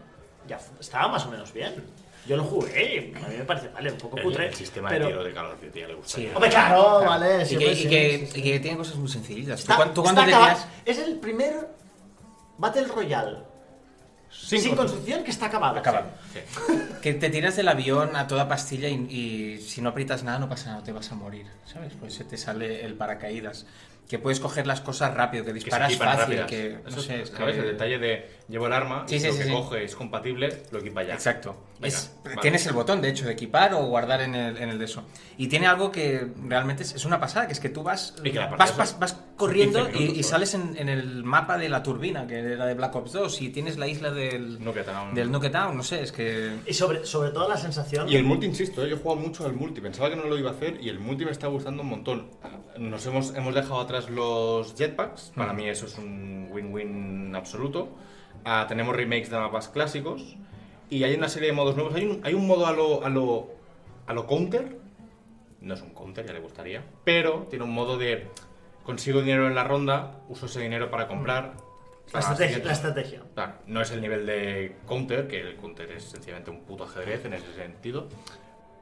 ya 0.47 0.59
estaba 0.79 1.07
más 1.07 1.25
o 1.25 1.31
menos 1.31 1.51
bien. 1.53 1.83
Yo 2.27 2.35
lo 2.37 2.43
jugué 2.43 3.13
a 3.15 3.27
mí 3.29 3.37
me 3.37 3.45
parece, 3.45 3.69
vale, 3.69 3.91
un 3.91 3.97
poco 3.97 4.17
El, 4.17 4.23
cutre. 4.23 4.47
el 4.47 4.53
sistema 4.53 4.89
pero... 4.89 5.05
de 5.05 5.11
tiro 5.11 5.23
de 5.23 5.33
Call 5.33 5.45
of 5.51 5.61
Duty 5.61 5.79
ya 5.79 5.87
le 5.87 5.93
gusta. 5.95 6.15
Sí. 6.17 6.29
Hombre, 6.33 6.49
claro, 6.49 6.99
vale. 7.05 7.41
Y 7.43 7.45
sí, 7.45 7.57
que, 7.57 7.65
hombre, 7.65 7.71
y 7.71 7.75
sí, 7.83 7.89
que- 7.89 8.17
sí, 8.19 8.25
sí. 8.33 8.39
y 8.39 8.43
que 8.43 8.59
tiene 8.59 8.77
cosas 8.77 8.95
muy 8.97 9.07
sencillas. 9.09 9.59
Está- 9.61 9.93
¿Tú, 9.93 10.01
cuando 10.03 10.21
está 10.21 10.25
te 10.31 10.35
acaba- 10.35 10.53
tiras... 10.55 10.67
Es 10.85 10.97
el 10.99 11.19
primer 11.19 11.69
Battle 12.57 12.85
Royale 12.87 13.37
sin, 14.31 14.61
Sin 14.61 14.75
construcción 14.75 15.23
que 15.23 15.31
está 15.31 15.47
acabado. 15.47 15.77
Acabado. 15.79 16.07
Sí. 16.33 16.39
Que 17.01 17.13
te 17.13 17.29
tiras 17.29 17.55
del 17.55 17.69
avión 17.69 18.15
a 18.15 18.27
toda 18.27 18.47
pastilla 18.49 18.89
y, 18.89 18.95
y 19.09 19.61
si 19.61 19.81
no 19.81 19.89
aprietas 19.89 20.23
nada 20.23 20.37
no 20.37 20.49
pasa 20.49 20.71
nada, 20.71 20.83
te 20.83 20.91
vas 20.91 21.11
a 21.11 21.15
morir, 21.15 21.45
¿sabes? 21.65 21.93
Pues 21.97 22.13
se 22.13 22.25
te 22.25 22.35
sale 22.37 22.83
el 22.85 22.95
paracaídas. 22.95 23.65
Que 24.09 24.17
puedes 24.19 24.39
coger 24.39 24.65
las 24.65 24.81
cosas 24.81 25.13
rápido, 25.13 25.45
que 25.45 25.51
Que 25.51 25.53
disparas 25.53 25.91
equipan 25.91 26.17
fácil, 26.17 26.39
rápidas. 26.39 26.47
que... 26.47 26.67
Eso 26.87 26.95
No 26.97 27.01
sé, 27.03 27.21
es 27.21 27.29
¿sabes? 27.29 27.53
que- 27.55 27.61
El 27.61 27.67
detalle 27.67 27.99
de 27.99 28.29
llevo 28.49 28.65
el 28.65 28.73
arma 28.73 29.03
Sí, 29.07 29.15
y 29.17 29.19
sí, 29.19 29.27
lo 29.27 29.33
sí, 29.33 29.37
que 29.39 29.45
sí. 29.45 29.51
coge 29.51 29.83
es 29.83 29.95
compatible, 29.95 30.63
lo 30.71 30.79
equipa 30.79 31.03
ya. 31.03 31.13
Exacto. 31.13 31.55
Venga, 31.79 31.95
Es- 31.95 32.11
vale. 32.25 32.37
Tienes 32.41 32.65
el 32.65 32.73
botón, 32.73 33.01
de 33.01 33.09
hecho, 33.09 33.25
de 33.27 33.33
equipar 33.33 33.73
o 33.75 33.85
guardar 33.85 34.21
en 34.21 34.33
el, 34.33 34.57
en 34.57 34.69
el 34.69 34.79
de 34.79 34.85
eso. 34.85 35.03
Y 35.37 35.47
tiene 35.47 35.67
algo 35.67 35.91
que 35.91 36.27
realmente 36.43 36.81
es, 36.81 36.95
es 36.95 37.05
una 37.05 37.19
pasada, 37.19 37.45
que 37.45 37.53
es 37.53 37.59
que 37.59 37.69
tú 37.69 37.83
vas, 37.83 38.15
Y 38.23 38.31
que 38.31 38.39
vas, 38.39 38.75
vas, 38.75 38.97
vas 38.99 39.15
corriendo 39.37 39.79
15 39.85 39.91
y- 39.95 39.99
minutos, 39.99 40.17
y, 40.17 40.21
¿no? 40.23 40.27
sales 40.27 40.53
en, 40.55 40.75
en 40.75 40.89
el 40.89 41.23
mapa 41.23 41.59
de 41.59 41.69
la 41.69 41.83
turbina, 41.83 42.25
que 42.25 42.39
era 42.39 42.65
de 42.65 42.73
Black 42.73 42.95
Ops 42.95 43.11
2, 43.13 43.41
y 43.43 43.49
tienes 43.49 43.77
la 43.77 43.87
isla 43.87 44.09
del, 44.09 44.61
Nuke 44.63 44.83
Town. 44.83 45.13
del 45.13 45.31
Nuke 45.31 45.51
Town, 45.51 45.77
no 45.77 45.83
sé, 45.83 46.01
es 46.01 46.11
que... 46.11 46.55
Y 46.65 46.73
sobre, 46.73 47.05
sobre 47.05 47.29
todo 47.29 47.47
la 47.47 47.57
sensación. 47.57 48.09
Y 48.09 48.15
el 48.15 48.23
multi, 48.23 48.47
insisto, 48.47 48.83
¿eh? 48.83 48.89
yo 48.89 48.95
he 48.95 48.99
jugado 48.99 49.21
mucho 49.21 49.45
al 49.45 49.53
multi. 49.53 49.79
Pensaba 49.81 50.09
que 50.09 50.15
no 50.15 50.23
lo 50.23 50.35
iba 50.35 50.49
a 50.49 50.53
hacer 50.53 50.79
y 50.81 50.89
el 50.89 50.99
multi 50.99 51.25
me 51.25 51.31
está 51.31 51.45
gustando 51.45 51.83
un 51.83 51.89
montón. 51.89 52.31
Nos 52.77 53.05
hemos, 53.05 53.35
hemos 53.35 53.53
dejado 53.53 53.79
atrás 53.81 53.98
los 54.09 54.75
jetpacks. 54.75 55.31
Para 55.35 55.53
Mm. 55.53 55.55
mí 55.55 55.67
eso 55.69 55.87
es 55.87 55.97
un 55.97 56.47
win-win 56.51 57.35
absoluto. 57.35 57.89
Ah, 58.45 58.65
tenemos 58.67 58.95
remakes 58.95 59.29
de 59.29 59.37
mapas 59.37 59.67
clásicos. 59.69 60.37
Y 60.89 61.03
hay 61.03 61.15
una 61.15 61.27
serie 61.27 61.49
de 61.49 61.53
modos 61.55 61.75
nuevos. 61.75 61.95
Hay 61.95 62.05
un, 62.05 62.21
hay 62.23 62.33
un 62.35 62.47
modo 62.47 62.65
a 62.67 62.71
lo, 62.71 63.03
a, 63.03 63.09
lo, 63.09 63.49
a 64.07 64.13
lo 64.13 64.25
counter. 64.27 64.77
No 65.61 65.73
es 65.73 65.81
un 65.81 65.89
counter, 65.93 66.25
ya 66.25 66.33
le 66.33 66.39
gustaría. 66.39 66.83
Pero 67.03 67.47
tiene 67.49 67.65
un 67.65 67.73
modo 67.73 67.97
de 67.97 68.27
consigo 68.83 69.21
dinero 69.21 69.47
en 69.47 69.55
la 69.55 69.63
ronda, 69.65 70.19
uso 70.29 70.45
ese 70.45 70.61
dinero 70.61 70.89
para 70.89 71.07
comprar. 71.07 71.53
la, 72.07 72.11
para 72.11 72.19
estrategia, 72.21 72.47
siguiente. 72.47 72.67
la 72.67 72.73
estrategia. 72.73 73.21
Claro, 73.35 73.53
no 73.67 73.81
es 73.81 73.91
el 73.91 74.01
nivel 74.01 74.25
de 74.25 74.77
counter, 74.87 75.27
que 75.27 75.41
el 75.41 75.57
counter 75.57 75.91
es 75.91 76.03
sencillamente 76.05 76.49
un 76.49 76.61
puto 76.61 76.85
ajedrez 76.85 77.25
en 77.25 77.33
ese 77.33 77.53
sentido. 77.53 78.07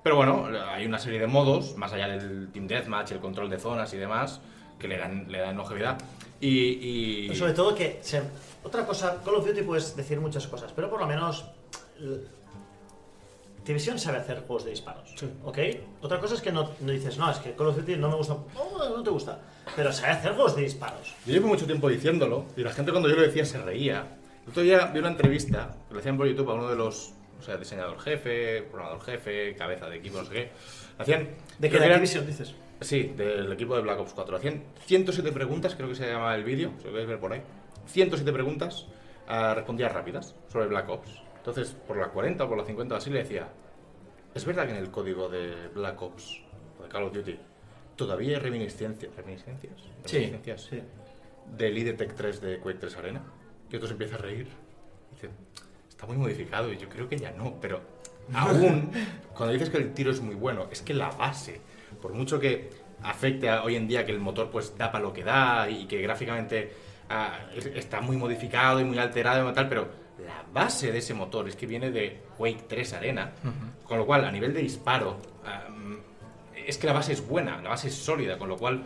Pero 0.03 0.15
bueno, 0.15 0.47
hay 0.69 0.85
una 0.85 0.99
serie 0.99 1.19
de 1.19 1.27
modos, 1.27 1.75
más 1.75 1.91
allá 1.91 2.07
del 2.07 2.49
Team 2.53 2.67
Deathmatch, 2.67 3.11
el 3.11 3.19
control 3.19 3.49
de 3.49 3.59
zonas 3.59 3.93
y 3.93 3.97
demás, 3.97 4.39
que 4.79 4.87
le 4.87 4.97
dan, 4.97 5.25
le 5.31 5.39
dan 5.39 5.57
longevidad. 5.57 5.97
Y, 6.39 6.49
y- 6.49 7.27
Pero 7.27 7.39
sobre 7.39 7.53
todo 7.53 7.73
que. 7.75 7.99
se- 8.01 8.21
otra 8.63 8.85
cosa, 8.85 9.21
Call 9.23 9.35
of 9.35 9.47
Duty 9.47 9.61
puedes 9.63 9.95
decir 9.95 10.19
muchas 10.19 10.45
cosas, 10.47 10.71
pero 10.75 10.89
por 10.89 10.99
lo 10.99 11.07
menos. 11.07 11.45
Activision 13.59 13.99
sabe 13.99 14.19
hacer 14.19 14.37
juegos 14.47 14.63
de 14.63 14.71
disparos. 14.71 15.13
Sí. 15.17 15.29
¿Ok? 15.43 15.57
Otra 16.01 16.19
cosa 16.21 16.35
es 16.35 16.41
que 16.41 16.51
no, 16.53 16.71
no 16.79 16.91
dices, 16.91 17.17
no, 17.17 17.29
es 17.29 17.37
que 17.39 17.53
Call 17.53 17.67
of 17.67 17.75
Duty 17.77 17.97
no 17.97 18.09
me 18.09 18.15
gusta. 18.15 18.37
No, 18.55 18.89
no 18.97 19.03
te 19.03 19.09
gusta. 19.09 19.39
Pero 19.75 19.91
sabe 19.91 20.13
hacer 20.13 20.33
juegos 20.33 20.55
de 20.55 20.61
disparos. 20.61 21.13
Yo 21.25 21.33
llevo 21.33 21.47
mucho 21.47 21.65
tiempo 21.65 21.89
diciéndolo 21.89 22.45
y 22.55 22.61
la 22.61 22.71
gente 22.71 22.91
cuando 22.91 23.09
yo 23.09 23.15
lo 23.15 23.23
decía 23.23 23.43
se 23.45 23.57
reía. 23.61 24.07
El 24.45 24.51
otro 24.51 24.63
día 24.63 24.85
vi 24.85 24.99
una 24.99 25.09
entrevista 25.09 25.75
que 25.89 25.95
le 25.95 25.99
hacían 25.99 26.15
por 26.15 26.27
YouTube 26.27 26.49
a 26.49 26.53
uno 26.53 26.69
de 26.69 26.77
los, 26.77 27.11
o 27.39 27.43
sea, 27.43 27.57
diseñador 27.57 27.99
jefe, 27.99 28.61
programador 28.61 29.01
jefe, 29.03 29.53
cabeza 29.55 29.89
de 29.89 29.97
equipo, 29.97 30.19
no 30.19 30.25
sé 30.25 30.31
qué. 30.31 30.51
Hacían... 30.97 31.27
¿De 31.59 31.69
qué 31.69 31.77
de 31.77 31.85
Activision 31.87 32.25
dices? 32.25 32.53
Sí, 32.81 33.13
del 33.15 33.51
equipo 33.51 33.75
de 33.75 33.81
Black 33.81 33.99
Ops 33.99 34.13
4. 34.13 34.37
Hacían 34.37 34.63
107 34.85 35.31
preguntas, 35.31 35.75
creo 35.75 35.89
que 35.89 35.95
se 35.95 36.07
llama 36.07 36.35
el 36.35 36.43
vídeo, 36.43 36.73
si 36.77 36.85
lo 36.85 36.91
queréis 36.91 37.07
ver 37.09 37.19
por 37.19 37.33
ahí. 37.33 37.41
107 37.87 38.31
preguntas, 38.33 38.85
ah, 39.27 39.53
respondía 39.55 39.89
rápidas 39.89 40.35
sobre 40.51 40.67
Black 40.67 40.87
Ops. 40.89 41.21
Entonces, 41.37 41.75
por 41.87 41.97
la 41.97 42.09
40 42.09 42.43
o 42.43 42.49
por 42.49 42.57
la 42.57 42.65
50 42.65 42.93
o 42.93 42.97
así 42.97 43.09
le 43.09 43.19
decía, 43.19 43.47
¿es 44.35 44.45
verdad 44.45 44.65
que 44.65 44.71
en 44.71 44.77
el 44.77 44.91
código 44.91 45.27
de 45.29 45.69
Black 45.73 46.01
Ops 46.01 46.41
o 46.79 46.83
de 46.83 46.89
Call 46.89 47.03
of 47.03 47.13
Duty 47.13 47.39
todavía 47.95 48.37
hay 48.37 48.43
reminiscencias, 48.43 49.15
reminiscencias, 49.15 49.73
Sí, 50.05 50.17
reminiscencias 50.17 50.61
Sí. 50.63 50.81
del 51.57 51.77
IDTech 51.77 52.13
3 52.13 52.41
de 52.41 52.59
Quake 52.59 52.79
3 52.79 52.97
Arena? 52.97 53.23
Y 53.71 53.75
otros 53.75 53.91
empiezan 53.91 54.19
a 54.19 54.21
reír. 54.21 54.47
Dice, 55.13 55.29
está 55.89 56.05
muy 56.05 56.17
modificado 56.17 56.71
y 56.71 56.77
yo 56.77 56.87
creo 56.89 57.09
que 57.09 57.17
ya 57.17 57.31
no, 57.31 57.55
pero 57.59 57.81
aún, 58.35 58.91
cuando 59.33 59.53
dices 59.53 59.69
que 59.71 59.77
el 59.77 59.93
tiro 59.93 60.11
es 60.11 60.21
muy 60.21 60.35
bueno, 60.35 60.67
es 60.71 60.81
que 60.83 60.93
la 60.93 61.09
base, 61.09 61.59
por 62.01 62.13
mucho 62.13 62.39
que 62.39 62.69
afecte 63.03 63.49
a 63.49 63.63
hoy 63.63 63.75
en 63.75 63.87
día 63.87 64.05
que 64.05 64.11
el 64.11 64.19
motor 64.19 64.49
pues 64.49 64.75
da 64.77 64.91
para 64.91 65.03
lo 65.03 65.13
que 65.13 65.23
da 65.23 65.69
y 65.69 65.85
que 65.85 66.01
gráficamente 66.01 66.73
ah, 67.09 67.39
es- 67.55 67.65
está 67.67 68.01
muy 68.01 68.17
modificado 68.17 68.79
y 68.79 68.83
muy 68.83 68.97
alterado 68.97 69.49
y 69.49 69.53
tal, 69.53 69.69
pero 69.69 69.87
la 70.25 70.43
base 70.51 70.91
de 70.91 70.97
ese 70.97 71.13
motor 71.13 71.47
es 71.47 71.55
que 71.55 71.67
viene 71.67 71.91
de 71.91 72.21
Quake 72.37 72.65
3 72.67 72.93
Arena, 72.93 73.33
con 73.83 73.97
lo 73.99 74.05
cual 74.05 74.25
a 74.25 74.31
nivel 74.31 74.53
de 74.53 74.61
disparo 74.61 75.17
es 76.65 76.77
que 76.77 76.87
la 76.87 76.93
base 76.93 77.13
es 77.13 77.25
buena, 77.25 77.61
la 77.61 77.69
base 77.69 77.87
es 77.87 77.95
sólida, 77.95 78.37
con 78.37 78.49
lo 78.49 78.57
cual 78.57 78.83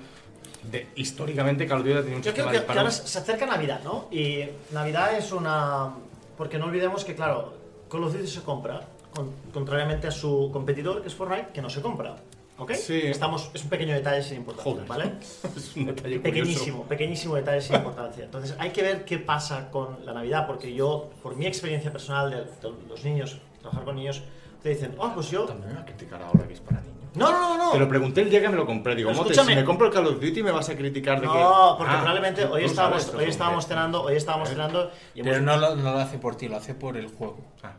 de- 0.64 0.90
históricamente 0.96 1.66
Call 1.66 1.80
of 1.80 1.86
Duty 1.86 1.98
ha 1.98 2.02
tenido 2.02 2.18
un 2.18 2.24
Yo 2.24 2.34
creo 2.34 2.46
que, 2.52 2.58
ahora 2.80 2.92
se 2.92 3.18
acerca 3.18 3.46
Navidad, 3.48 3.82
¿no? 3.84 4.08
Y 4.12 4.44
Navidad 4.72 5.18
es 5.18 5.32
una... 5.32 5.92
Porque 6.38 6.60
no 6.60 6.66
olvidemos 6.66 7.04
que, 7.04 7.16
claro, 7.16 7.58
Call 7.90 8.04
of 8.04 8.14
Duty 8.14 8.28
se 8.28 8.42
compra, 8.42 8.82
con- 9.16 9.32
contrariamente 9.52 10.08
a 10.08 10.12
su 10.12 10.50
competidor, 10.54 11.02
que 11.02 11.08
es 11.08 11.16
Fortnite, 11.16 11.48
que 11.54 11.62
no 11.62 11.70
se 11.70 11.82
compra. 11.82 12.16
¿Ok? 12.62 12.74
Sí. 12.74 13.02
Estamos, 13.06 13.50
es 13.56 13.64
un 13.64 13.70
pequeño 13.70 13.96
detalle 13.96 14.22
sin 14.22 14.38
importancia, 14.38 14.72
Joder. 14.72 14.88
¿vale? 14.88 15.14
es 15.58 15.76
un 15.76 15.88
detalle 15.88 16.22
curioso. 16.22 16.24
Pequeñísimo, 16.24 16.84
pequeñísimo 16.84 17.36
detalle 17.36 17.60
sin 17.62 17.76
importancia. 17.76 18.24
Entonces 18.24 18.56
hay 18.60 18.70
que 18.70 18.84
ver 18.84 19.04
qué 19.04 19.18
pasa 19.18 19.72
con 19.72 20.06
la 20.06 20.14
Navidad, 20.14 20.46
porque 20.46 20.72
yo, 20.72 21.10
por 21.24 21.36
mi 21.36 21.48
experiencia 21.48 21.92
personal 21.92 22.30
de, 22.30 22.38
de 22.38 22.76
los 22.88 23.04
niños, 23.04 23.40
trabajar 23.62 23.84
con 23.84 23.96
niños, 23.96 24.22
te 24.62 24.70
dicen, 24.70 24.94
oh, 25.00 25.12
pues 25.16 25.32
yo... 25.32 25.46
También 25.46 25.70
me 25.70 25.76
va 25.76 25.82
a 25.82 25.86
criticar 25.86 26.22
ahora 26.22 26.48
que 26.48 26.54
es 26.54 26.60
para 26.60 26.82
niños. 26.82 26.92
No, 27.16 27.30
no, 27.32 27.58
no, 27.58 27.66
no. 27.66 27.72
Te 27.72 27.80
lo 27.80 27.90
pregunté 27.90 28.22
el 28.22 28.30
día 28.30 28.40
que 28.42 28.48
me 28.48 28.56
lo 28.56 28.66
compré. 28.66 28.96
Digo, 28.96 29.10
Mote, 29.10 29.32
escúchame. 29.32 29.54
si 29.54 29.60
me 29.60 29.66
compro 29.66 29.88
el 29.88 29.94
Call 29.94 30.06
of 30.08 30.22
Duty 30.22 30.44
me 30.44 30.52
vas 30.52 30.70
a 30.70 30.76
criticar 30.78 31.20
de 31.20 31.28
que... 31.28 31.34
No, 31.34 31.76
porque 31.78 31.94
Ah, 31.94 31.98
probablemente 32.00 32.46
hoy 32.46 32.64
estábamos, 32.66 33.06
esto, 33.06 33.18
hoy 33.18 33.26
estábamos 33.26 33.68
cenando, 33.68 34.04
hoy 34.04 34.16
estábamos 34.16 34.50
cenando 34.50 34.92
y 35.16 35.20
hemos 35.22 35.32
Pero 35.34 35.44
no 35.44 35.58
lo, 35.58 35.76
no 35.76 35.92
lo 35.94 36.00
hace 36.00 36.20
por 36.20 36.36
ti, 36.36 36.48
lo 36.48 36.58
hace 36.58 36.74
por 36.76 36.96
el 36.96 37.08
juego. 37.08 37.40
Ah, 37.64 37.74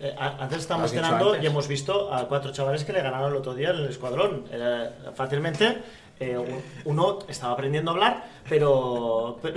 Eh, 0.00 0.14
antes 0.18 0.58
estábamos 0.60 0.92
¿Lo 0.94 0.98
has 1.00 1.04
dicho 1.06 1.18
cenando 1.18 1.42
y 1.42 1.46
hemos 1.46 1.68
visto 1.68 2.12
a 2.12 2.26
cuatro 2.26 2.52
chavales 2.52 2.84
que 2.84 2.92
le 2.92 3.02
ganaron 3.02 3.30
el 3.32 3.36
otro 3.36 3.54
día 3.54 3.70
en 3.70 3.76
el 3.76 3.88
escuadrón. 3.90 4.44
Era 4.50 4.92
fácilmente. 5.14 5.78
eh, 6.22 6.36
un- 6.36 6.62
uno 6.84 7.18
estaba 7.28 7.54
aprendiendo 7.54 7.90
a 7.90 7.94
hablar, 7.94 8.24
pero. 8.48 9.38
Pero. 9.42 9.54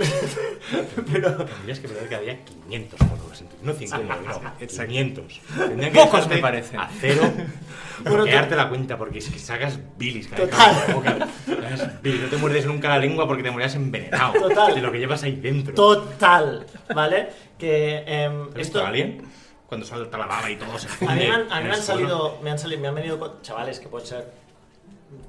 pero- 1.12 1.44
tendrías 1.44 1.78
que 1.78 1.88
perder 1.88 2.08
que 2.08 2.14
había 2.14 2.44
500 2.44 2.98
followers 3.00 3.40
en 3.42 3.48
Twitch. 3.48 3.62
No 3.62 3.72
50, 3.74 4.16
no, 4.16 4.52
Exacto. 4.60 4.88
500. 4.88 5.40
Tendrían 5.58 5.92
que 5.92 5.98
Pocos 6.00 6.28
me 6.28 6.38
parecen. 6.38 6.80
A 6.80 6.88
cero. 7.00 7.22
Bueno, 8.02 8.16
bloquearte 8.24 8.56
la 8.56 8.68
cuenta 8.68 8.98
porque 8.98 9.18
es 9.20 9.30
que 9.30 9.38
sacas 9.38 9.78
bilis 9.96 10.26
cada 10.26 10.46
vez 10.46 10.94
boca. 10.94 11.16
Sacas 11.46 12.02
bilis. 12.02 12.22
No 12.22 12.28
te 12.28 12.36
muerdes 12.38 12.66
nunca 12.66 12.88
la 12.88 12.98
lengua 12.98 13.24
porque 13.28 13.44
te 13.44 13.52
morías 13.52 13.72
envenenado. 13.76 14.32
Total. 14.32 14.74
De 14.74 14.80
lo 14.82 14.90
que 14.90 14.98
llevas 14.98 15.22
ahí 15.22 15.36
dentro. 15.36 15.74
total, 15.74 16.66
¿vale? 16.92 17.28
Que. 17.56 18.02
em, 18.04 18.42
¿Has 18.48 18.54
visto 18.54 18.60
esto. 18.78 18.84
a 18.84 18.88
Alien? 18.88 19.22
Cuando 19.74 19.86
salta 19.88 20.16
la 20.18 20.26
baba 20.26 20.48
y 20.48 20.54
todo 20.56 20.78
se 20.78 20.86
A 20.86 20.90
funde. 20.90 21.14
mí, 21.16 21.20
me 21.26 21.30
han, 21.34 21.40
a 21.50 21.56
mí 21.56 21.62
en 21.62 21.66
me 21.66 21.74
han 21.74 21.82
salido, 21.82 22.38
me 22.44 22.50
han 22.52 22.58
salido, 22.60 22.80
me 22.80 22.86
han 22.88 22.94
venido 22.94 23.38
chavales 23.42 23.80
que 23.80 23.88
pueden 23.88 24.06
ser 24.06 24.30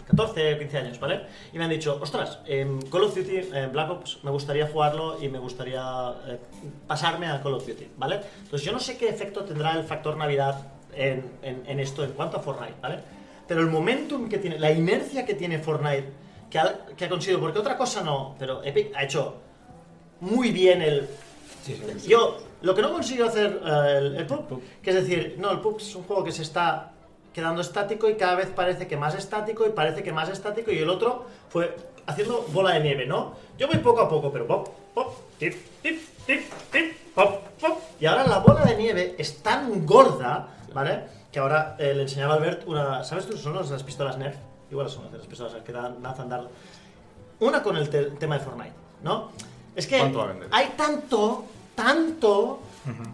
14, 0.08 0.60
15 0.60 0.77
años, 0.77 0.99
¿vale? 0.99 1.21
Y 1.51 1.58
me 1.58 1.63
han 1.63 1.71
dicho, 1.71 1.97
ostras, 1.99 2.38
em, 2.45 2.79
Call 2.84 3.05
of 3.05 3.15
Duty, 3.15 3.38
em, 3.51 3.71
Black 3.71 3.89
Ops, 3.89 4.19
me 4.23 4.29
gustaría 4.29 4.67
jugarlo 4.67 5.19
y 5.19 5.29
me 5.29 5.39
gustaría 5.39 5.81
eh, 6.27 6.38
pasarme 6.86 7.25
a 7.25 7.41
Call 7.41 7.55
of 7.55 7.65
Duty, 7.65 7.88
¿vale? 7.97 8.19
Entonces 8.43 8.62
yo 8.63 8.71
no 8.71 8.79
sé 8.79 8.99
qué 8.99 9.10
efecto 9.10 9.43
tendrá 9.45 9.71
el 9.71 9.84
factor 9.84 10.15
Navidad 10.15 10.62
en, 10.93 11.31
en- 11.41 11.63
en 11.65 11.79
esto 11.79 12.03
en 12.03 12.12
cuanto 12.12 12.38
a 12.38 12.41
Fortnite, 12.41 12.75
¿vale? 12.84 12.99
Pero 13.47 13.62
el 13.62 13.67
momentum 13.67 14.29
que 14.29 14.38
tiene, 14.38 14.60
la 14.60 14.71
inercia 14.71 15.25
que 15.25 15.34
tiene 15.34 15.58
Fortnite, 15.58 16.05
que 16.51 16.60
ha, 16.60 16.86
que 16.95 17.05
ha 17.05 17.10
conseguido, 17.10 17.39
porque 17.39 17.58
otra 17.58 17.75
cosa 17.77 18.03
no, 18.03 18.36
pero 18.38 18.63
Epic 18.63 18.95
ha 18.95 19.03
hecho 19.05 19.38
muy 20.19 20.51
bien 20.51 20.84
el, 20.84 21.10
yo, 22.05 22.38
lo 22.62 22.74
que 22.76 22.82
no 22.82 22.91
consigo 22.91 23.26
hacer 23.26 23.62
eh, 23.65 23.98
el, 23.98 24.15
el 24.18 24.26
PUB, 24.26 24.62
que 24.82 24.89
es 24.89 24.96
decir, 24.96 25.36
no, 25.39 25.52
el 25.52 25.60
PUB 25.60 25.78
es 25.80 25.96
un 25.96 26.04
juego 26.04 26.24
que 26.24 26.32
se 26.32 26.41
está 26.41 26.91
quedando 27.34 27.62
estático 27.62 28.10
y 28.10 28.15
cada 28.15 28.36
vez 28.36 28.50
parece 28.50 28.88
que 28.88 28.96
más 28.98 29.13
estático 29.15 29.65
y 29.65 29.70
parece 29.70 30.04
que 30.04 30.13
más 30.13 30.30
estático 30.30 30.72
y 30.72 30.80
el 30.80 30.89
otro 30.89 31.26
fue 31.50 31.76
haciendo 32.08 32.46
bola 32.54 32.72
de 32.76 32.80
nieve, 32.82 33.06
¿no? 33.06 33.34
Yo 33.58 33.68
voy 33.68 33.78
poco 33.80 34.02
a 34.02 34.10
poco, 34.10 34.32
pero 34.32 34.48
pop, 34.48 34.70
pop, 34.94 35.13
tip, 35.38 35.54
tip, 35.82 36.02
tip, 36.26 36.41
tip, 36.72 36.94
pop, 37.13 37.41
pop. 37.60 37.80
Y 38.00 38.06
ahora 38.06 38.26
la 38.26 38.39
bola 38.39 38.63
de 38.63 38.76
nieve 38.78 39.15
es 39.18 39.41
tan 39.44 39.86
gorda, 39.86 40.48
¿vale? 40.74 41.04
Que 41.32 41.39
ahora 41.39 41.76
eh, 41.78 41.94
le 41.94 42.04
enseñaba 42.04 42.36
a 42.36 42.38
Albert 42.38 42.68
una... 42.68 43.04
¿Sabes 43.04 43.26
tú? 43.28 43.36
Son 43.38 43.54
las 43.56 43.84
pistolas 43.84 44.18
Nerf. 44.18 44.38
Igual 44.72 44.89
son 44.89 45.10
las 45.12 45.28
pistolas 45.28 45.54
que 45.63 45.72
dan, 45.74 46.02
lanzan 46.02 46.30
dar... 46.30 46.48
Una 47.41 47.62
con 47.62 47.76
el 47.76 47.89
te- 47.89 48.12
tema 48.12 48.38
de 48.38 48.44
Fortnite, 48.46 48.74
¿no? 49.04 49.32
Es 49.76 49.88
que 49.88 50.00
hay 50.52 50.74
tanto, 50.78 51.44
tanto. 51.75 52.59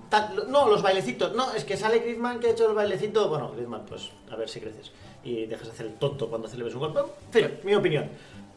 tan- 0.10 0.36
no, 0.50 0.68
los 0.70 0.82
bailecitos. 0.82 1.34
No, 1.36 1.52
es 1.54 1.64
que 1.64 1.78
sale 1.78 2.00
Griezmann 2.00 2.40
que 2.40 2.48
ha 2.48 2.52
hecho 2.52 2.68
el 2.70 2.76
bailecito. 2.76 3.28
Bueno, 3.30 3.52
Griezmann, 3.52 3.86
pues 3.86 4.10
a 4.32 4.36
ver 4.36 4.50
si 4.50 4.60
creces. 4.60 4.92
Y 5.24 5.46
dejas 5.46 5.68
de 5.68 5.74
hacer 5.74 5.86
el 5.88 5.94
tonto 5.96 6.30
cuando 6.30 6.48
celebres 6.48 6.74
un 6.76 6.82
gol. 6.82 6.92
Bueno, 6.94 7.10
En 7.34 7.44
fin, 7.50 7.52
mi 7.64 7.76
opinión. 7.76 8.10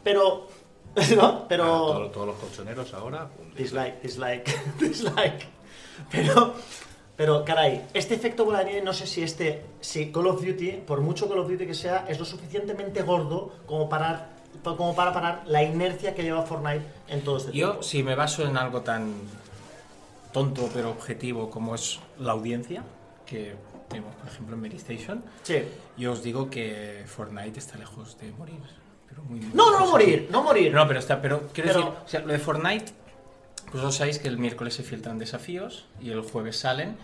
Pero. 0.03 0.47
¿No? 1.17 1.47
Pero. 1.49 1.65
todo- 1.65 2.11
todos 2.11 2.27
los 2.29 2.37
colchoneros 2.37 2.95
ahora. 2.95 3.29
Dislike, 3.57 4.01
dislike, 4.03 4.77
dislike. 4.81 5.47
Pero, 6.11 6.55
pero, 7.17 7.45
caray, 7.45 7.85
este 7.95 8.15
efecto 8.15 8.45
bola 8.45 8.59
de 8.61 8.65
nieve, 8.67 8.83
no 8.83 8.93
sé 8.93 9.07
si 9.07 9.23
este, 9.23 9.65
si 9.81 10.11
Call 10.11 10.27
of 10.27 10.45
Duty, 10.45 10.83
por 10.87 11.01
mucho 11.01 11.29
Call 11.29 11.39
of 11.39 11.49
Duty 11.49 11.67
que 11.67 11.75
sea, 11.75 12.05
es 12.09 12.19
lo 12.19 12.25
suficientemente 12.25 13.03
gordo 13.03 13.53
como 13.67 13.89
para, 13.89 14.31
como 14.65 14.95
para 14.97 15.13
parar 15.13 15.43
la 15.47 15.63
inercia 15.63 16.13
que 16.15 16.25
lleva 16.25 16.43
Fortnite 16.43 16.83
en 17.09 17.23
todo 17.23 17.37
este 17.37 17.53
Yo, 17.53 17.67
tiempo. 17.69 17.83
si 17.85 18.03
me 18.03 18.17
baso 18.17 18.45
en 18.45 18.57
algo 18.57 18.81
tan 18.81 19.15
tonto 20.35 20.69
pero 20.75 20.91
objetivo 20.91 21.49
como 21.49 21.75
es 21.75 22.01
la 22.19 22.33
audiencia, 22.33 22.83
que 23.25 23.55
tenemos 23.89 24.15
por 24.17 24.29
ejemplo 24.29 24.57
en 24.57 24.61
Mary 24.63 24.77
Station, 24.77 25.25
Sí. 25.45 25.63
yo 25.97 26.13
os 26.13 26.23
digo 26.23 26.51
que 26.51 27.05
Fortnite 27.07 27.59
está 27.59 27.79
lejos 27.79 28.19
de 28.19 28.33
morir. 28.33 28.59
Pero 29.09 29.23
muy, 29.23 29.39
muy 29.41 29.55
No, 29.55 29.71
no, 29.71 29.79
no 29.81 29.87
morir, 29.87 30.29
no 30.31 30.43
morir. 30.43 30.75
No, 30.75 30.87
pero 30.89 30.99
está, 30.99 31.23
pero 31.23 31.49
quiero 31.53 31.69
Pero- 31.69 31.81
decir, 31.85 31.99
o 32.05 32.09
sea, 32.09 32.21
lo 32.21 32.33
de 32.33 32.39
Fortnite, 32.41 32.93
pues 33.71 33.83
os 33.85 33.95
sabéis 33.97 34.19
que 34.19 34.27
el 34.29 34.39
miércoles 34.39 34.75
se 34.75 34.83
filtran 34.83 35.19
desafíos 35.19 35.87
y 36.01 36.11
el 36.11 36.21
jueves 36.23 36.59
salen. 36.59 36.97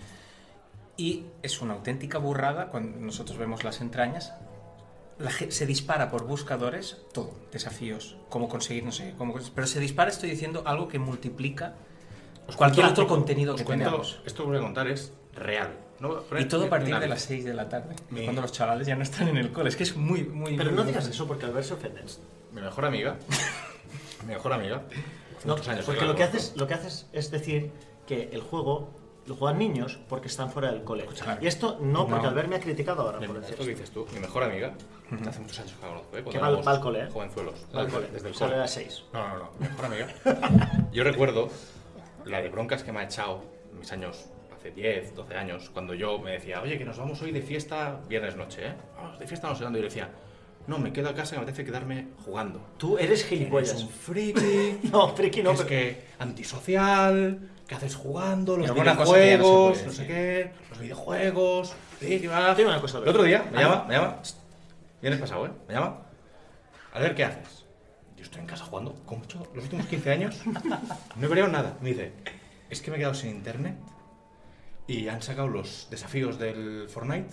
Y 0.97 1.25
es 1.43 1.63
una 1.63 1.75
auténtica 1.75 2.19
burrada 2.19 2.67
cuando 2.69 2.99
nosotros 2.99 3.39
vemos 3.39 3.63
las 3.65 3.81
entrañas. 3.81 4.35
La 5.19 5.31
se 5.31 5.67
dispara 5.67 6.11
por 6.11 6.27
buscadores 6.27 6.97
todo, 7.13 7.33
desafíos, 7.53 8.17
cómo 8.29 8.49
conseguir, 8.49 8.85
no 8.85 8.93
sé, 8.93 9.15
cómo, 9.17 9.35
pero 9.55 9.67
se 9.67 9.79
dispara, 9.79 10.11
estoy 10.11 10.31
diciendo, 10.31 10.63
algo 10.67 10.89
que 10.89 10.99
multiplica 10.99 11.75
cualquier 12.57 12.87
otro 12.87 13.07
contenido 13.07 13.55
Os 13.55 13.61
que 13.61 13.65
cuento, 13.65 13.85
tengamos. 13.85 14.21
esto 14.25 14.43
que 14.45 14.49
voy 14.49 14.59
a 14.59 14.63
contar 14.63 14.87
es 14.89 15.13
real. 15.35 15.71
No 16.01 16.23
Y 16.39 16.45
todo 16.47 16.65
a 16.65 16.69
partir 16.71 16.99
de 16.99 17.07
las 17.09 17.21
6 17.23 17.45
de 17.45 17.53
la 17.55 17.69
tarde, 17.69 17.95
Mi- 18.11 18.25
cuando 18.25 18.41
los 18.43 18.53
chavales 18.53 18.87
ya 18.87 18.97
no 18.97 19.03
están 19.03 19.29
en 19.29 19.37
el 19.37 19.53
cole. 19.53 19.69
Es 19.69 19.77
que 19.77 19.83
es 19.83 19.97
muy, 19.97 20.25
muy... 20.25 20.57
Pero 20.57 20.71
muy- 20.71 20.79
no 20.79 20.85
digas 20.85 21.07
eso 21.07 21.27
porque 21.27 21.45
al 21.47 21.53
ver 21.53 21.63
se 21.65 21.75
ofende. 21.75 22.03
Mi 22.53 22.61
mejor 22.63 22.85
amiga. 22.87 23.17
mi 24.27 24.33
mejor 24.33 24.53
amiga. 24.55 24.83
No, 25.45 25.55
años 25.55 25.85
porque 25.87 26.05
lo 26.05 26.15
que, 26.15 26.23
haces, 26.25 26.55
lo 26.57 26.67
que 26.67 26.75
haces 26.75 27.07
es 27.13 27.31
decir 27.31 27.71
que 28.07 28.29
el 28.33 28.41
juego 28.43 28.91
lo 29.27 29.37
juegan 29.37 29.59
niños 29.59 29.99
porque 30.09 30.29
están 30.29 30.51
fuera 30.51 30.73
del 30.73 30.83
cole. 30.85 31.05
Claro. 31.07 31.43
Y 31.43 31.47
esto 31.47 31.79
no, 31.81 32.07
porque 32.07 32.23
No. 32.25 32.29
Albert 32.31 32.49
me 32.49 32.57
ha 32.57 32.61
criticado 32.61 33.03
ahora 33.03 33.19
por 33.27 33.37
esto 33.37 33.63
que 33.65 33.71
dices 33.71 33.91
tú, 33.91 34.07
mi 34.13 34.21
mejor 34.21 34.43
amiga, 34.43 34.73
que 35.23 35.29
hace 35.29 35.41
muchos 35.41 35.59
años 35.61 35.73
que 35.75 35.83
la 35.83 35.89
conozco, 35.89 36.17
¿eh? 36.17 36.25
Que 36.31 36.39
va 36.39 36.51
va 36.51 36.73
al 36.73 36.81
cole, 36.81 37.03
¿eh? 37.05 37.09
Jovenzuelos. 37.13 37.55
Va 37.75 37.81
al 37.83 37.89
cole, 37.89 38.09
Desde 38.13 38.29
el 38.29 38.35
sale 38.35 38.51
cole. 38.51 38.55
a 38.57 38.63
las 38.63 38.71
6. 38.73 39.05
No, 39.13 39.29
no, 39.29 39.39
no. 39.39 39.51
Mi 39.59 39.69
mejor 39.69 39.85
amiga. 39.85 40.09
Yo 40.93 41.05
recuerdo 41.05 41.51
la 42.25 42.41
de 42.43 42.49
broncas 42.49 42.83
que 42.83 42.93
me 42.93 43.01
ha 43.01 43.05
echado 43.05 43.43
mis 43.73 43.91
años, 43.93 44.27
hace 44.55 44.71
10, 44.71 45.15
12 45.15 45.35
años, 45.37 45.71
cuando 45.71 45.95
yo 45.95 46.19
me 46.19 46.33
decía, 46.33 46.61
oye, 46.63 46.77
que 46.79 46.85
nos 46.85 46.99
vamos 46.99 47.21
hoy 47.23 47.31
de 47.33 47.43
fiesta 47.43 48.01
viernes 48.09 48.37
noche, 48.37 48.67
¿eh? 48.69 48.75
Vamos 48.97 49.19
de 49.19 49.27
fiesta 49.27 49.49
no 49.49 49.55
sé 49.55 49.65
dónde. 49.65 49.79
Y 49.79 49.83
yo 49.83 49.89
le 49.89 49.95
decía, 49.95 50.11
No, 50.67 50.79
me 50.79 50.93
quedo 50.93 51.09
a 51.09 51.15
casa 51.15 51.35
y 51.35 51.39
me 51.39 51.45
apetece 51.45 51.65
quedarme 51.65 52.09
jugando. 52.25 52.61
Tú 52.77 52.97
eres 52.99 53.11
Eres 53.21 53.25
gilipollas. 53.27 53.83
un 53.83 53.89
friki, 53.89 54.79
No, 54.93 55.09
friki 55.17 55.43
no, 55.43 55.51
que 55.51 55.55
es 55.55 55.63
pero... 55.63 55.69
que 55.69 56.05
antisocial, 56.19 57.39
¿qué 57.67 57.75
haces 57.75 57.97
jugando? 57.97 58.57
Los 58.59 58.71
que 58.71 58.79
no 58.79 58.83
videojuegos, 58.83 59.87
no 59.87 59.93
sé 59.93 60.07
qué, 60.07 60.51
los 60.69 60.79
videojuegos, 60.79 61.75
sí, 61.99 62.21
que 62.21 62.29
una 62.29 62.81
cosa, 62.81 62.99
El 62.99 63.09
otro 63.09 63.23
día 63.23 63.45
me 63.51 63.59
Ah, 63.59 63.63
llama, 63.63 63.77
no. 63.77 63.85
me 63.89 63.95
llama, 63.95 64.17
viernes 65.01 65.21
pasado, 65.21 65.47
¿eh? 65.47 65.51
Me 65.67 65.75
llama, 65.75 65.97
a 66.93 66.99
ver 67.01 67.15
qué 67.15 67.25
haces. 67.25 67.60
En 68.41 68.47
casa 68.47 68.65
jugando, 68.65 68.95
como 69.05 69.23
hecho 69.23 69.47
los 69.55 69.65
últimos 69.65 69.87
15 69.87 70.11
años, 70.11 70.41
no 71.17 71.27
he 71.27 71.29
variado 71.29 71.53
nada. 71.53 71.77
Me 71.83 71.91
dice, 71.91 72.13
es 72.71 72.81
que 72.81 72.91
me 72.91 72.97
he 72.97 73.01
quedado 73.01 73.15
sin 73.15 73.31
internet 73.31 73.77
y 74.87 75.09
han 75.09 75.21
sacado 75.23 75.47
los 75.47 75.89
desafíos 75.91 76.39
del 76.39 76.89
Fortnite. 76.89 77.29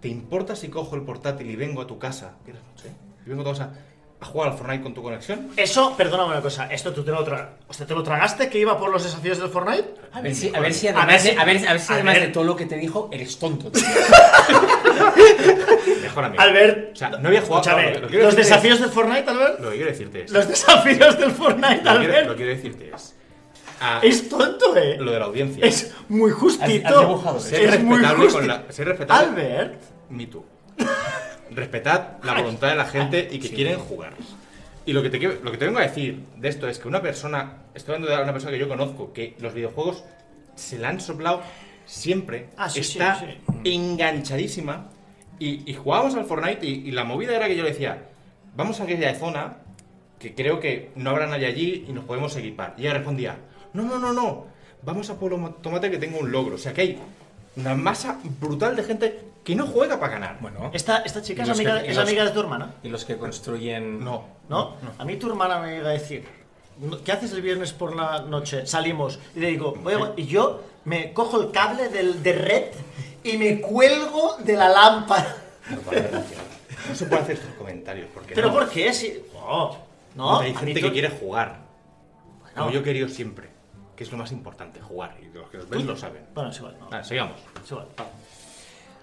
¿Te 0.00 0.08
importa 0.08 0.54
si 0.54 0.68
cojo 0.68 0.96
el 0.96 1.02
portátil 1.02 1.50
y 1.50 1.56
vengo 1.56 1.80
a 1.80 1.86
tu 1.86 1.98
casa? 1.98 2.36
¿Qué 2.44 2.52
noche? 2.52 2.92
Y 3.24 3.30
vengo 3.30 3.40
a 3.40 3.44
tu 3.44 3.50
casa 3.52 3.72
a 4.20 4.24
jugar 4.26 4.50
al 4.52 4.56
Fortnite 4.56 4.82
con 4.82 4.94
tu 4.94 5.02
conexión. 5.02 5.50
Eso, 5.56 5.94
perdóname 5.96 6.30
una 6.32 6.40
cosa, 6.40 6.66
¿esto 6.72 6.92
tú 6.92 7.04
te 7.04 7.10
lo, 7.10 7.26
tra- 7.26 7.48
o 7.68 7.72
sea, 7.74 7.86
¿te 7.86 7.94
lo 7.94 8.02
tragaste 8.02 8.48
que 8.48 8.58
iba 8.58 8.78
por 8.78 8.90
los 8.90 9.02
desafíos 9.04 9.38
del 9.38 9.48
Fortnite? 9.50 9.94
A 10.12 10.20
ver 10.22 10.34
si, 10.34 10.54
a 10.54 10.60
ver 10.60 10.72
si 10.72 10.88
A 10.88 10.92
además, 10.92 11.06
ver 11.08 11.20
si- 11.20 11.30
de, 11.30 11.36
a 11.40 11.44
ver, 11.44 11.68
a 11.68 11.72
ver 11.72 11.80
si 11.80 11.92
a 11.92 11.94
además 11.96 12.14
ver. 12.14 12.26
de 12.26 12.32
todo 12.32 12.44
lo 12.44 12.56
que 12.56 12.64
te 12.66 12.76
dijo, 12.76 13.08
eres 13.12 13.38
tonto. 13.38 13.70
tío. 13.70 13.82
Mejor 16.02 16.24
amigo. 16.24 16.42
Albert, 16.42 16.92
O 16.92 16.96
sea, 16.96 17.10
no 17.10 17.28
había 17.28 17.42
jugado. 17.42 17.62
escúchame, 17.62 17.92
no, 17.94 18.00
lo 18.00 18.08
quiero 18.08 18.24
los 18.26 18.36
desafíos 18.36 18.80
del 18.80 18.90
Fortnite, 18.90 19.30
Albert, 19.30 19.54
es- 19.54 19.60
Lo 19.60 19.70
que 19.70 19.76
quiero 19.76 19.90
decirte 19.90 20.22
es. 20.24 20.30
los 20.30 20.48
desafíos 20.48 21.18
del 21.18 21.30
Fortnite, 21.32 21.82
Lo 21.82 21.92
que 21.92 21.92
quiero, 21.92 21.92
lo 21.92 22.00
Albert, 22.00 22.28
que 22.30 22.36
quiero 22.36 22.50
decirte 22.52 22.90
es. 22.94 23.14
ah, 23.80 24.00
es 24.02 24.28
tonto, 24.28 24.76
eh. 24.76 24.96
lo 24.98 25.12
de 25.12 25.18
la 25.18 25.24
audiencia. 25.26 25.66
Es 25.66 25.92
muy 26.08 26.30
justito. 26.30 26.88
Has- 26.88 26.94
has 26.94 27.00
dibujado 27.00 27.40
Ser 27.40 27.74
es 27.74 27.82
muy 27.82 27.98
respetable 27.98 28.26
justi- 28.26 28.32
con 28.32 28.48
la. 28.48 28.64
Ser 28.70 28.88
respetable. 28.88 29.28
Albert, 29.28 29.82
Me 30.08 30.26
too. 30.26 30.44
Respetad 31.50 32.22
la 32.22 32.34
voluntad 32.40 32.68
de 32.68 32.76
la 32.76 32.86
gente 32.86 33.28
y 33.30 33.38
que 33.38 33.48
Sí. 33.48 33.54
quieren 33.54 33.78
jugar. 33.78 34.14
Y 34.86 34.92
lo 34.92 35.02
que, 35.02 35.10
te, 35.10 35.18
quiero- 35.18 35.36
lo 35.42 35.50
que 35.50 35.56
te 35.58 35.64
vengo 35.66 35.78
a 35.78 35.82
decir 35.82 36.24
de 36.36 36.48
esto 36.48 36.68
es 36.68 36.78
que 36.78 36.88
una 36.88 37.00
persona, 37.00 37.62
estoy 37.74 37.94
hablando 37.94 38.14
de 38.16 38.22
una 38.22 38.32
persona 38.32 38.52
que 38.52 38.58
yo 38.58 38.68
conozco, 38.68 39.12
que 39.12 39.34
los 39.40 39.54
videojuegos 39.54 40.04
se 40.54 40.78
la 40.78 40.88
han 40.90 41.00
soplado 41.00 41.42
siempre, 41.86 42.48
Ah, 42.56 42.68
sí, 42.68 42.80
está 42.80 43.18
sí. 43.20 43.26
enganchadísima 43.64 44.88
y, 45.38 45.68
y 45.70 45.74
jugábamos 45.74 46.14
al 46.16 46.24
Fortnite 46.26 46.66
y, 46.66 46.70
y 46.88 46.90
la 46.90 47.04
movida 47.04 47.34
era 47.36 47.46
que 47.48 47.56
yo 47.56 47.62
le 47.62 47.70
decía, 47.70 48.08
vamos 48.56 48.80
a 48.80 48.84
aquella 48.84 49.14
zona 49.14 49.58
que 50.18 50.34
creo 50.34 50.60
que 50.60 50.90
no 50.96 51.10
habrá 51.10 51.26
nadie 51.26 51.46
allí 51.46 51.84
y 51.88 51.92
nos 51.92 52.04
podemos 52.04 52.34
equipar. 52.36 52.74
Y 52.78 52.82
ella 52.82 52.94
respondía, 52.94 53.36
no, 53.72 53.82
no, 53.82 53.98
no, 53.98 54.12
no, 54.12 54.46
vamos 54.82 55.10
a 55.10 55.18
Pueblo 55.18 55.38
Mo- 55.38 55.50
Tomate 55.54 55.90
que 55.90 55.98
tengo 55.98 56.18
un 56.18 56.30
logro. 56.30 56.54
O 56.54 56.58
sea 56.58 56.72
que 56.72 56.80
hay 56.82 56.98
una 57.56 57.74
masa 57.74 58.18
brutal 58.40 58.74
de 58.76 58.82
gente 58.82 59.20
que 59.44 59.54
no 59.54 59.66
juega 59.66 60.00
para 60.00 60.12
ganar. 60.14 60.38
Bueno, 60.40 60.70
esta, 60.72 60.98
esta 60.98 61.22
chica 61.22 61.42
es 61.42 61.50
amiga, 61.50 61.80
que- 61.80 61.88
y 61.88 61.90
es 61.90 61.96
los- 61.96 62.06
amiga 62.08 62.24
de 62.24 62.30
tu 62.30 62.40
hermana, 62.40 62.74
y 62.82 62.88
los 62.88 63.04
que 63.04 63.16
construyen. 63.16 64.02
No. 64.02 64.24
¿no? 64.48 64.76
A 64.98 65.04
mí 65.04 65.16
tu 65.16 65.28
hermana 65.28 65.58
me 65.60 65.76
llega 65.76 65.90
a 65.90 65.92
decir, 65.92 66.26
¿qué 67.04 67.12
haces 67.12 67.32
el 67.32 67.42
viernes 67.42 67.72
por 67.72 67.94
la 67.94 68.20
noche? 68.22 68.66
Salimos. 68.66 69.18
Y 69.36 69.40
le 69.40 69.48
digo, 69.48 69.74
voy 69.82 69.94
a- 69.94 70.12
y 70.16 70.26
yo 70.26 70.62
me 70.84 71.12
cojo 71.12 71.40
el 71.40 71.50
cable 71.50 71.88
del, 71.88 72.22
de 72.22 72.32
red 72.32 72.64
y 73.22 73.36
me 73.38 73.60
cuelgo 73.60 74.36
de 74.38 74.54
la 74.54 74.68
lámpara. 74.68 75.36
No, 75.70 75.76
se 76.94 77.06
puede 77.06 77.22
hacer 77.22 77.36
estos 77.36 77.54
comentarios. 77.54 78.08
Porque 78.12 78.34
¿Pero 78.34 78.48
no. 78.48 78.54
por 78.54 78.68
qué? 78.68 78.92
Si... 78.92 79.22
Oh, 79.36 79.76
no, 80.14 80.40
Hay 80.40 80.54
gente 80.54 80.80
tú- 80.80 80.86
que 80.86 80.92
quiere 80.92 81.08
jugar. 81.10 81.58
Como 82.54 82.70
yo 82.70 82.80
he 82.80 82.82
querido 82.82 83.08
siempre. 83.08 83.48
Que 83.96 84.04
es 84.04 84.10
lo 84.12 84.18
más 84.18 84.32
importante, 84.32 84.80
jugar. 84.80 85.16
Y 85.22 85.26
los 85.36 85.48
que 85.50 85.58
nos 85.58 85.68
ven 85.68 85.86
lo 85.86 85.96
saben. 85.96 86.24
Bueno, 86.34 86.50
es 86.50 86.56
igual, 86.58 86.76
no. 86.80 86.88
Vale, 86.90 87.04
sigamos. 87.04 87.36
Es 87.64 87.70
igual. 87.70 87.86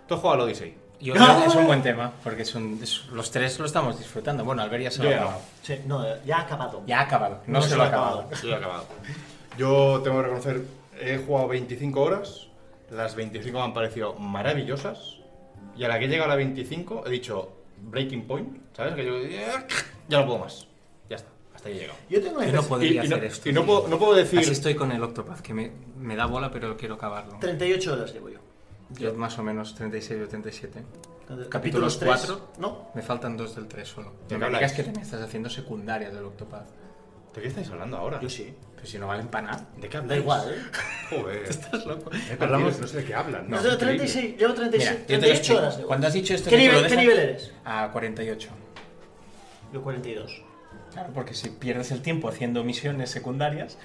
Tú 0.07 0.13
has 0.15 0.19
jugado 0.19 0.41
al 0.41 0.47
Odyssey. 0.47 0.77
Yo 0.99 1.13
creo 1.15 1.39
que 1.39 1.45
es 1.45 1.55
un 1.55 1.65
buen 1.65 1.81
tema, 1.81 2.11
porque 2.23 2.43
es 2.43 2.53
un- 2.53 2.79
es- 2.83 3.05
los 3.07 3.31
tres 3.31 3.57
lo 3.57 3.65
estamos 3.65 3.97
disfrutando. 3.97 4.43
Bueno, 4.43 4.61
Albert 4.61 4.83
ya 4.83 4.91
se 4.91 4.97
lo 5.01 5.05
Yo 5.09 5.15
ha 5.15 5.19
acabado. 5.19 5.39
Sí, 5.63 5.75
no, 5.87 6.23
ya 6.25 6.37
ha 6.37 6.41
acabado. 6.41 6.83
Ya 6.85 6.99
ha 6.99 7.03
acabado, 7.03 7.41
no, 7.47 7.53
No 7.53 7.61
se, 7.63 7.69
se 7.69 7.75
lo 7.75 7.83
ha 7.83 7.87
acabado. 7.87 8.27
Estoy 8.31 8.53
acabado. 8.53 8.85
Yo 9.57 10.01
tengo 10.03 10.17
que 10.17 10.23
reconocer, 10.23 10.61
he 10.99 11.17
jugado 11.17 11.47
25 11.47 12.01
horas. 12.01 12.47
Las 12.91 13.15
25 13.15 13.57
me 13.57 13.63
han 13.65 13.73
parecido 13.73 14.13
maravillosas. 14.15 15.17
Y 15.77 15.85
a 15.85 15.87
la 15.87 15.97
que 15.97 16.05
he 16.05 16.07
llegado 16.07 16.25
a 16.25 16.33
la 16.33 16.35
25 16.35 17.03
he 17.07 17.09
dicho 17.09 17.51
breaking 17.79 18.27
point. 18.27 18.57
¿Sabes? 18.75 18.93
Que 18.93 19.05
yo 19.05 19.13
ya 20.07 20.19
no 20.19 20.25
puedo 20.27 20.39
más. 20.39 20.67
Hasta 21.61 21.69
ahí 21.69 21.75
he 21.75 21.79
llegado. 21.81 21.99
Yo 22.09 22.21
tengo 22.23 22.43
Yo 22.43 22.51
no 22.53 22.63
podría 22.63 23.03
y, 23.03 23.05
y 23.05 23.09
no, 23.09 23.15
hacer 23.17 23.25
esto. 23.25 23.49
y 23.49 23.53
no 23.53 23.65
puedo, 23.67 23.87
no 23.87 23.99
puedo 23.99 24.15
decir. 24.15 24.39
Así 24.39 24.51
estoy 24.51 24.73
con 24.73 24.91
el 24.91 25.03
Octopath, 25.03 25.41
que 25.41 25.53
me, 25.53 25.71
me 25.99 26.15
da 26.15 26.25
bola, 26.25 26.51
pero 26.51 26.75
quiero 26.75 26.95
acabarlo. 26.95 27.37
38 27.39 27.93
horas 27.93 28.11
llevo 28.13 28.29
yo. 28.29 28.39
Yo 28.97 29.13
más 29.13 29.37
o 29.37 29.43
menos 29.43 29.75
36 29.75 30.23
o 30.25 30.27
37. 30.27 30.83
Capítulos 31.21 31.47
Capítulos 31.49 31.99
tres, 31.99 32.09
4. 32.27 32.47
No. 32.57 32.89
Me 32.95 33.01
faltan 33.03 33.37
dos 33.37 33.55
del 33.55 33.67
3 33.67 33.87
solo. 33.87 34.11
¿De 34.27 34.37
No 34.37 34.45
qué 34.47 34.51
me 34.51 34.57
digas 34.57 34.73
que 34.73 34.83
te 34.83 34.99
estás 34.99 35.21
haciendo 35.21 35.49
secundarias 35.49 36.13
del 36.13 36.25
Octopath. 36.25 36.67
¿De 37.35 37.41
qué 37.41 37.47
estáis 37.47 37.69
hablando 37.69 37.95
ahora? 37.95 38.19
Yo 38.19 38.29
sí. 38.29 38.53
Pero 38.75 38.87
si 38.87 38.97
no 38.99 39.05
valen 39.07 39.27
para 39.27 39.47
nada. 39.51 39.67
¿De 39.77 39.87
qué 39.87 39.97
Da 39.97 40.03
habláis? 40.03 40.21
igual, 40.21 40.53
¿eh? 40.53 40.57
Joder. 41.15 41.43
Estás 41.43 41.85
loco. 41.85 42.09
Perdido, 42.09 42.35
Hablamos- 42.41 42.79
no 42.79 42.87
sé 42.87 42.97
de 42.97 43.05
qué 43.05 43.13
hablan. 43.15 43.49
No, 43.49 43.55
No, 43.57 43.61
llevo 43.61 43.75
increíble. 43.75 43.97
36, 43.99 44.37
llevo 44.39 44.53
36, 44.55 44.89
Mira, 44.91 45.01
yo 45.01 45.05
te 45.07 45.13
lo 45.13 45.19
38 45.19 45.37
explico. 45.37 45.59
horas. 45.61 45.75
llevo. 45.77 45.87
Cuando 45.87 46.07
has 46.07 46.13
dicho 46.13 46.33
esto 46.33 46.49
¿Qué 46.49 46.57
nivel, 46.57 46.87
¿Qué 46.87 46.95
nivel 46.97 47.19
eres? 47.19 47.53
A 47.63 47.89
48. 47.93 48.49
Yo 49.71 49.81
42. 49.83 50.43
Claro, 50.93 51.09
porque 51.13 51.33
si 51.33 51.49
pierdes 51.49 51.91
el 51.91 52.01
tiempo 52.01 52.27
haciendo 52.27 52.63
misiones 52.65 53.09
secundarias, 53.09 53.77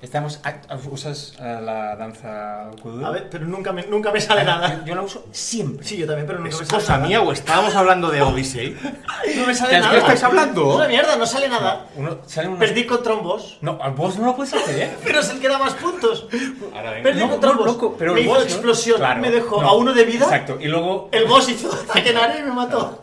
estamos 0.00 0.40
a- 0.44 0.72
a- 0.72 0.76
usas 0.90 1.34
eh, 1.38 1.58
la 1.62 1.94
danza 1.96 2.70
kuduro. 2.82 3.06
A 3.06 3.10
ver, 3.10 3.28
pero 3.30 3.44
nunca 3.46 3.72
me, 3.72 3.82
nunca 3.86 4.10
me 4.10 4.20
sale 4.20 4.44
nada. 4.44 4.78
Yo, 4.80 4.84
yo 4.86 4.94
la 4.94 5.02
uso 5.02 5.26
siempre. 5.30 5.86
Sí, 5.86 5.98
yo 5.98 6.06
también, 6.06 6.26
pero 6.26 6.38
nunca 6.38 6.54
¿Es 6.54 6.60
me 6.60 6.66
sale 6.66 6.80
cosa 6.80 6.96
nada. 6.96 7.06
mía 7.08 7.20
o 7.20 7.32
estábamos 7.32 7.74
hablando 7.74 8.10
de 8.10 8.22
Odyssey? 8.22 8.76
No 9.36 9.46
me 9.46 9.54
sale 9.54 9.70
¿Qué 9.74 9.78
nada. 9.80 9.90
¿Qué 9.92 9.98
estáis 9.98 10.22
hablando? 10.22 10.74
Una 10.76 10.88
mierda, 10.88 11.16
no 11.16 11.26
sale 11.26 11.48
nada. 11.48 11.86
Uno, 11.96 12.18
salen 12.26 12.50
unos- 12.52 12.60
Perdí 12.60 12.86
contra 12.86 13.14
un 13.14 13.22
boss. 13.22 13.58
No, 13.60 13.78
al 13.82 13.92
boss 13.92 14.18
no 14.18 14.26
lo 14.26 14.36
puedes 14.36 14.54
hacer, 14.54 14.78
¿eh? 14.78 14.96
Pero 15.04 15.20
es 15.20 15.28
el 15.30 15.40
que 15.40 15.48
da 15.48 15.58
más 15.58 15.74
puntos. 15.74 16.26
Ahora 16.74 16.90
venga. 16.92 17.02
Perdí 17.02 17.20
No, 17.20 17.30
contra 17.30 17.50
un 17.50 17.56
no, 17.56 17.62
boss. 17.64 17.72
loco, 17.74 17.94
pero 17.98 18.14
me 18.14 18.20
el 18.20 18.26
hizo 18.26 18.34
boss, 18.36 18.44
explosión, 18.44 18.96
Claro, 18.98 19.20
me 19.20 19.30
dejó 19.30 19.60
no. 19.62 19.68
a 19.68 19.76
uno 19.76 19.92
de 19.92 20.04
vida. 20.04 20.24
Exacto, 20.24 20.56
y 20.60 20.66
luego... 20.68 21.08
El 21.12 21.26
boss 21.26 21.48
hizo 21.50 21.70
ataque 21.90 22.10
en 22.10 22.16
área 22.16 22.38
y 22.38 22.42
me 22.42 22.52
mató. 22.52 23.02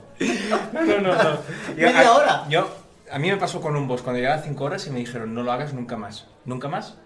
No, 0.73 0.81
no, 0.81 0.99
no. 0.99 1.13
Media 1.75 2.07
a- 2.07 2.13
hora. 2.13 2.43
Yo, 2.49 2.67
a 3.11 3.19
mí 3.19 3.29
me 3.29 3.37
pasó 3.37 3.61
con 3.61 3.75
un 3.75 3.87
boss 3.87 4.01
cuando 4.01 4.19
llegaba 4.19 4.39
a 4.39 4.43
5 4.43 4.63
horas 4.63 4.87
y 4.87 4.89
me 4.89 4.99
dijeron, 4.99 5.33
no 5.33 5.43
lo 5.43 5.51
hagas 5.51 5.73
nunca 5.73 5.97
más. 5.97 6.27
¿Nunca 6.45 6.67
más? 6.67 6.97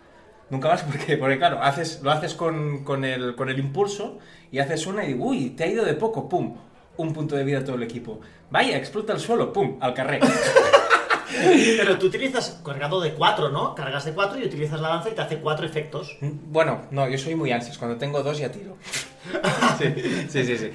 Nunca 0.50 0.70
más 0.70 0.84
porque, 0.90 1.18
porque 1.18 1.38
claro, 1.38 1.62
haces, 1.62 2.02
lo 2.04 2.12
haces 2.12 2.36
con, 2.36 2.84
con, 2.84 3.04
el, 3.04 3.36
con 3.36 3.50
el 3.50 3.60
impulso 3.60 4.20
y 4.52 4.60
haces 4.60 4.86
una 4.86 5.04
y 5.04 5.14
digo, 5.14 5.26
uy, 5.26 5.52
te 5.52 5.64
ha 5.64 5.68
ido 5.68 5.84
de 5.84 5.96
poco, 5.96 6.30
pum. 6.30 6.56
Un 6.98 7.12
punto 7.12 7.36
de 7.36 7.44
vida 7.44 7.60
a 7.60 7.64
todo 7.64 7.76
el 7.76 7.84
equipo. 7.84 8.22
Vaya, 8.50 8.78
explota 8.78 9.12
el 9.12 9.20
suelo, 9.20 9.52
pum, 9.52 9.78
al 9.82 9.94
carré. 9.94 10.20
Pero 11.78 11.98
tú 11.98 12.08
utilizas 12.08 12.62
cargado 12.64 13.02
de 13.02 13.14
4, 13.14 13.50
¿no? 13.50 13.76
Cargas 13.76 14.06
de 14.06 14.14
4 14.14 14.40
y 14.40 14.46
utilizas 14.46 14.80
la 14.80 14.90
lanza 14.90 15.10
y 15.10 15.14
te 15.14 15.22
hace 15.22 15.40
4 15.40 15.66
efectos. 15.66 16.18
Bueno, 16.22 16.84
no, 16.92 17.10
yo 17.10 17.18
soy 17.18 17.36
muy 17.36 17.52
ansias. 17.52 17.78
Cuando 17.78 17.98
tengo 17.98 18.24
dos 18.24 18.38
ya 18.38 18.52
tiro. 18.52 18.78
sí, 19.80 19.94
sí, 20.30 20.46
sí, 20.46 20.58
sí. 20.58 20.72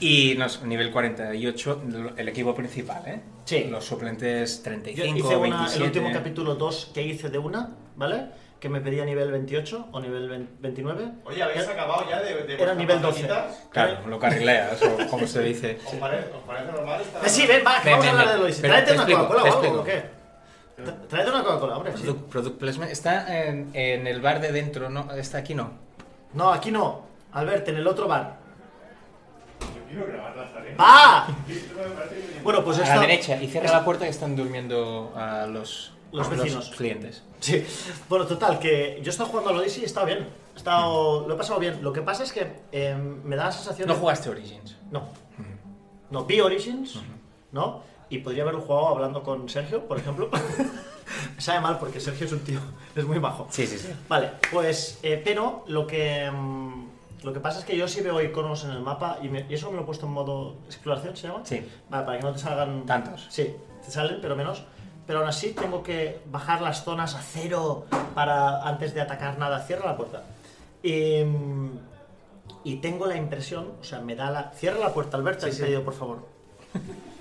Y 0.00 0.34
no, 0.38 0.48
sé, 0.48 0.66
nivel 0.66 0.90
48, 0.90 1.82
el 2.16 2.28
equipo 2.28 2.54
principal, 2.54 3.02
¿eh? 3.06 3.20
Sí. 3.44 3.64
Los 3.70 3.84
suplentes 3.84 4.58
Yo 4.58 4.64
35, 4.64 5.18
hice 5.18 5.36
una, 5.36 5.56
27. 5.58 5.76
el 5.76 5.82
último 5.84 6.12
capítulo 6.12 6.54
2 6.54 6.90
que 6.94 7.02
hice 7.02 7.28
de 7.30 7.38
una, 7.38 7.70
¿vale? 7.96 8.26
Que 8.60 8.68
me 8.70 8.80
pedía 8.80 9.04
nivel 9.04 9.30
28 9.30 9.88
o 9.92 10.00
nivel 10.00 10.28
20 10.28 10.52
29. 10.60 11.08
Oye, 11.24 11.42
¿habéis 11.42 11.68
acabado 11.68 12.08
ya 12.08 12.22
de, 12.22 12.44
de 12.44 12.54
Era 12.54 12.74
nivel 12.74 13.00
12. 13.02 13.28
Claro, 13.70 14.06
lo 14.06 14.18
carrileas, 14.18 14.80
o 14.82 15.06
como 15.10 15.26
se 15.26 15.42
dice. 15.42 15.78
¿Os 15.86 15.94
parece, 15.94 16.30
os 16.34 16.42
parece 16.46 16.72
normal 16.72 17.00
esta... 17.02 17.26
Eh, 17.26 17.28
sí, 17.28 17.46
ven, 17.46 17.62
va, 17.66 17.82
que 17.82 17.90
Ven, 17.90 17.98
vamos 17.98 18.06
a 18.06 18.10
hablar 18.10 18.26
ven. 18.26 18.34
de 18.36 18.42
Lois. 18.42 18.60
Tráete 18.60 18.86
te 18.86 18.96
una 18.96 19.06
Coca-Cola 19.06 19.42
o 19.42 19.44
algo, 19.44 19.58
explico. 19.58 19.80
¿o 19.80 19.84
qué? 19.84 20.02
Tráete 21.08 21.30
una 21.30 21.44
Coca-Cola, 21.44 21.76
hombre. 21.76 21.92
sí. 21.96 22.02
Product, 22.04 22.28
product 22.30 22.58
placement. 22.58 22.90
Está 22.92 23.44
en, 23.46 23.70
en 23.74 24.06
el 24.06 24.20
bar 24.22 24.40
de 24.40 24.50
dentro, 24.52 24.88
¿no? 24.88 25.12
Está 25.12 25.38
aquí, 25.38 25.54
no. 25.54 25.72
No, 26.32 26.50
aquí 26.50 26.70
no. 26.70 27.06
Albert, 27.34 27.68
en 27.68 27.76
el 27.76 27.86
otro 27.86 28.08
bar. 28.08 28.38
¿sabes? 30.52 30.78
¡Va! 30.80 31.26
Bueno, 32.42 32.64
pues 32.64 32.78
A 32.78 32.82
esta... 32.82 32.94
la 32.96 33.00
derecha. 33.02 33.40
Y 33.42 33.48
cierra 33.48 33.70
la 33.70 33.84
puerta 33.84 34.04
que 34.04 34.10
están 34.10 34.34
durmiendo 34.36 35.12
a 35.16 35.46
los, 35.46 35.92
Los 36.12 36.28
vecinos. 36.30 36.70
clientes. 36.76 37.22
Sí. 37.40 37.64
Bueno, 38.08 38.26
total, 38.26 38.58
que 38.58 38.98
yo 39.02 39.06
he 39.06 39.10
estado 39.10 39.28
jugando 39.28 39.50
al 39.50 39.58
Odyssey 39.58 39.80
y 39.80 39.84
he 39.84 39.86
estado 39.86 40.06
bien. 40.06 40.26
He 40.54 40.56
estado... 40.56 41.26
Lo 41.28 41.34
he 41.34 41.36
pasado 41.38 41.60
bien. 41.60 41.82
Lo 41.82 41.92
que 41.92 42.02
pasa 42.02 42.22
es 42.24 42.32
que 42.32 42.52
eh, 42.72 42.94
me 42.96 43.36
da 43.36 43.46
la 43.46 43.52
sensación 43.52 43.88
No 43.88 43.94
de... 43.94 44.00
jugaste 44.00 44.30
Origins. 44.30 44.76
No. 44.90 45.08
No, 46.10 46.24
vi 46.24 46.40
Origins, 46.40 47.00
¿no? 47.52 47.82
Y 48.08 48.18
podría 48.18 48.42
haberlo 48.42 48.60
jugado 48.60 48.88
hablando 48.88 49.22
con 49.22 49.48
Sergio, 49.48 49.86
por 49.86 49.98
ejemplo. 49.98 50.30
Me 51.36 51.40
sabe 51.40 51.60
mal 51.60 51.78
porque 51.78 52.00
Sergio 52.00 52.26
es 52.26 52.32
un 52.32 52.40
tío, 52.40 52.60
es 52.96 53.04
muy 53.04 53.18
bajo. 53.18 53.46
Sí, 53.50 53.66
sí, 53.66 53.78
sí. 53.78 53.88
Vale, 54.08 54.32
pues, 54.52 54.98
eh, 55.02 55.20
pero 55.24 55.64
lo 55.66 55.86
que, 55.86 56.30
mm, 56.30 56.86
lo 57.24 57.32
que 57.32 57.40
pasa 57.40 57.58
es 57.60 57.64
que 57.64 57.76
yo 57.76 57.88
sí 57.88 58.00
veo 58.02 58.20
iconos 58.22 58.64
en 58.64 58.70
el 58.70 58.80
mapa 58.80 59.18
y, 59.22 59.28
me- 59.28 59.46
y 59.48 59.54
eso 59.54 59.70
me 59.70 59.76
lo 59.76 59.82
he 59.82 59.86
puesto 59.86 60.06
en 60.06 60.12
modo 60.12 60.56
exploración, 60.66 61.16
¿se 61.16 61.26
llama? 61.28 61.40
Sí. 61.44 61.66
Vale, 61.90 62.04
para 62.04 62.18
que 62.18 62.24
no 62.24 62.32
te 62.32 62.38
salgan... 62.38 62.84
Tantos. 62.86 63.26
Sí, 63.30 63.54
te 63.84 63.90
salen, 63.90 64.18
pero 64.20 64.36
menos. 64.36 64.62
Pero 65.06 65.18
aún 65.20 65.28
así 65.28 65.52
tengo 65.52 65.82
que 65.82 66.20
bajar 66.30 66.60
las 66.62 66.84
zonas 66.84 67.14
a 67.14 67.20
cero 67.22 67.86
para 68.14 68.62
antes 68.66 68.94
de 68.94 69.00
atacar 69.00 69.38
nada. 69.38 69.60
Cierra 69.60 69.86
la 69.86 69.96
puerta. 69.96 70.22
Y, 70.82 71.22
mm, 71.24 71.70
y 72.64 72.76
tengo 72.76 73.06
la 73.06 73.16
impresión, 73.16 73.72
o 73.80 73.84
sea, 73.84 74.00
me 74.00 74.14
da 74.16 74.30
la... 74.30 74.50
Cierra 74.52 74.78
la 74.78 74.92
puerta, 74.94 75.16
Alberto, 75.16 75.46
Sí, 75.46 75.52
sí. 75.52 75.62
pedido, 75.62 75.82
por 75.82 75.94
favor. 75.94 76.18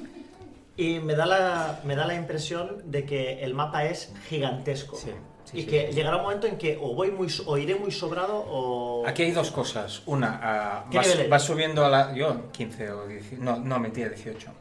Y 0.75 0.97
me 0.99 1.13
da, 1.15 1.27
la, 1.27 1.81
me 1.83 1.95
da 1.95 2.07
la 2.07 2.15
impresión 2.15 2.81
de 2.85 3.05
que 3.05 3.43
el 3.43 3.53
mapa 3.53 3.85
es 3.85 4.11
gigantesco. 4.27 4.95
Sí, 4.95 5.11
sí, 5.53 5.59
y 5.59 5.61
sí, 5.61 5.67
que 5.67 5.87
sí. 5.89 5.93
llegará 5.95 6.17
un 6.17 6.23
momento 6.23 6.47
en 6.47 6.57
que 6.57 6.77
o 6.81 6.93
voy 6.93 7.11
muy 7.11 7.27
o 7.45 7.57
iré 7.57 7.75
muy 7.75 7.91
sobrado 7.91 8.43
o. 8.47 9.07
Aquí 9.07 9.23
hay 9.23 9.31
dos 9.31 9.51
cosas. 9.51 10.01
Una, 10.05 10.83
¿Qué 10.91 10.97
vas, 10.97 11.29
vas 11.29 11.43
subiendo 11.43 11.85
a 11.85 11.89
la... 11.89 12.13
Yo, 12.13 12.51
15 12.51 12.91
o 12.91 13.07
18... 13.07 13.37
No, 13.43 13.57
no, 13.59 13.79
mentira, 13.79 14.09
18. 14.09 14.51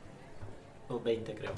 o 0.88 1.00
20, 1.00 1.34
creo. 1.34 1.52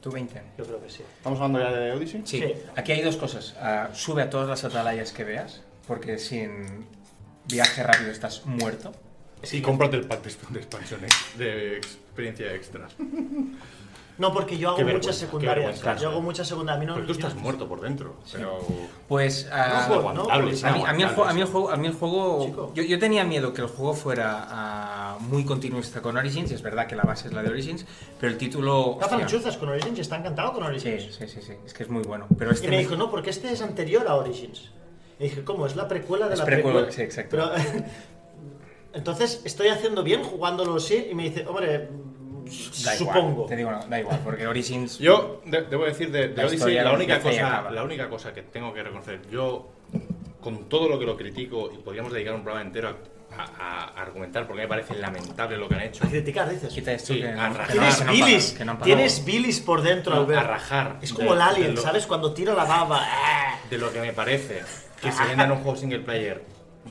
¿Tú 0.00 0.10
20? 0.10 0.42
Yo 0.56 0.64
creo 0.64 0.80
que 0.82 0.88
sí. 0.90 1.02
¿Estamos 1.16 1.38
hablando 1.40 1.60
ya 1.60 1.70
de 1.76 1.92
Odyssey? 1.92 2.22
Sí. 2.24 2.38
Sí. 2.40 2.54
Aquí 2.76 2.92
hay 2.92 3.02
dos 3.02 3.16
cosas. 3.16 3.54
Ah, 3.60 3.90
sube 3.92 4.22
a 4.22 4.30
todas 4.30 4.48
las 4.48 4.64
atalayas 4.64 5.12
que 5.12 5.24
veas, 5.24 5.62
porque 5.86 6.18
sin 6.18 6.86
viaje 7.46 7.82
rápido 7.82 8.10
estás 8.10 8.46
muerto. 8.46 8.92
Sí, 9.42 9.60
cómprate 9.62 9.96
el 9.96 10.06
pack 10.06 10.22
de, 10.22 10.30
de 10.50 10.58
expansión 10.58 11.04
ex- 11.04 11.38
de 11.38 11.76
experiencia 11.76 12.52
extra. 12.54 12.88
No, 14.18 14.32
porque 14.32 14.58
yo 14.58 14.70
hago 14.70 14.82
muchas 14.82 15.16
secundarias. 15.16 15.80
Yo 16.00 16.10
hago 16.10 16.20
muchas 16.20 16.48
secundarias. 16.48 16.86
No 16.86 16.94
Porque 16.94 17.06
tú 17.06 17.12
estás 17.12 17.36
muerto 17.36 17.68
por 17.68 17.80
dentro. 17.80 18.16
Pero. 18.32 18.58
Pues... 19.06 19.48
ah, 19.50 19.86
No, 20.12 20.48
es 20.48 20.64
A 20.64 20.72
mí, 20.72 20.82
a 20.84 20.92
mí 20.92 21.02
el 21.04 21.08
juego, 21.10 21.24
a 21.28 21.32
mí 21.32 21.40
el 21.40 21.46
juego, 21.46 21.70
a 21.70 21.76
mí 21.76 21.86
el 21.86 21.92
juego- 21.94 22.72
yo, 22.74 22.82
yo 22.82 22.98
tenía 22.98 23.22
miedo 23.24 23.52
que 23.54 23.62
el 23.62 23.68
juego 23.68 23.94
fuera 23.94 24.46
ah, 24.50 25.18
muy 25.20 25.44
continuista 25.44 26.02
con 26.02 26.16
Origins, 26.16 26.50
y 26.50 26.54
es 26.54 26.62
verdad 26.62 26.88
que 26.88 26.96
la 26.96 27.04
base 27.04 27.28
es 27.28 27.34
la 27.34 27.42
de 27.42 27.50
Origins, 27.50 27.86
pero 28.18 28.32
el 28.32 28.38
título... 28.38 28.98
Rafa 29.00 29.24
Chuzas 29.26 29.56
con 29.56 29.68
Origins 29.68 30.00
está 30.00 30.16
encantado 30.16 30.52
con 30.52 30.64
Origins. 30.64 31.04
sí, 31.04 31.10
sí, 31.12 31.28
sí, 31.28 31.40
sí, 31.40 31.52
es 31.64 31.72
que 31.72 31.84
es 31.84 31.88
muy 31.88 32.02
bueno. 32.02 32.26
Pero 32.36 32.50
este 32.50 32.66
Y 32.66 32.70
me 32.70 32.78
dijo, 32.78 32.96
no, 32.96 33.10
porque 33.10 33.30
este 33.30 33.52
es 33.52 33.62
anterior 33.62 34.06
a 34.08 34.16
Origins. 34.16 34.72
Y 35.20 35.24
dije, 35.24 35.44
¿cómo? 35.44 35.66
Es 35.66 35.76
la 35.76 35.86
precuela 35.86 36.26
de 36.26 36.34
Es 36.34 36.40
la 36.40 36.44
precuela, 36.44 36.86
precuela. 36.86 36.92
sí, 36.96 37.02
exacto. 37.02 37.36
Pero, 37.36 37.52
entonces, 38.94 39.42
estoy 39.44 39.68
haciendo 39.68 40.02
bien 40.02 40.24
jugándolo 40.24 40.76
así 40.76 41.08
y 41.10 41.14
me 41.14 41.24
dice, 41.24 41.46
hombre, 41.46 41.88
da 42.84 42.94
igual, 42.96 43.16
supongo. 43.16 43.46
te 43.46 43.56
digo, 43.56 43.70
no, 43.70 43.80
da 43.86 43.98
igual, 44.00 44.20
porque 44.24 44.46
Origins... 44.46 44.98
Yo 44.98 45.40
de- 45.44 45.62
debo 45.62 45.84
decir 45.84 46.10
de, 46.10 46.28
de 46.28 46.36
La 46.42 46.46
Odyssey, 46.48 46.74
la 46.76 46.92
única, 46.92 47.20
cosa, 47.20 47.70
la 47.70 47.82
única 47.82 48.08
cosa 48.08 48.32
que 48.32 48.42
tengo 48.42 48.72
que 48.72 48.82
reconocer, 48.82 49.20
yo 49.30 49.68
con 50.40 50.68
todo 50.68 50.88
lo 50.88 50.98
que 50.98 51.04
lo 51.06 51.16
critico 51.16 51.70
y 51.72 51.78
podríamos 51.78 52.12
dedicar 52.12 52.34
un 52.34 52.42
programa 52.42 52.64
entero 52.66 52.88
a, 52.88 53.42
a- 53.42 53.84
a 53.98 54.02
argumentar 54.02 54.46
porque 54.46 54.62
me 54.62 54.68
parece 54.68 54.94
lamentable 54.94 55.56
lo 55.56 55.68
que 55.68 55.74
han 55.74 55.82
hecho, 55.82 56.04
A 56.04 56.08
criticar, 56.08 56.48
dices. 56.48 56.72
Quita 56.72 56.92
esto 56.92 57.12
Sí, 57.12 57.20
que, 57.20 57.28
a 57.28 57.48
rajar. 57.50 57.72
Tienes 57.72 58.04
no 58.04 58.12
bilis, 58.12 58.52
que 58.52 58.64
no 58.64 58.78
tienes 58.78 59.24
bilis 59.24 59.60
por 59.60 59.82
dentro, 59.82 60.14
No, 60.14 60.20
Albert. 60.22 60.40
a 60.40 60.44
rajar 60.44 60.96
Es 61.02 61.10
de- 61.10 61.16
como 61.16 61.34
el 61.34 61.40
alien, 61.40 61.74
lo- 61.74 61.80
¿sabes? 61.82 62.06
Cuando 62.06 62.32
tira 62.32 62.54
la 62.54 62.64
baba. 62.64 63.00
¡ah! 63.02 63.58
de 63.68 63.76
lo 63.78 63.92
que 63.92 64.00
me 64.00 64.12
parece 64.12 64.62
que 65.02 65.12
se 65.12 65.24
venda 65.24 65.44
en 65.44 65.50
un 65.52 65.58
juego 65.58 65.76
single 65.76 66.00
player 66.00 66.42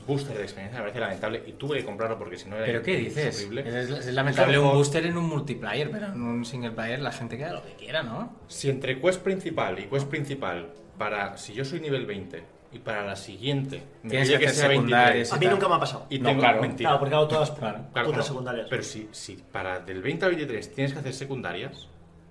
booster 0.06 0.36
de 0.38 0.44
experiencia 0.44 0.80
me 0.80 0.84
parece 0.84 1.00
lamentable 1.00 1.44
y 1.48 1.54
tuve 1.54 1.78
que 1.80 1.86
comprarlo 1.86 2.18
porque 2.18 2.38
si 2.38 2.50
no 2.50 2.56
era 2.58 2.66
¿Pero 2.66 2.82
qué 2.84 2.98
dices? 2.98 3.48
Es, 3.66 3.90
es 3.90 4.14
lamentable 4.14 4.60
un 4.60 4.72
booster 4.74 5.06
en 5.06 5.18
un 5.18 5.26
multiplayer, 5.28 5.90
pero 5.92 6.08
en 6.08 6.22
un 6.22 6.46
single 6.46 6.72
player 6.72 7.00
la 7.02 7.12
gente 7.12 7.38
queda 7.38 7.54
lo 7.54 7.64
que 7.64 7.74
quiera, 7.74 8.04
¿no? 8.04 8.36
Si 8.48 8.70
entre 8.70 9.00
quest 9.00 9.22
principal 9.22 9.80
y 9.80 9.84
quest 9.84 10.08
principal, 10.08 10.70
para 10.98 11.38
si 11.38 11.54
yo 11.54 11.64
soy 11.66 11.80
nivel 11.80 12.06
20 12.06 12.44
y 12.74 12.80
para 12.80 13.06
la 13.06 13.16
siguiente 13.16 13.82
me 14.04 14.10
Tienes 14.10 14.30
que 14.30 14.40
que 14.40 14.48
hacer 14.48 14.56
sea 14.58 14.68
23 14.68 14.90
secundarias. 15.28 15.34
A 15.34 15.38
mí 15.38 15.46
nunca 15.48 15.70
me 15.70 15.76
ha 15.76 15.80
pasado. 15.80 16.06
y 16.10 16.20
No, 16.20 16.30
tengo 16.30 16.42
claro. 16.42 16.62
mentira. 16.62 16.90
Claro, 16.90 17.00
porque 17.00 17.16
hago 17.16 17.28
todas 17.28 17.52
Claro, 17.52 17.80
Claro, 17.94 18.08
putas 18.08 18.18
no. 18.20 18.24
secundarias. 18.26 18.68
Pero 18.70 18.84
si, 18.84 19.08
si 19.12 19.36
para 19.36 19.80
del 19.80 20.02
20 20.02 20.26
al 20.26 20.32
23 20.32 20.74
tienes 20.74 20.94
que 20.94 21.00
hacer 21.00 21.14
secundarias, 21.14 21.88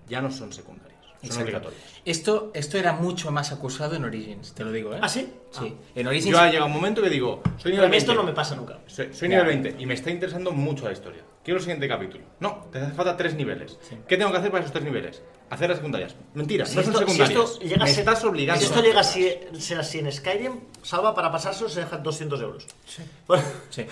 ya 0.08 0.20
no 0.20 0.30
son 0.30 0.52
secundarias, 0.52 0.95
son 1.22 1.42
obligatorias. 1.42 1.80
Esto, 2.04 2.50
esto 2.54 2.78
era 2.78 2.92
mucho 2.92 3.30
más 3.32 3.50
acusado 3.52 3.96
en 3.96 4.04
Origins, 4.04 4.52
te 4.54 4.62
lo 4.64 4.70
digo, 4.72 4.94
¿eh? 4.94 4.98
¿Ah, 5.02 5.08
sí? 5.08 5.28
Sí. 5.50 5.74
En 5.94 6.06
Origins... 6.06 6.30
Yo 6.32 6.38
ha 6.38 6.46
llegado 6.46 6.66
un 6.66 6.72
momento 6.72 7.02
que 7.02 7.10
digo, 7.10 7.40
soy 7.56 7.72
Pero 7.72 7.74
nivel 7.76 7.86
a 7.86 7.88
mí 7.90 7.96
esto 7.96 8.12
20, 8.12 8.22
no 8.22 8.28
me 8.30 8.34
pasa 8.34 8.54
nunca. 8.54 8.78
soy, 8.86 9.12
soy 9.12 9.28
nivel 9.28 9.46
20 9.46 9.74
y 9.78 9.86
me 9.86 9.94
está 9.94 10.10
interesando 10.10 10.52
mucho 10.52 10.84
la 10.86 10.92
historia. 10.92 11.22
Quiero 11.42 11.58
el 11.58 11.62
siguiente 11.62 11.86
capítulo. 11.88 12.24
No, 12.40 12.66
te 12.72 12.78
hace 12.80 12.92
falta 12.92 13.16
tres 13.16 13.34
niveles. 13.34 13.78
¿Qué 14.08 14.16
tengo 14.16 14.32
que 14.32 14.38
hacer 14.38 14.50
para 14.50 14.62
esos 14.62 14.72
tres 14.72 14.84
niveles? 14.84 15.22
Hacer 15.48 15.68
las 15.68 15.78
secundarias. 15.78 16.16
Mentira, 16.34 16.66
Si 16.66 16.74
no 16.76 16.82
son 16.82 16.92
esto- 16.92 17.06
si 17.06 17.12
secundarias. 17.12 17.50
esto 17.52 17.64
me 17.84 17.86
ser- 17.88 17.98
estás 18.00 18.24
obligando. 18.24 18.60
Si 18.60 18.66
esto 18.66 18.82
llega 18.82 19.00
a 19.00 19.04
ser 19.04 19.78
así 19.78 19.98
en 20.00 20.10
Skyrim, 20.12 20.52
Salva 20.82 21.14
para 21.14 21.30
pasárselo 21.30 21.68
se 21.68 21.80
deja 21.80 21.98
200 21.98 22.40
euros. 22.40 22.66
Sí. 22.84 23.02
Bueno, 23.28 23.44
Sí. 23.70 23.86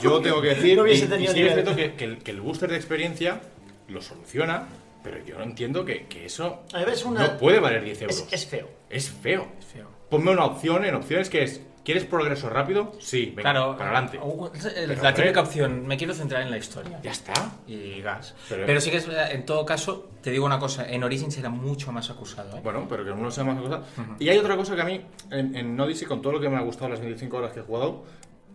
Yo 0.00 0.20
tengo 0.20 0.40
que 0.40 0.48
decir, 0.50 0.76
No 0.76 0.86
y- 0.86 0.92
y, 0.92 0.96
sí 0.96 1.04
es 1.12 1.32
cierto 1.52 1.74
que, 1.74 1.94
que 1.94 2.04
el, 2.04 2.18
que 2.18 2.30
el 2.30 2.40
booster 2.40 2.70
de 2.70 2.76
experiencia 2.76 3.40
lo 3.88 4.00
soluciona, 4.02 4.68
pero 5.02 5.24
yo 5.24 5.38
no 5.38 5.44
entiendo 5.44 5.84
que, 5.84 6.06
que 6.06 6.26
eso 6.26 6.62
una- 7.06 7.28
no 7.28 7.38
puede 7.38 7.60
valer 7.60 7.82
10 7.84 8.02
euros. 8.02 8.18
es, 8.28 8.32
es 8.32 8.46
feo. 8.46 8.68
Es 8.88 9.10
feo. 9.10 9.48
Es 9.58 9.64
feo. 9.66 9.88
Ponme 10.08 10.30
una 10.32 10.44
opción 10.44 10.84
en 10.84 10.94
opciones 10.96 11.30
que 11.30 11.42
es, 11.44 11.60
¿quieres 11.84 12.04
progreso 12.04 12.50
rápido? 12.50 12.92
Sí, 12.98 13.26
venga, 13.36 13.52
Claro, 13.52 13.76
para 13.76 13.90
adelante. 13.90 14.18
uh, 14.20 14.50
Pero, 14.52 15.02
la 15.02 15.14
típica 15.14 15.40
opción, 15.40 15.86
me 15.86 15.96
quiero 15.96 16.12
centrar 16.14 16.42
en 16.42 16.50
la 16.50 16.58
historia. 16.58 16.98
Ya 17.02 17.12
está. 17.12 17.32
Y 17.68 18.00
gas. 18.00 18.34
Pero- 18.48 18.66
Pero, 18.66 18.80
sí 18.80 18.90
que 18.90 18.96
es 18.96 19.06
verdad, 19.06 19.30
en 19.32 19.46
todo 19.46 19.64
caso, 19.64 20.10
te 20.20 20.30
digo 20.32 20.44
una 20.46 20.58
cosa, 20.58 20.88
en 20.90 21.04
Origins 21.04 21.38
era 21.38 21.48
mucho 21.48 21.92
más 21.92 22.10
acusado, 22.10 22.56
¿eh? 22.56 22.60
Bueno, 22.64 22.86
pero 22.88 23.04
que 23.04 23.12
uno 23.12 23.30
sea 23.30 23.44
más 23.44 23.60
cosa. 23.60 23.82
Y 24.18 24.28
hay 24.28 24.38
otra 24.38 24.56
cosa 24.56 24.74
que 24.74 24.82
a 24.82 24.84
mí, 24.84 25.00
en, 25.30 25.54
en 25.54 25.78
Odyssey, 25.80 26.08
con 26.08 26.20
todo 26.20 26.32
lo 26.32 26.40
que 26.40 26.48
me 26.48 26.56
ha 26.56 26.62
gustado 26.62 26.88
las 26.90 27.00
25 27.00 27.36
horas 27.36 27.52
que 27.52 27.60
he 27.60 27.62
jugado, 27.62 28.04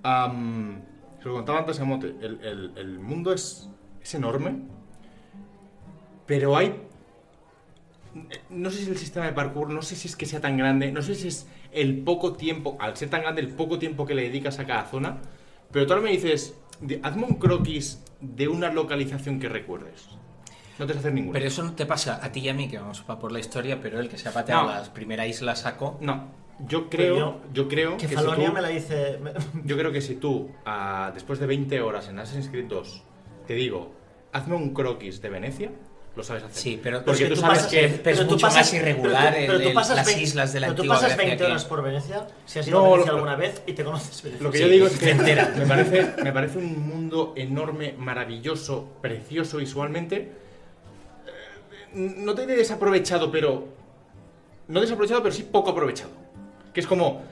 am, 0.03 0.81
se 1.21 1.29
lo 1.29 1.35
contaba 1.35 1.59
antes 1.59 1.79
a 1.79 1.85
Mote, 1.85 2.07
el, 2.21 2.39
el- 2.43 2.73
el 2.75 2.99
mundo 2.99 3.33
es, 3.33 3.69
es 4.01 4.13
enorme, 4.15 4.55
pero 6.26 6.55
hay... 6.57 6.76
No 8.49 8.69
sé 8.71 8.84
si 8.86 8.89
el 8.89 8.97
sistema 8.97 9.26
de 9.26 9.34
parkour, 9.34 9.69
no 9.69 9.82
sé 9.82 9.95
si 9.95 10.07
es 10.07 10.15
que 10.15 10.26
sea 10.26 10.39
tan 10.39 10.57
grande, 10.57 10.91
no 10.91 11.01
sé 11.01 11.15
si 11.15 11.28
es 11.28 11.47
el 11.73 11.97
poco 11.99 12.34
tiempo, 12.34 12.78
al 12.80 12.95
ser 12.95 13.09
tan 13.09 13.21
grande, 13.21 13.41
el 13.41 13.49
poco 13.49 13.78
tiempo 13.78 14.05
que 14.05 14.15
le 14.15 14.21
dedicas 14.23 14.57
a 14.59 14.65
cada 14.65 14.86
zona, 14.86 15.17
pero 15.71 15.86
tú 15.86 15.93
ahora 15.93 16.05
me 16.05 16.11
dices, 16.11 16.55
hazme 17.03 17.23
un 17.26 17.36
croquis 17.36 18.01
de 18.21 18.47
una 18.47 18.71
localización 18.71 19.39
que 19.39 19.49
recuerdes. 19.49 20.07
No 20.80 20.86
te 20.86 20.93
vas 20.93 20.97
a 20.97 20.99
hacer 20.99 21.13
ninguna. 21.13 21.34
Pero 21.34 21.47
eso 21.47 21.63
no 21.63 21.73
te 21.73 21.86
pasa 21.86 22.19
a 22.23 22.32
ti 22.32 22.39
y 22.41 22.49
a 22.49 22.53
mí, 22.53 22.69
que 22.69 22.78
vamos 22.80 23.03
a 23.05 23.19
por 23.19 23.34
la 23.34 23.39
historia, 23.39 23.82
pero 23.82 23.99
el 23.99 24.07
que 24.07 24.17
se 24.17 24.30
ha 24.30 24.32
pateado 24.32 24.63
No. 24.63 24.69
la 24.71 24.93
primera 24.93 25.28
isla 25.28 25.55
saco. 25.57 25.97
No, 25.99 26.30
yo 26.67 26.89
creo, 26.89 27.17
yo- 27.17 27.41
yo, 27.53 27.67
creo 27.67 27.97
Que 27.97 28.07
que, 28.07 28.15
si 28.17 28.23
tú, 28.23 28.51
me 28.53 28.61
la 28.61 28.69
dice. 28.69 29.19
yo 29.65 29.78
creo 29.78 29.91
que 29.91 29.99
si 30.01 30.15
tú, 30.15 30.51
después 31.13 31.39
de 31.39 31.47
20 31.47 31.82
horas 31.82 32.07
en 32.07 32.17
Assassin's 32.19 32.47
Creed 32.47 32.67
2, 32.67 33.03
te 33.45 33.55
digo, 33.55 33.91
hazme 34.32 34.55
un 34.55 34.73
croquis 34.73 35.21
de 35.21 35.30
Venecia, 35.30 35.71
lo 36.16 36.24
sabes 36.24 36.43
hacer. 36.43 36.55
Sí, 36.55 36.80
pero 36.82 37.03
porque 37.03 37.24
es 37.24 37.30
que 37.30 37.36
tú 37.36 37.36
tú 37.36 37.41
sabes 37.41 37.57
pasas- 37.59 37.72
que... 37.72 37.99
pero 38.03 38.16
es 38.22 38.28
tú 38.28 38.34
mucho 38.36 38.47
más 38.47 38.74
irregular 38.74 39.34
pero 39.34 39.36
tú- 39.36 39.39
el- 39.41 39.47
pero 39.47 39.59
tú 39.61 39.68
el- 39.68 39.74
pasas 39.74 39.95
las 39.97 40.05
20 40.05 40.22
islas 40.24 40.53
de 40.53 40.59
la 40.61 40.68
pero 40.68 40.82
tú 40.82 40.88
pasas 40.88 41.03
Grecia 41.09 41.26
20 41.26 41.38
que- 41.38 41.51
horas 41.51 41.66
por 41.66 41.84
Venecia, 41.84 42.28
si 42.45 42.59
has 42.59 42.68
ido 42.68 42.80
No, 42.80 42.86
a 42.86 42.89
Venecia 42.91 43.11
lo- 43.11 43.18
alguna 43.18 43.36
vez 43.36 43.61
y 43.68 43.74
te 43.74 43.84
conoces 43.84 44.24
Venecia. 44.24 44.43
Lo 44.43 44.51
que 44.51 44.57
Sí, 44.57 44.63
yo 44.63 44.70
digo 44.70 44.88
es 44.88 44.93
que 44.93 45.05
te 45.05 45.11
entera. 45.11 45.53
me 45.57 45.66
parece, 45.66 46.13
me 46.24 46.32
parece 46.32 46.57
un 46.57 46.88
mundo 46.88 47.34
enorme, 47.36 47.95
maravilloso, 47.97 48.88
precioso 49.01 49.57
visualmente. 49.57 50.16
Eh, 51.93 52.13
No 52.18 52.34
te 52.34 52.41
diré 52.41 52.55
desaprovechado, 52.57 53.32
pero... 53.32 53.68
No 54.68 54.82
desaprovechado, 54.82 55.22
pero 55.22 55.34
sí 55.36 55.43
poco 55.43 55.72
aprovechado. 55.72 56.11
Que 56.74 56.80
es 56.80 56.88
como... 56.88 57.24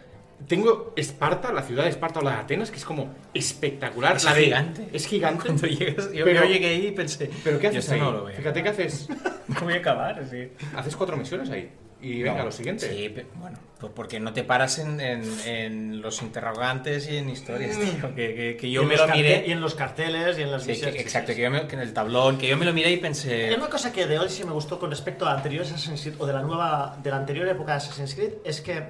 Tengo 0.48 0.94
Esparta, 0.96 1.54
la 1.54 1.62
ciudad 1.64 1.84
de 1.86 1.90
Esparta 1.92 2.20
o 2.20 2.24
la 2.24 2.32
de 2.32 2.38
Atenas, 2.38 2.70
que 2.72 2.78
es 2.78 2.86
como 2.86 3.14
espectacular. 3.34 4.16
Es 4.18 4.24
la 4.26 4.34
de- 4.34 4.44
gigante. 4.46 4.88
Es 4.92 5.08
gigante. 5.08 5.46
Cuando 5.46 5.68
llegas, 5.68 6.12
yo, 6.12 6.26
Pero- 6.26 6.44
yo 6.44 6.50
llegué 6.50 6.68
ahí 6.68 6.88
y 6.88 6.92
pensé, 6.92 7.30
¿Pero 7.44 7.60
qué 7.60 7.68
haces 7.68 7.90
ahí? 7.92 8.00
no 8.00 8.12
lo 8.12 8.26
veo. 8.26 8.36
Fíjate 8.36 8.62
que 8.64 8.70
haces, 8.70 9.08
No 9.48 9.62
voy 9.62 9.74
a 9.74 9.78
acabar, 9.78 10.22
sí. 10.30 10.50
haces 10.76 10.96
cuatro 10.96 11.16
misiones 11.18 11.50
ahí. 11.50 11.72
Y 12.02 12.22
venga, 12.22 12.40
No, 12.40 12.46
lo 12.46 12.52
siguiente. 12.52 12.90
Sí, 12.94 13.08
pe- 13.08 13.26
bueno, 13.36 13.58
pues 13.80 13.94
porque 13.96 14.20
no 14.20 14.34
te 14.34 14.44
paras 14.44 14.78
en, 14.80 15.00
en- 15.00 15.40
en 15.46 16.02
los 16.02 16.22
interrogantes 16.22 17.10
y 17.10 17.16
en 17.16 17.30
historias, 17.30 17.80
tío. 17.80 18.14
Que, 18.14 18.36
que- 18.36 18.58
que 18.60 18.68
Y 18.68 18.72
yo 18.74 18.84
me 18.84 18.98
lo 18.98 19.08
miré. 19.08 19.46
Y 19.48 19.52
en 19.54 19.62
los 19.62 19.74
carteles 19.76 20.38
y 20.38 20.42
en 20.42 20.52
las 20.52 20.64
Sí, 20.64 20.68
que- 20.68 20.74
misiones. 20.74 21.00
exacto, 21.02 21.34
que, 21.34 21.42
yo 21.42 21.50
me- 21.50 21.66
que 21.66 21.76
en 21.76 21.82
el 21.82 21.94
tablón, 21.94 22.38
que 22.38 22.48
yo 22.50 22.58
me 22.58 22.66
lo 22.66 22.74
miré 22.74 22.92
y 22.92 22.98
pensé. 22.98 23.48
Hay 23.48 23.56
una 23.56 23.70
cosa 23.70 23.94
que 23.94 24.06
de 24.06 24.20
Odyssey 24.20 24.46
me 24.46 24.52
gustó 24.52 24.80
con 24.80 24.90
respecto 24.90 25.26
a 25.26 25.34
anteriores 25.34 25.72
Assassin's 25.72 26.02
Creed 26.02 26.16
o 26.20 26.26
de 26.26 26.34
la 26.34 26.42
nueva, 26.42 26.98
de 27.02 27.10
la 27.10 27.16
anterior 27.18 27.48
época 27.48 27.72
de 27.72 27.78
Assassin's 27.78 28.16
Creed 28.16 28.34
es 28.44 28.60
que 28.60 28.84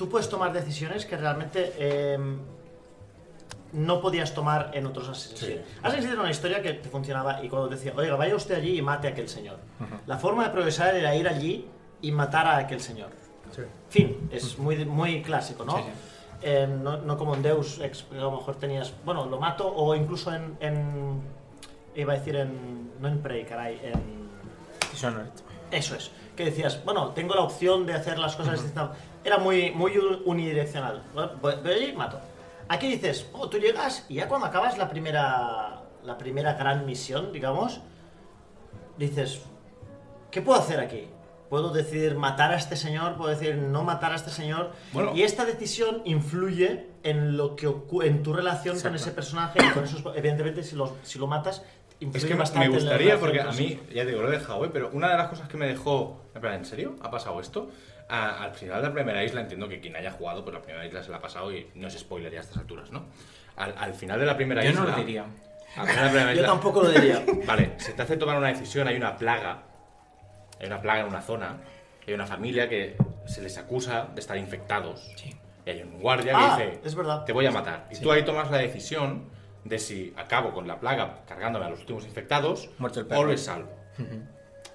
tú 0.00 0.08
puedes 0.08 0.30
tomar 0.30 0.50
decisiones 0.50 1.04
que 1.04 1.14
realmente 1.14 1.74
eh, 1.76 2.18
no 3.74 4.00
podías 4.00 4.32
tomar 4.32 4.70
en 4.72 4.86
otros 4.86 5.10
Assassin's 5.10 5.40
Creed. 5.40 5.60
Assassin's 5.82 5.96
Creed 6.04 6.12
era 6.14 6.20
una 6.22 6.30
historia 6.30 6.62
que 6.62 6.72
te 6.72 6.88
funcionaba 6.88 7.44
y 7.44 7.50
cuando 7.50 7.68
te 7.68 7.74
decía, 7.74 7.92
oiga, 7.94 8.16
vaya 8.16 8.34
usted 8.34 8.54
allí 8.54 8.78
y 8.78 8.80
mate 8.82 9.08
a 9.08 9.10
aquel 9.10 9.28
señor. 9.28 9.58
La 10.06 10.16
forma 10.16 10.44
de 10.44 10.50
progresar 10.52 10.94
era 10.94 11.14
ir 11.14 11.28
allí 11.28 11.66
y 12.00 12.12
matar 12.12 12.46
a 12.46 12.56
aquel 12.56 12.80
señor. 12.80 13.10
Fin, 13.90 14.26
es 14.32 14.58
muy, 14.58 14.82
muy 14.86 15.20
clásico, 15.22 15.66
¿no? 15.66 15.76
Sí, 15.76 15.82
sí. 15.84 15.90
Eh, 16.44 16.66
no, 16.66 16.96
no 16.96 17.18
como 17.18 17.34
en 17.34 17.42
Deus 17.42 17.78
Ex, 17.80 18.04
que 18.04 18.16
a 18.16 18.20
lo 18.22 18.30
mejor 18.30 18.56
tenías, 18.56 18.94
bueno, 19.04 19.26
lo 19.26 19.38
mato 19.38 19.68
o 19.70 19.94
incluso 19.94 20.32
en, 20.32 20.56
en- 20.60 21.20
iba 21.94 22.14
a 22.14 22.16
decir 22.16 22.36
en, 22.36 22.90
no 23.02 23.08
en 23.08 23.20
Prey, 23.20 23.44
caray, 23.44 23.78
en, 23.82 24.00
Dishonored. 24.92 25.26
eso 25.70 25.94
es, 25.94 26.10
que 26.40 26.50
decías, 26.50 26.82
bueno, 26.84 27.10
tengo 27.10 27.34
la 27.34 27.42
opción 27.42 27.84
de 27.84 27.92
hacer 27.92 28.18
las 28.18 28.34
cosas 28.34 28.62
de 28.62 28.68
esta 28.68 28.92
Era 29.22 29.38
muy, 29.38 29.70
muy 29.72 29.92
unidireccional. 30.24 31.02
Voy 31.42 31.54
y 31.90 31.92
mato. 31.92 32.18
Aquí 32.68 32.88
dices, 32.88 33.28
oh, 33.32 33.48
tú 33.50 33.58
llegas 33.58 34.06
y 34.08 34.14
ya 34.14 34.28
cuando 34.28 34.46
acabas 34.46 34.78
la 34.78 34.88
primera, 34.88 35.82
la 36.02 36.16
primera 36.16 36.54
gran 36.54 36.86
misión, 36.86 37.32
digamos, 37.32 37.80
dices, 38.96 39.42
¿qué 40.30 40.40
puedo 40.40 40.58
hacer 40.58 40.80
aquí? 40.80 41.08
Puedo 41.50 41.72
decidir 41.72 42.16
matar 42.16 42.52
a 42.52 42.56
este 42.56 42.76
señor, 42.76 43.16
puedo 43.16 43.28
decir 43.28 43.56
no 43.56 43.82
matar 43.82 44.12
a 44.12 44.14
este 44.14 44.30
señor. 44.30 44.70
Bueno. 44.92 45.12
y 45.14 45.22
esta 45.22 45.44
decisión 45.44 46.00
influye 46.04 46.86
en 47.02 47.36
lo 47.36 47.56
que 47.56 47.66
en 48.02 48.22
tu 48.22 48.32
relación 48.32 48.80
con 48.80 48.94
ese 48.94 49.10
personaje 49.10 49.58
y 49.62 49.70
con 49.72 49.84
esos, 49.84 50.02
evidentemente 50.16 50.62
si 50.62 50.76
lo, 50.76 50.96
si 51.02 51.18
lo 51.18 51.26
matas 51.26 51.62
Es 52.00 52.24
que 52.24 52.32
me 52.34 52.40
bastante 52.40 52.68
gustaría, 52.68 53.18
porque 53.18 53.40
a 53.40 53.50
mí, 53.52 53.78
ya 53.92 54.04
digo, 54.04 54.22
lo 54.22 54.28
he 54.28 54.38
dejado, 54.38 54.64
¿eh? 54.64 54.70
pero 54.72 54.90
una 54.92 55.10
de 55.10 55.16
las 55.18 55.28
cosas 55.28 55.48
que 55.48 55.56
me 55.56 55.66
dejó. 55.66 56.22
En 56.34 56.40
plan, 56.40 56.54
¿en 56.54 56.64
serio? 56.64 56.96
¿Ha 57.02 57.10
pasado 57.10 57.38
esto? 57.40 57.70
A- 58.08 58.42
al 58.44 58.54
final 58.54 58.80
de 58.80 58.88
la 58.88 58.94
primera 58.94 59.22
isla, 59.22 59.40
entiendo 59.42 59.68
que 59.68 59.80
quien 59.80 59.94
haya 59.96 60.10
jugado, 60.10 60.42
pues 60.44 60.54
la 60.54 60.62
primera 60.62 60.86
isla 60.86 61.02
se 61.02 61.10
la 61.10 61.18
ha 61.18 61.20
pasado 61.20 61.52
y 61.54 61.66
no 61.74 61.88
es 61.88 61.98
spoiler 61.98 62.32
ya 62.32 62.38
a 62.38 62.42
estas 62.42 62.56
alturas, 62.56 62.90
¿no? 62.90 63.04
Al, 63.56 63.74
al 63.76 63.94
final 63.94 64.18
de 64.18 64.26
la 64.26 64.36
primera 64.36 64.62
Yo 64.64 64.70
isla. 64.70 64.82
no 64.82 64.88
lo 64.90 64.96
diría. 64.96 65.24
al 65.76 65.86
final 65.88 65.96
de 65.96 66.02
la 66.04 66.10
primera 66.10 66.26
Yo 66.34 66.40
isla- 66.40 66.46
tampoco 66.48 66.82
lo 66.82 66.90
diría. 66.90 67.22
Vale, 67.46 67.72
se 67.78 67.92
te 67.92 68.02
hace 68.02 68.16
tomar 68.16 68.38
una 68.38 68.48
decisión, 68.48 68.88
hay 68.88 68.96
una 68.96 69.16
plaga, 69.16 69.62
hay 70.58 70.66
una 70.68 70.80
plaga 70.80 71.00
en 71.00 71.06
una 71.08 71.20
zona, 71.22 71.58
hay 72.06 72.14
una 72.14 72.26
familia 72.26 72.68
que 72.68 72.96
se 73.26 73.42
les 73.42 73.58
acusa 73.58 74.08
de 74.14 74.20
estar 74.20 74.38
infectados. 74.38 75.12
Sí. 75.16 75.34
Y 75.66 75.70
hay 75.70 75.82
un 75.82 76.00
guardia 76.00 76.32
Ah, 76.34 76.56
que 76.56 76.66
dice, 76.66 76.80
es 76.82 76.94
verdad. 76.94 77.24
te 77.24 77.32
voy 77.32 77.44
a 77.46 77.50
matar. 77.50 77.86
Y 77.90 78.00
tú 78.00 78.10
ahí 78.10 78.24
tomas 78.24 78.50
la 78.50 78.56
decisión 78.58 79.28
de 79.64 79.78
si 79.78 80.14
acabo 80.16 80.52
con 80.52 80.66
la 80.66 80.80
plaga 80.80 81.22
cargándome 81.26 81.66
a 81.66 81.70
los 81.70 81.80
últimos 81.80 82.04
infectados 82.04 82.70
o 83.14 83.24
les 83.24 83.42
salvo. 83.42 83.70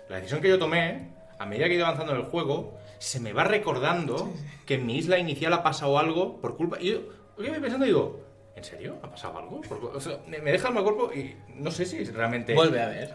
La 0.10 0.18
decisión 0.18 0.42
que 0.42 0.50
yo 0.50 0.60
tomé, 0.60 1.10
a 1.40 1.46
medida 1.46 1.66
que 1.66 1.74
he 1.74 1.76
ido 1.76 1.86
avanzando 1.86 2.14
en 2.14 2.20
el 2.20 2.26
juego, 2.26 2.78
se 3.00 3.20
me 3.20 3.34
va 3.34 3.44
recordando 3.44 4.32
que 4.66 4.76
en 4.76 4.86
mi 4.86 4.98
isla 4.98 5.18
inicial 5.18 5.54
ha 5.54 5.64
pasado 5.64 5.98
algo 5.98 6.40
por 6.42 6.58
culpa... 6.58 6.78
Y 6.80 6.92
yo, 6.92 7.00
yo 7.38 7.50
voy 7.50 7.60
pensando 7.60 7.86
y 7.86 7.90
digo, 7.90 8.24
¿en 8.56 8.64
serio? 8.64 8.98
¿Ha 9.02 9.10
pasado 9.10 9.38
algo? 9.38 9.62
Por 9.62 9.84
o 9.96 10.00
sea, 10.00 10.20
me 10.28 10.52
deja 10.52 10.68
el 10.68 10.74
mal 10.74 10.84
cuerpo 10.84 11.12
y 11.14 11.36
no 11.56 11.72
sé 11.72 11.86
si 11.86 12.04
realmente... 12.06 12.54
Vuelve 12.54 12.82
a 12.82 12.88
ver. 12.88 13.14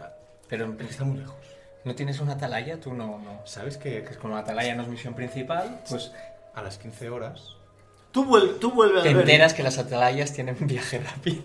Pero 0.49 0.75
Pero 0.77 0.89
está 0.89 1.05
muy 1.05 1.19
lejos. 1.19 1.35
no 1.85 1.95
tienes 1.95 2.19
una 2.19 2.33
atalaya, 2.33 2.79
tú 2.79 2.93
no. 2.93 3.19
no. 3.19 3.41
¿Sabes 3.45 3.77
que, 3.77 4.03
Que 4.03 4.11
es 4.11 4.17
como 4.17 4.35
la 4.35 4.41
atalaya 4.41 4.75
no 4.75 4.83
es 4.83 4.89
misión 4.89 5.13
principal, 5.13 5.81
pues 5.89 6.11
a 6.53 6.61
las 6.61 6.77
15 6.77 7.09
horas... 7.09 7.55
Tú, 8.11 8.25
vuel- 8.25 8.59
tú 8.59 8.71
vuelves 8.71 9.03
te 9.03 9.09
a 9.09 9.13
ver. 9.13 9.21
enteras 9.21 9.53
que 9.53 9.63
las 9.63 9.77
atalayas 9.77 10.33
tienen 10.33 10.57
un 10.59 10.67
viaje 10.67 10.99
rápido. 10.99 11.41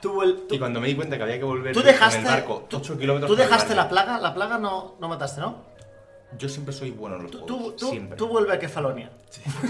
Tú, 0.00 0.14
vuel- 0.14 0.46
tú- 0.48 0.54
Y 0.54 0.58
cuando 0.58 0.80
me 0.80 0.88
di 0.88 0.94
cuenta 0.94 1.16
que 1.18 1.22
había 1.24 1.38
que 1.38 1.44
volver 1.44 1.74
tú 1.74 1.80
en 1.80 1.86
dejaste, 1.86 2.18
el 2.20 2.24
barco 2.24 2.66
tú, 2.68 2.78
8 2.78 2.98
kilómetros 2.98 3.30
tú 3.30 3.36
dejaste 3.36 3.74
la 3.74 3.88
plaga, 3.88 4.18
la 4.18 4.32
plaga 4.34 4.56
no, 4.58 4.96
no 4.98 5.08
mataste, 5.08 5.40
¿no? 5.42 5.68
Yo 6.38 6.48
siempre 6.48 6.72
soy 6.72 6.92
bueno 6.92 7.16
en 7.16 7.22
los 7.24 7.30
Tú, 7.32 7.38
juegos. 7.40 7.56
tú, 7.76 7.86
tú, 7.86 7.90
siempre. 7.90 8.16
tú 8.16 8.28
vuelve 8.28 8.52
a 8.54 8.58
Kefalonia. 8.58 9.10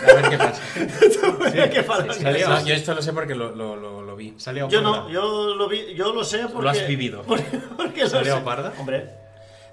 A 0.03 0.15
ver 0.15 0.29
qué 0.31 0.37
pasa. 0.39 0.63
Tú 1.23 1.33
vuelve 1.39 1.63
a 1.63 1.71
Kefalonia. 1.71 2.13
sí, 2.13 2.21
sí. 2.21 2.45
No, 2.47 2.67
yo 2.67 2.75
esto 2.75 2.95
lo 2.95 3.01
sé 3.03 3.13
porque 3.15 3.35
lo, 3.35 3.57
lo, 3.57 3.77
lo, 3.77 4.03
lo 4.03 4.15
vi. 4.15 4.35
¿Sale 4.39 4.61
a 4.61 4.69
Yo 4.69 4.81
Oparda? 4.81 4.99
no, 5.01 5.11
yo 5.11 5.55
lo 5.55 5.69
vi, 5.69 5.95
yo 5.95 6.13
lo 6.13 6.23
sé 6.23 6.47
porque... 6.53 6.69
has 6.69 6.87
vivido. 6.87 7.23
Porque, 7.27 7.45
porque 7.77 8.03
lo 8.03 8.09
¿Sale 8.11 8.31
a 8.31 8.35
sé. 8.35 8.41
Oparda? 8.43 8.73
Hombre, 8.79 9.09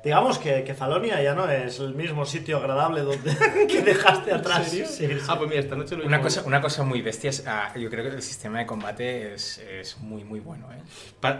digamos 0.04 0.38
que 0.40 0.64
Kefalonia 0.64 1.22
ya 1.22 1.34
no 1.34 1.50
es 1.50 1.80
el 1.80 1.94
mismo 1.96 2.26
sitio 2.26 2.58
agradable 2.58 3.02
donde 3.02 3.36
que 3.68 3.82
dejaste 3.82 4.32
atrás. 4.34 4.60
¿En 4.60 4.66
serio? 4.70 4.86
Sí, 4.88 5.08
sí. 5.08 5.26
Ah, 5.28 5.38
pues 5.38 5.50
mira, 5.50 5.62
esta 5.62 5.76
noche 5.76 5.96
lo 5.98 6.06
Una 6.06 6.22
cosa, 6.22 6.44
una 6.46 6.62
cosa 6.62 6.84
muy 6.84 7.02
bestia 7.02 7.30
es, 7.30 7.44
ah, 7.48 7.74
yo 7.76 7.90
creo 7.90 8.04
que 8.10 8.16
el 8.16 8.22
sistema 8.22 8.60
de 8.60 8.66
combate 8.66 9.34
es, 9.34 9.58
es 9.58 9.98
muy 10.00 10.24
muy 10.24 10.40
bueno. 10.40 10.68
¿eh? 10.72 10.82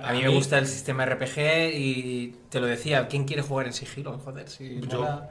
A 0.04 0.12
mí 0.12 0.22
me 0.22 0.30
gusta 0.30 0.58
el 0.58 0.68
sistema 0.68 1.06
RPG 1.06 1.74
y 1.76 2.36
te 2.50 2.60
lo 2.60 2.66
decía, 2.66 3.08
¿quién 3.08 3.26
quiere 3.26 3.42
jugar 3.42 3.68
en 3.68 3.74
sigilo? 3.74 4.18
Joder, 4.20 4.48
si 4.50 4.82
Yo. 4.82 5.00
mola. 5.02 5.30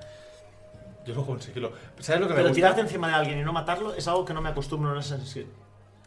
Yo 1.04 1.14
lo 1.14 1.24
conseguí. 1.24 1.60
¿Sabes 2.00 2.20
lo 2.20 2.26
que 2.26 2.32
me 2.32 2.36
Pero 2.38 2.48
gusta? 2.48 2.54
tirarte 2.54 2.80
encima 2.80 3.08
de 3.08 3.14
alguien 3.14 3.38
y 3.38 3.42
no 3.42 3.52
matarlo 3.52 3.94
es 3.94 4.08
algo 4.08 4.24
que 4.24 4.34
no 4.34 4.40
me 4.42 4.48
acostumbro 4.48 4.90
en 4.92 4.98
Assassin's 4.98 5.32
Creed. 5.32 5.46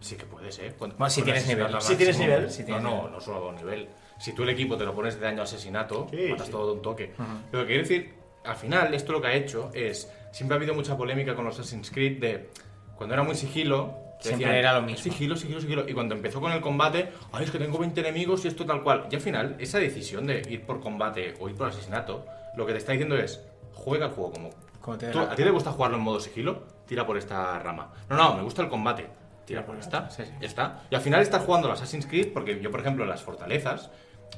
Sí 0.02 0.16
que 0.16 0.26
puedes, 0.26 0.58
¿eh? 0.60 0.74
Cuando- 0.78 0.98
Bueno, 0.98 1.10
si 1.10 1.22
tienes 1.22 1.48
nivel. 1.48 1.82
Si 1.82 1.96
tienes 1.96 2.18
nivel. 2.20 2.50
Si 2.50 2.64
No, 2.64 2.80
no, 2.80 3.10
no 3.10 3.22
solo 3.22 3.52
nivel. 3.54 3.88
Si 4.20 4.34
tú 4.34 4.44
el 4.44 4.50
equipo 4.50 4.78
te 4.78 4.86
lo 4.86 4.94
pones 4.94 5.16
de 5.16 5.22
daño 5.26 5.42
a 5.42 5.44
asesinato, 5.46 6.08
Sí, 6.12 6.28
matas 6.30 6.48
sí. 6.48 6.52
todo 6.52 6.68
de 6.68 6.74
un 6.74 6.82
toque. 6.82 7.14
Ujú. 7.18 7.28
Lo 7.54 7.60
que 7.62 7.66
quiero 7.68 7.82
decir, 7.84 8.14
al 8.44 8.56
final, 8.56 8.94
esto 8.94 9.12
lo 9.14 9.22
que 9.22 9.28
ha 9.28 9.34
hecho 9.34 9.72
es. 9.74 10.12
Siempre 10.32 10.56
ha 10.56 10.58
habido 10.58 10.74
mucha 10.74 10.96
polémica 10.98 11.34
con 11.36 11.46
los 11.46 11.58
Assassin's 11.60 11.90
Creed 11.90 12.20
de. 12.20 12.50
Cuando 12.96 13.16
era 13.16 13.24
muy 13.24 13.36
sigilo. 13.36 13.96
Siempre 14.20 14.60
era 14.60 14.74
lo 14.74 14.82
mismo. 14.82 15.02
Sigilo, 15.02 15.38
sigilo, 15.38 15.62
sigilo. 15.62 15.88
Y 15.88 15.94
cuando 15.94 16.14
empezó 16.14 16.42
con 16.42 16.52
el 16.52 16.60
combate, 16.60 17.10
ay, 17.32 17.46
es 17.46 17.52
que 17.52 17.58
tengo 17.58 17.78
20 17.78 18.02
enemigos 18.02 18.44
y 18.44 18.50
esto 18.50 18.66
tal 18.66 18.84
cual. 18.84 19.08
Y 19.10 19.16
al 19.16 19.22
final, 19.22 19.56
esa 19.60 19.80
decisión 19.80 20.28
de 20.28 20.42
ir 20.50 20.66
por 20.66 20.82
combate 20.82 21.36
o 21.40 21.48
ir 21.48 21.56
por 21.56 21.70
asesinato, 21.70 22.26
lo 22.58 22.66
que 22.66 22.74
te 22.74 22.80
está 22.80 22.92
diciendo 22.92 23.16
es. 23.18 23.42
Juega 23.74 24.08
el 24.08 24.12
juego 24.12 24.34
como 24.34 24.50
Como 24.82 24.98
te 24.98 25.08
¿Tú- 25.08 25.20
¿A 25.20 25.34
ti 25.36 25.44
te 25.44 25.50
gusta 25.50 25.72
jugarlo 25.72 25.96
en 25.96 26.04
modo 26.04 26.20
sigilo? 26.20 26.64
Tira 26.86 27.06
por 27.06 27.18
esta 27.18 27.58
rama. 27.60 27.94
No, 28.10 28.18
no, 28.18 28.36
me 28.36 28.44
gusta 28.44 28.62
el 28.62 28.68
combate. 28.68 29.08
Tira 29.46 29.66
por 29.66 29.78
esta. 29.78 30.10
Sí, 30.10 30.24
sí. 30.26 30.32
Ya 30.42 30.48
está. 30.48 30.84
Y 30.90 30.96
al 30.96 31.02
final 31.02 31.22
estás 31.22 31.44
jugando 31.44 31.68
al 31.70 31.74
Assassin's 31.76 32.06
Creed 32.06 32.34
porque 32.34 32.60
yo, 32.60 32.70
por 32.72 32.82
ejemplo, 32.82 33.06
las 33.06 33.22
fortalezas, 33.24 33.90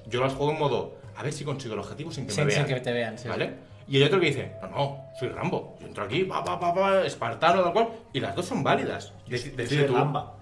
yo 0.07 0.21
las 0.21 0.33
juego 0.33 0.51
en 0.51 0.59
modo 0.59 0.95
a 1.15 1.23
ver 1.23 1.33
si 1.33 1.43
consigo 1.43 1.73
el 1.73 1.79
objetivo 1.81 2.11
sin 2.11 2.25
que 2.25 2.31
Sin- 2.33 2.45
me 2.45 2.51
sin 2.51 2.65
vean. 2.65 2.75
que 2.75 2.81
te 2.83 2.91
vean, 2.93 3.17
sí, 3.17 3.27
¿Vale? 3.27 3.71
Y 3.87 3.97
hay 3.97 4.03
otro 4.03 4.19
que 4.19 4.27
dice, 4.27 4.53
no, 4.61 4.67
no, 4.69 5.05
soy 5.19 5.29
Rambo. 5.29 5.75
Yo 5.81 5.87
entro 5.87 6.03
aquí, 6.05 6.23
pa, 6.23 6.43
pa, 6.43 6.57
pa, 6.59 6.73
pa, 6.73 7.01
espartano, 7.05 7.61
tal 7.63 7.73
cual. 7.73 7.89
Y 8.13 8.19
las 8.21 8.33
dos 8.35 8.45
son 8.45 8.63
válidas. 8.63 9.11
Dec- 9.27 9.51
Yo 9.51 9.55
Decide 9.57 9.79
soy 9.81 9.87
tú. 9.87 9.93
Gamba. 9.95 10.33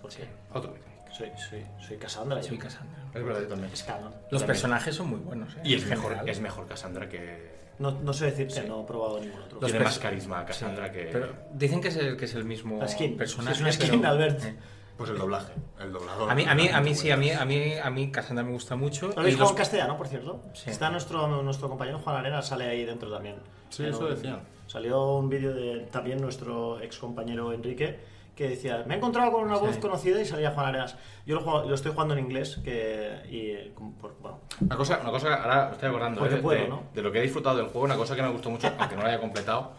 ¿Por 0.00 0.10
qué? 0.10 0.24
Otro. 0.52 0.74
Soy, 1.10 1.30
soy, 1.50 1.64
soy 1.80 1.96
Cassandra. 1.98 2.40
yo. 2.40 2.48
Soy 2.48 2.58
Cassandra. 2.58 3.02
Es 3.14 3.24
verdad, 3.24 3.40
yo 3.42 3.48
también. 3.48 3.72
Es 3.72 3.82
canon. 3.82 4.04
Los 4.12 4.12
También. 4.42 4.46
personajes 4.46 4.94
son 4.94 5.10
muy 5.10 5.18
buenos. 5.18 5.54
¿eh? 5.56 5.60
Y 5.64 5.74
es 5.74 5.86
mejor, 5.86 6.16
es 6.26 6.40
mejor 6.40 6.66
Cassandra 6.66 7.08
que... 7.08 7.50
No, 7.78 7.90
no 7.90 8.12
sé 8.12 8.26
decirte, 8.26 8.62
Sí. 8.62 8.68
no 8.68 8.82
he 8.82 8.86
probado 8.86 9.18
ningún 9.20 9.40
otro. 9.42 9.60
Los 9.60 9.70
Tiene 9.70 9.84
más 9.84 9.98
carisma 9.98 10.44
Cassandra 10.44 10.86
Sí, 10.86 10.92
que... 10.92 11.04
Pero 11.12 11.32
dicen 11.52 11.80
que 11.80 11.88
es 11.88 11.96
el, 11.96 12.16
que 12.16 12.24
es 12.26 12.34
el 12.34 12.44
mismo 12.44 12.78
La 12.78 12.86
skin. 12.88 13.16
personaje. 13.16 13.56
Sí, 13.56 13.62
es 13.62 13.62
una 13.62 13.72
skin, 13.86 14.00
pero- 14.00 14.12
Albert. 14.12 14.44
Eh. 14.44 14.54
Pues 15.02 15.10
el 15.10 15.18
doblaje, 15.18 15.52
el 15.80 15.92
doblador. 15.92 16.30
A 16.30 16.34
mí, 16.36 16.44
a 16.46 16.54
mí, 16.54 16.68
a 16.68 16.80
mí 16.80 16.94
sí, 16.94 17.10
a 17.10 17.16
mí, 17.16 17.30
a 17.30 17.44
mí, 17.44 17.72
a 17.74 17.90
mí 17.90 18.12
Cassandra 18.12 18.44
me 18.44 18.52
gusta 18.52 18.76
mucho. 18.76 19.08
¿Lo 19.08 19.20
habéis 19.20 19.34
jugado 19.34 19.50
los- 19.50 19.50
en 19.50 19.56
castellano, 19.56 19.96
por 19.96 20.06
cierto? 20.06 20.42
Sí. 20.54 20.70
Está 20.70 20.90
nuestro, 20.90 21.26
nuestro 21.42 21.68
compañero 21.68 21.98
Juan 21.98 22.16
Arena, 22.16 22.40
sale 22.40 22.66
ahí 22.68 22.84
dentro 22.84 23.10
también. 23.10 23.36
Sí, 23.68 23.84
eso 23.84 23.98
un- 24.00 24.10
decían. 24.10 24.40
Salió 24.68 25.16
un 25.16 25.28
vídeo 25.28 25.52
de 25.52 25.80
también 25.90 26.20
nuestro 26.20 26.80
ex 26.80 26.98
compañero 26.98 27.52
Enrique 27.52 27.98
que 28.36 28.48
decía, 28.48 28.84
me 28.86 28.94
he 28.94 28.96
encontrado 28.98 29.32
con 29.32 29.42
una 29.44 29.58
voz 29.58 29.74
Sí. 29.74 29.80
conocida 29.80 30.20
y 30.20 30.24
salía 30.24 30.52
Juan 30.52 30.66
Arenas. 30.66 30.96
Yo 31.26 31.34
lo, 31.34 31.40
juego- 31.42 31.68
lo 31.68 31.74
estoy 31.74 31.90
jugando 31.92 32.14
en 32.14 32.20
inglés 32.20 32.60
que, 32.64 33.10
y 33.28 33.70
como 33.74 33.92
por- 33.98 34.16
bueno, 34.20 34.38
Una 34.60 34.76
cosa, 34.76 34.98
una 35.02 35.10
cosa, 35.10 35.34
ahora 35.34 35.66
me 35.66 35.72
estoy 35.72 35.88
acordando 35.88 36.24
eh, 36.24 36.28
de, 36.30 36.36
puedo, 36.36 36.62
de- 36.62 36.68
¿no? 36.68 36.82
de 36.94 37.02
lo 37.02 37.10
que 37.12 37.18
he 37.18 37.22
disfrutado 37.22 37.56
del 37.56 37.66
juego, 37.66 37.82
una 37.84 37.96
cosa 37.96 38.14
que 38.16 38.22
me 38.22 38.30
gustó 38.30 38.48
mucho, 38.50 38.70
aunque 38.78 38.94
no 38.96 39.02
lo 39.02 39.08
haya 39.08 39.20
completado, 39.20 39.72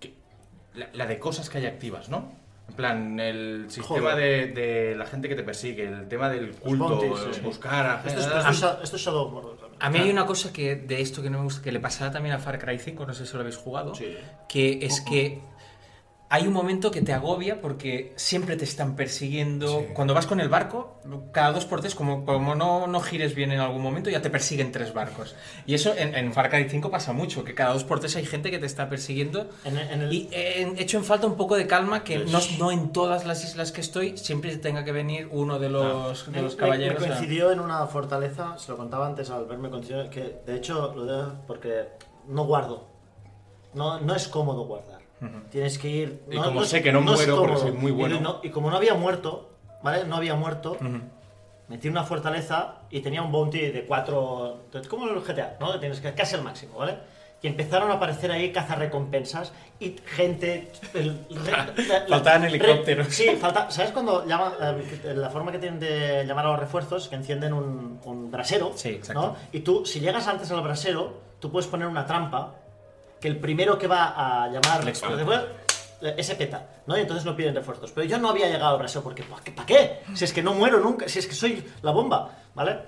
que- 0.00 0.14
la, 0.74 0.88
la 0.92 1.06
de 1.06 1.18
cosas 1.18 1.48
que 1.50 1.58
hay 1.58 1.66
activas, 1.66 2.08
¿no? 2.08 2.32
En 2.68 2.74
plan, 2.76 3.20
el 3.20 3.66
sistema 3.70 4.14
de, 4.14 4.46
de 4.48 4.94
la 4.96 5.04
gente 5.04 5.28
que 5.28 5.34
te 5.34 5.42
persigue, 5.42 5.84
el 5.86 6.08
tema 6.08 6.30
del 6.30 6.52
culto, 6.52 6.88
bounties, 6.88 7.18
sí, 7.20 7.26
el 7.28 7.34
sí. 7.34 7.40
buscar 7.42 7.84
a 7.86 7.94
Esto 8.06 8.20
es, 8.20 8.26
gente- 8.26 8.38
esto 8.38 8.50
es 8.50 8.60
Sha- 8.60 8.78
esto 8.82 8.96
es 8.96 9.02
Shadow 9.02 9.26
of 9.26 9.32
Mordor 9.32 9.56
también. 9.58 9.78
A 9.82 9.90
mí 9.90 9.98
hay 9.98 10.10
una 10.10 10.24
cosa 10.24 10.52
que 10.54 10.76
de 10.76 11.00
esto 11.02 11.22
que 11.22 11.28
no 11.28 11.38
me 11.38 11.44
gusta, 11.44 11.60
que 11.62 11.70
le 11.70 11.80
pasaba 11.80 12.10
también 12.12 12.34
a 12.34 12.38
Far 12.38 12.58
Cry 12.58 12.78
5, 12.78 13.04
no 13.04 13.12
sé 13.12 13.26
si 13.26 13.34
lo 13.34 13.40
habéis 13.40 13.56
jugado, 13.56 13.94
Sí. 13.94 14.16
que 14.48 14.78
es 14.86 15.02
que 15.02 15.40
hay 16.34 16.46
un 16.46 16.54
momento 16.54 16.90
que 16.90 17.02
te 17.02 17.12
agobia 17.12 17.60
porque 17.60 18.14
siempre 18.16 18.56
te 18.56 18.64
están 18.64 18.96
persiguiendo. 18.96 19.80
Sí. 19.80 19.86
Cuando 19.92 20.14
vas 20.14 20.26
con 20.26 20.40
el 20.40 20.48
barco, 20.48 20.96
cada 21.30 21.52
dos 21.52 21.66
por 21.66 21.82
tres, 21.82 21.94
como, 21.94 22.24
como 22.24 22.54
no, 22.54 22.86
no 22.86 23.00
gires 23.00 23.34
bien 23.34 23.52
en 23.52 23.60
algún 23.60 23.82
momento, 23.82 24.08
ya 24.08 24.22
te 24.22 24.30
persiguen 24.30 24.72
tres 24.72 24.94
barcos. 24.94 25.34
Y 25.66 25.74
eso 25.74 25.94
en, 25.94 26.14
en 26.14 26.32
Far 26.32 26.48
Cry 26.48 26.70
5 26.70 26.90
pasa 26.90 27.12
mucho, 27.12 27.44
que 27.44 27.54
cada 27.54 27.74
dos 27.74 27.84
por 27.84 28.00
tres 28.00 28.16
hay 28.16 28.24
gente 28.24 28.50
que 28.50 28.58
te 28.58 28.64
está 28.64 28.88
persiguiendo. 28.88 29.50
En, 29.66 29.76
en 29.76 30.00
el, 30.00 30.10
Y 30.14 30.30
he 30.32 30.62
hecho 30.80 30.96
en 30.96 31.04
falta 31.04 31.26
un 31.26 31.36
poco 31.36 31.54
de 31.54 31.66
calma, 31.66 32.02
que 32.02 32.20
no, 32.20 32.38
no 32.58 32.72
en 32.72 32.92
todas 32.92 33.26
las 33.26 33.44
islas 33.44 33.70
que 33.70 33.82
estoy 33.82 34.16
siempre 34.16 34.56
tenga 34.56 34.84
que 34.84 34.92
venir 34.92 35.28
uno 35.32 35.58
de 35.58 35.68
los, 35.68 36.24
de 36.24 36.32
Me- 36.32 36.42
los 36.42 36.54
me- 36.54 36.60
caballeros. 36.60 36.98
Me 36.98 37.08
a- 37.08 37.10
coincidió 37.10 37.52
en 37.52 37.60
una 37.60 37.86
fortaleza, 37.88 38.56
se 38.56 38.70
lo 38.72 38.78
contaba 38.78 39.06
antes 39.06 39.28
al 39.28 39.44
verme 39.44 39.68
coincidió, 39.68 40.08
que 40.08 40.40
de 40.46 40.56
hecho 40.56 40.94
lo 40.94 41.04
de, 41.04 41.32
porque 41.46 41.88
no 42.26 42.46
guardo. 42.46 42.86
No, 43.74 44.00
no 44.00 44.14
es 44.14 44.28
cómodo 44.28 44.64
guardar. 44.64 44.91
Tienes 45.50 45.78
que 45.78 45.88
ir. 45.88 46.22
Y 46.30 46.36
como 46.36 46.64
sé 46.64 46.82
que 46.82 46.92
no 46.92 46.98
es 47.00 47.04
muero 47.04 47.36
porque 47.40 47.56
soy 47.58 47.72
muy 47.72 47.92
bueno. 47.92 48.16
Y, 48.16 48.20
no- 48.20 48.40
y 48.42 48.50
como 48.50 48.70
no 48.70 48.76
había 48.76 48.94
muerto, 48.94 49.50
¿vale? 49.82 50.04
No 50.04 50.16
había 50.16 50.34
muerto. 50.34 50.72
Ujú. 50.72 51.00
Metí 51.68 51.88
una 51.88 52.04
fortaleza 52.04 52.74
y 52.90 53.00
tenía 53.00 53.22
un 53.22 53.32
bounty 53.32 53.70
de 53.70 53.84
cuatro. 53.86 54.64
Como 54.88 55.08
en 55.08 55.14
el 55.16 55.22
GTA, 55.22 55.56
¿no? 55.60 55.78
Tienes 55.80 56.00
que 56.00 56.12
casi 56.12 56.34
al 56.34 56.42
máximo, 56.42 56.78
¿vale? 56.78 56.98
Y 57.40 57.48
empezaron 57.48 57.90
a 57.90 57.94
aparecer 57.94 58.30
ahí 58.30 58.52
cazarrecompensas 58.52 59.52
y 59.80 59.96
gente. 60.04 60.70
el- 60.94 61.18
re- 61.30 61.82
Faltaban 62.08 62.42
re- 62.42 62.48
helicópteros. 62.48 63.08
sí, 63.08 63.30
falta. 63.40 63.70
¿Sabes 63.70 63.90
cuando 63.92 64.24
llama, 64.26 64.52
eh, 64.60 65.14
la 65.16 65.30
forma 65.30 65.50
que 65.50 65.58
tienen 65.58 65.80
de 65.80 66.24
llamar 66.26 66.46
a 66.46 66.50
los 66.50 66.60
refuerzos? 66.60 67.08
Que 67.08 67.16
encienden 67.16 67.52
un, 67.52 68.00
un 68.04 68.30
brasero. 68.30 68.72
Sí, 68.76 68.90
exacto. 68.90 69.20
¿no? 69.20 69.36
Y 69.52 69.60
tú, 69.60 69.84
si 69.86 69.98
llegas 70.00 70.26
antes 70.28 70.50
al 70.52 70.60
brasero, 70.62 71.20
tú 71.40 71.50
puedes 71.50 71.66
poner 71.68 71.86
una 71.88 72.06
trampa 72.06 72.54
que 73.22 73.28
el 73.28 73.38
primero 73.38 73.78
que 73.78 73.86
va 73.86 74.44
a 74.44 74.48
llamar 74.48 74.86
eh, 74.86 76.14
ese 76.18 76.34
peta, 76.34 76.66
¿no? 76.86 76.98
Y 76.98 77.00
entonces 77.00 77.24
no 77.24 77.36
piden 77.36 77.54
refuerzos. 77.54 77.92
Pero 77.92 78.06
yo 78.06 78.18
no 78.18 78.28
había 78.28 78.48
llegado 78.48 78.72
al 78.72 78.78
brasero 78.78 79.04
porque 79.04 79.22
¿para 79.22 79.64
qué? 79.64 80.00
Si 80.14 80.24
es 80.24 80.32
que 80.32 80.42
no 80.42 80.52
muero 80.52 80.80
nunca, 80.80 81.08
si 81.08 81.20
es 81.20 81.26
que 81.28 81.34
soy 81.34 81.64
la 81.82 81.92
bomba, 81.92 82.30
¿vale? 82.54 82.80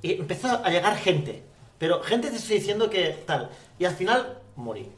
Y 0.00 0.12
empezó 0.12 0.64
a 0.64 0.70
llegar 0.70 0.96
gente, 0.96 1.42
pero 1.78 2.00
gente 2.00 2.30
te 2.30 2.36
estoy 2.36 2.58
diciendo 2.58 2.88
que 2.88 3.24
tal. 3.26 3.50
Y 3.78 3.84
al 3.84 3.94
final 3.94 4.38
morí. 4.54 4.88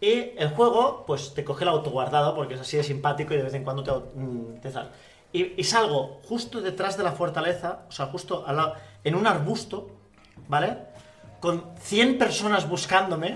Y 0.00 0.32
el 0.36 0.48
juego, 0.50 1.04
pues 1.06 1.32
te 1.32 1.44
coge 1.44 1.62
el 1.62 1.70
autoguardado 1.70 2.34
porque 2.34 2.54
es 2.54 2.60
así 2.60 2.76
de 2.76 2.82
simpático 2.82 3.32
y 3.32 3.36
de 3.36 3.44
vez 3.44 3.54
en 3.54 3.62
cuando 3.62 3.84
te, 3.84 3.92
mm, 3.92 4.60
te 4.60 4.72
sal. 4.72 4.90
Y, 5.32 5.60
y 5.60 5.64
salgo 5.64 6.20
justo 6.28 6.60
detrás 6.60 6.96
de 6.96 7.04
la 7.04 7.12
fortaleza, 7.12 7.82
o 7.88 7.92
sea, 7.92 8.06
justo 8.06 8.44
al 8.46 8.56
lado, 8.56 8.74
en 9.04 9.14
un 9.14 9.26
arbusto, 9.26 9.88
¿vale? 10.48 10.78
Con 11.44 11.62
100 11.78 12.16
personas 12.16 12.66
buscándome, 12.66 13.34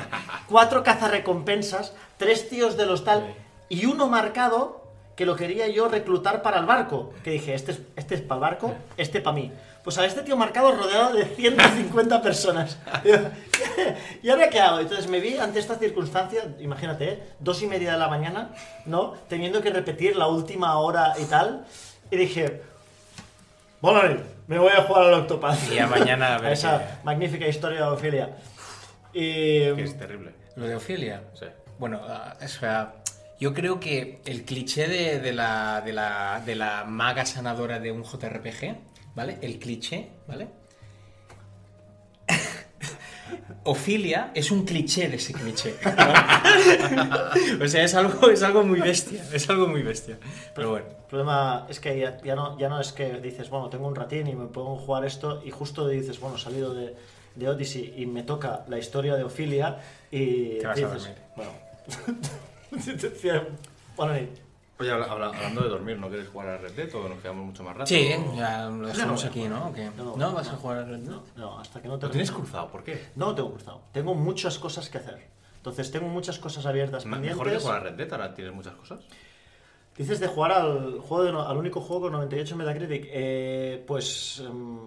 cuatro 0.49 0.83
cazarrecompensas, 0.83 1.93
tres 2.17 2.49
tíos 2.49 2.79
de 2.79 2.87
los 2.87 3.05
tal 3.05 3.35
y 3.69 3.85
uno 3.85 4.09
marcado 4.09 4.83
que 5.15 5.27
lo 5.27 5.37
quería 5.37 5.69
yo 5.69 5.89
reclutar 5.89 6.41
para 6.41 6.59
el 6.59 6.65
barco. 6.65 7.13
Que 7.23 7.33
dije, 7.33 7.53
este 7.53 7.73
es, 7.73 7.81
este 7.97 8.15
es 8.15 8.23
para 8.23 8.37
el 8.37 8.41
barco, 8.41 8.75
este 8.97 9.21
para 9.21 9.35
mí. 9.35 9.53
Pues 9.85 9.99
a 9.99 10.07
este 10.07 10.23
tío 10.23 10.39
marcado 10.39 10.73
rodeado 10.73 11.13
de 11.13 11.27
150 11.27 12.23
personas. 12.23 12.79
¿Y 14.23 14.31
ahora 14.31 14.49
qué 14.49 14.59
hago? 14.59 14.81
Entonces 14.81 15.07
me 15.07 15.21
vi 15.21 15.37
ante 15.37 15.59
esta 15.59 15.75
circunstancia, 15.75 16.57
imagínate, 16.61 17.09
¿eh? 17.11 17.23
dos 17.41 17.61
y 17.61 17.67
media 17.67 17.93
de 17.93 17.99
la 17.99 18.09
mañana, 18.09 18.55
¿no? 18.87 19.17
Teniendo 19.29 19.61
que 19.61 19.69
repetir 19.69 20.17
la 20.17 20.29
última 20.29 20.79
hora 20.79 21.13
y 21.21 21.27
tal. 21.27 21.67
Y 22.11 22.17
dije, 22.17 22.63
bueno, 23.83 24.01
me 24.49 24.59
voy 24.59 24.73
a 24.73 24.83
jugar 24.83 25.05
al 25.05 25.15
Octopath. 25.15 25.71
Y 25.71 25.77
ya 25.77 25.87
mañana 25.87 26.35
a 26.35 26.39
ver 26.43 26.53
Esa 26.53 26.79
qué- 26.79 27.05
magnífica 27.05 27.47
historia 27.47 27.79
de 27.83 27.87
Ofelia. 27.91 28.37
Y... 29.13 29.75
Que 29.75 29.83
es 29.85 29.97
terrible. 29.97 30.33
Lo 30.57 30.67
de 30.67 30.75
Ofelia. 30.75 31.23
Sí. 31.35 31.47
Bueno, 31.79 32.01
ah, 32.09 32.37
o 32.43 32.49
sea, 32.49 32.95
yo 33.39 33.55
creo 33.55 33.79
que 33.79 34.21
el 34.25 34.45
cliché 34.45 34.89
de, 34.89 35.21
de 35.21 35.33
la, 35.33 35.81
de, 35.85 35.93
la, 35.93 36.43
de 36.45 36.57
la 36.57 36.85
maga 36.85 37.25
sanadora 37.25 37.79
de 37.79 37.93
un 37.93 38.03
JRPG, 38.03 38.77
¿vale? 39.15 39.39
El 39.41 39.59
cliché, 39.61 40.11
¿vale? 40.27 40.49
Ofilia 43.65 44.31
es 44.35 44.51
un 44.51 44.65
cliché 44.65 45.09
de 45.09 45.17
ese 45.17 45.33
cliché. 45.33 45.75
¿no? 45.85 47.65
o 47.65 47.69
sea, 47.69 47.85
es 47.85 47.95
algo, 47.95 48.31
es 48.31 48.43
algo 48.43 48.63
muy 48.65 48.81
bestia. 48.81 49.25
Es 49.33 49.49
algo 49.51 49.67
muy 49.67 49.83
bestia. 49.83 50.19
Pero 50.55 50.71
bueno. 50.71 50.87
El 50.89 51.05
problema 51.11 51.67
es 51.69 51.81
que 51.81 51.99
ya, 51.99 52.21
ya 52.23 52.35
no, 52.35 52.59
ya 52.59 52.69
no 52.69 52.81
es 52.81 52.93
que 52.93 53.21
dices, 53.21 53.49
bueno, 53.49 53.71
tengo 53.71 53.87
un 53.89 53.95
ratín 53.95 54.27
y 54.27 54.35
me 54.35 54.45
a 54.45 54.79
jugar 54.79 55.05
esto 55.07 55.43
y 55.45 55.51
justo 55.51 55.89
dices, 55.89 56.21
bueno, 56.21 56.37
salido 56.37 56.75
de, 56.75 56.95
de 57.35 57.49
Odyssey 57.49 57.95
y 57.97 58.07
me 58.07 58.23
toca 58.25 58.65
la 58.69 58.79
historia 58.79 59.17
de 59.17 59.25
Ofilia 59.25 59.79
y 60.11 60.59
Te 60.59 60.67
vas 60.67 60.79
a 60.79 60.81
dices, 60.81 61.03
dormir. 61.05 61.19
bueno, 61.37 61.51
bueno, 63.97 64.29
Oye, 64.81 64.93
habla- 64.93 65.07
habla- 65.07 65.27
hablando 65.29 65.63
de 65.63 65.69
dormir, 65.69 65.99
¿no 65.99 66.09
quieres 66.09 66.29
jugar 66.29 66.49
a 66.51 66.59
Red 66.59 66.73
Dead 66.73 66.95
o 66.95 67.09
nos 67.09 67.19
quedamos 67.19 67.45
mucho 67.47 67.65
más 67.65 67.77
rato? 67.77 67.87
Sí, 67.89 68.11
ya 68.37 68.69
lo 68.69 68.87
dejamos 68.87 69.25
no 69.25 69.31
aquí. 69.31 69.49
¿no? 69.49 69.67
¿O 69.67 69.73
no- 70.05 70.17
¿No? 70.17 70.33
¿Vas 70.33 70.49
a 70.49 70.57
jugar 70.57 70.79
a 70.79 70.85
Red 70.85 70.99
Dead? 70.99 71.11
no, 71.11 71.23
no, 71.37 71.59
hasta 71.59 71.83
que 71.83 71.89
no 71.89 71.99
te 71.99 72.07
¿Lo 72.07 72.13
tienes 72.13 72.31
cruzado? 72.31 72.69
¿Por 72.69 72.85
qué? 72.85 73.07
No 73.17 73.27
lo 73.27 73.35
tengo 73.35 73.51
cruzado. 73.53 73.83
Tengo 73.93 74.15
muchas 74.15 74.59
cosas 74.59 74.89
que 74.89 74.99
hacer. 74.99 75.27
Entonces 75.57 75.91
tengo 75.91 76.07
muchas 76.07 76.39
cosas 76.39 76.65
abiertas 76.65 77.05
Me- 77.07 77.13
pendientes. 77.17 77.39
Mejor 77.45 77.53
que 77.53 77.61
jugar 77.63 77.77
a 77.79 77.81
Red 77.81 77.95
Dead, 77.95 78.13
ahora 78.13 78.35
tienes 78.35 78.55
muchas 78.55 78.75
cosas. 78.77 79.01
Dices 79.97 80.21
de 80.21 80.29
jugar 80.29 80.53
al 80.53 81.01
juego 81.01 81.25
de 81.25 81.33
no- 81.33 81.43
al 81.49 81.57
único 81.57 81.81
juego 81.81 82.03
con 82.03 82.13
98 82.13 82.55
Metacritic. 82.55 83.09
Eh, 83.11 83.83
pues 83.85 84.41
em, 84.47 84.79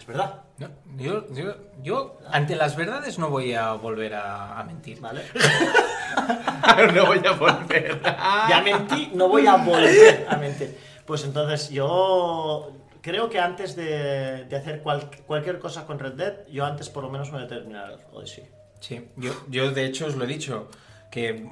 es 0.00 0.06
verdad, 0.06 0.42
No, 0.58 0.68
yo, 0.96 1.26
yo, 1.34 1.54
yo, 1.82 2.18
ante 2.30 2.56
las 2.56 2.74
verdades, 2.74 3.18
no 3.18 3.28
voy 3.28 3.52
a 3.54 3.72
volver 3.74 4.14
a, 4.14 4.58
a 4.58 4.64
mentir. 4.64 4.98
¿vale? 5.00 5.22
no 6.94 7.06
voy 7.06 7.20
a 7.26 7.32
volver. 7.32 8.00
Ya 8.48 8.62
mentí, 8.64 9.10
no 9.14 9.28
voy 9.28 9.46
a 9.46 9.56
volver 9.56 10.26
a 10.28 10.36
mentir. 10.36 10.76
Pues 11.04 11.24
entonces 11.24 11.70
yo 11.70 12.72
creo 13.02 13.28
que 13.28 13.38
antes 13.40 13.76
de, 13.76 14.44
de 14.44 14.56
hacer 14.56 14.82
cual- 14.82 15.10
cualquier 15.26 15.58
cosa 15.58 15.86
con 15.86 15.98
Red 15.98 16.12
Dead, 16.14 16.34
yo 16.50 16.64
antes 16.64 16.88
por 16.88 17.04
lo 17.04 17.10
menos 17.10 17.30
me 17.30 17.38
voy 17.38 17.44
a 17.46 17.48
terminar 17.48 17.98
Odyssey. 18.12 18.44
Sí, 18.80 19.06
yo, 19.16 19.32
yo 19.48 19.70
de 19.72 19.84
hecho 19.84 20.06
os 20.06 20.16
lo 20.16 20.24
he 20.24 20.26
dicho, 20.26 20.68
que 21.10 21.46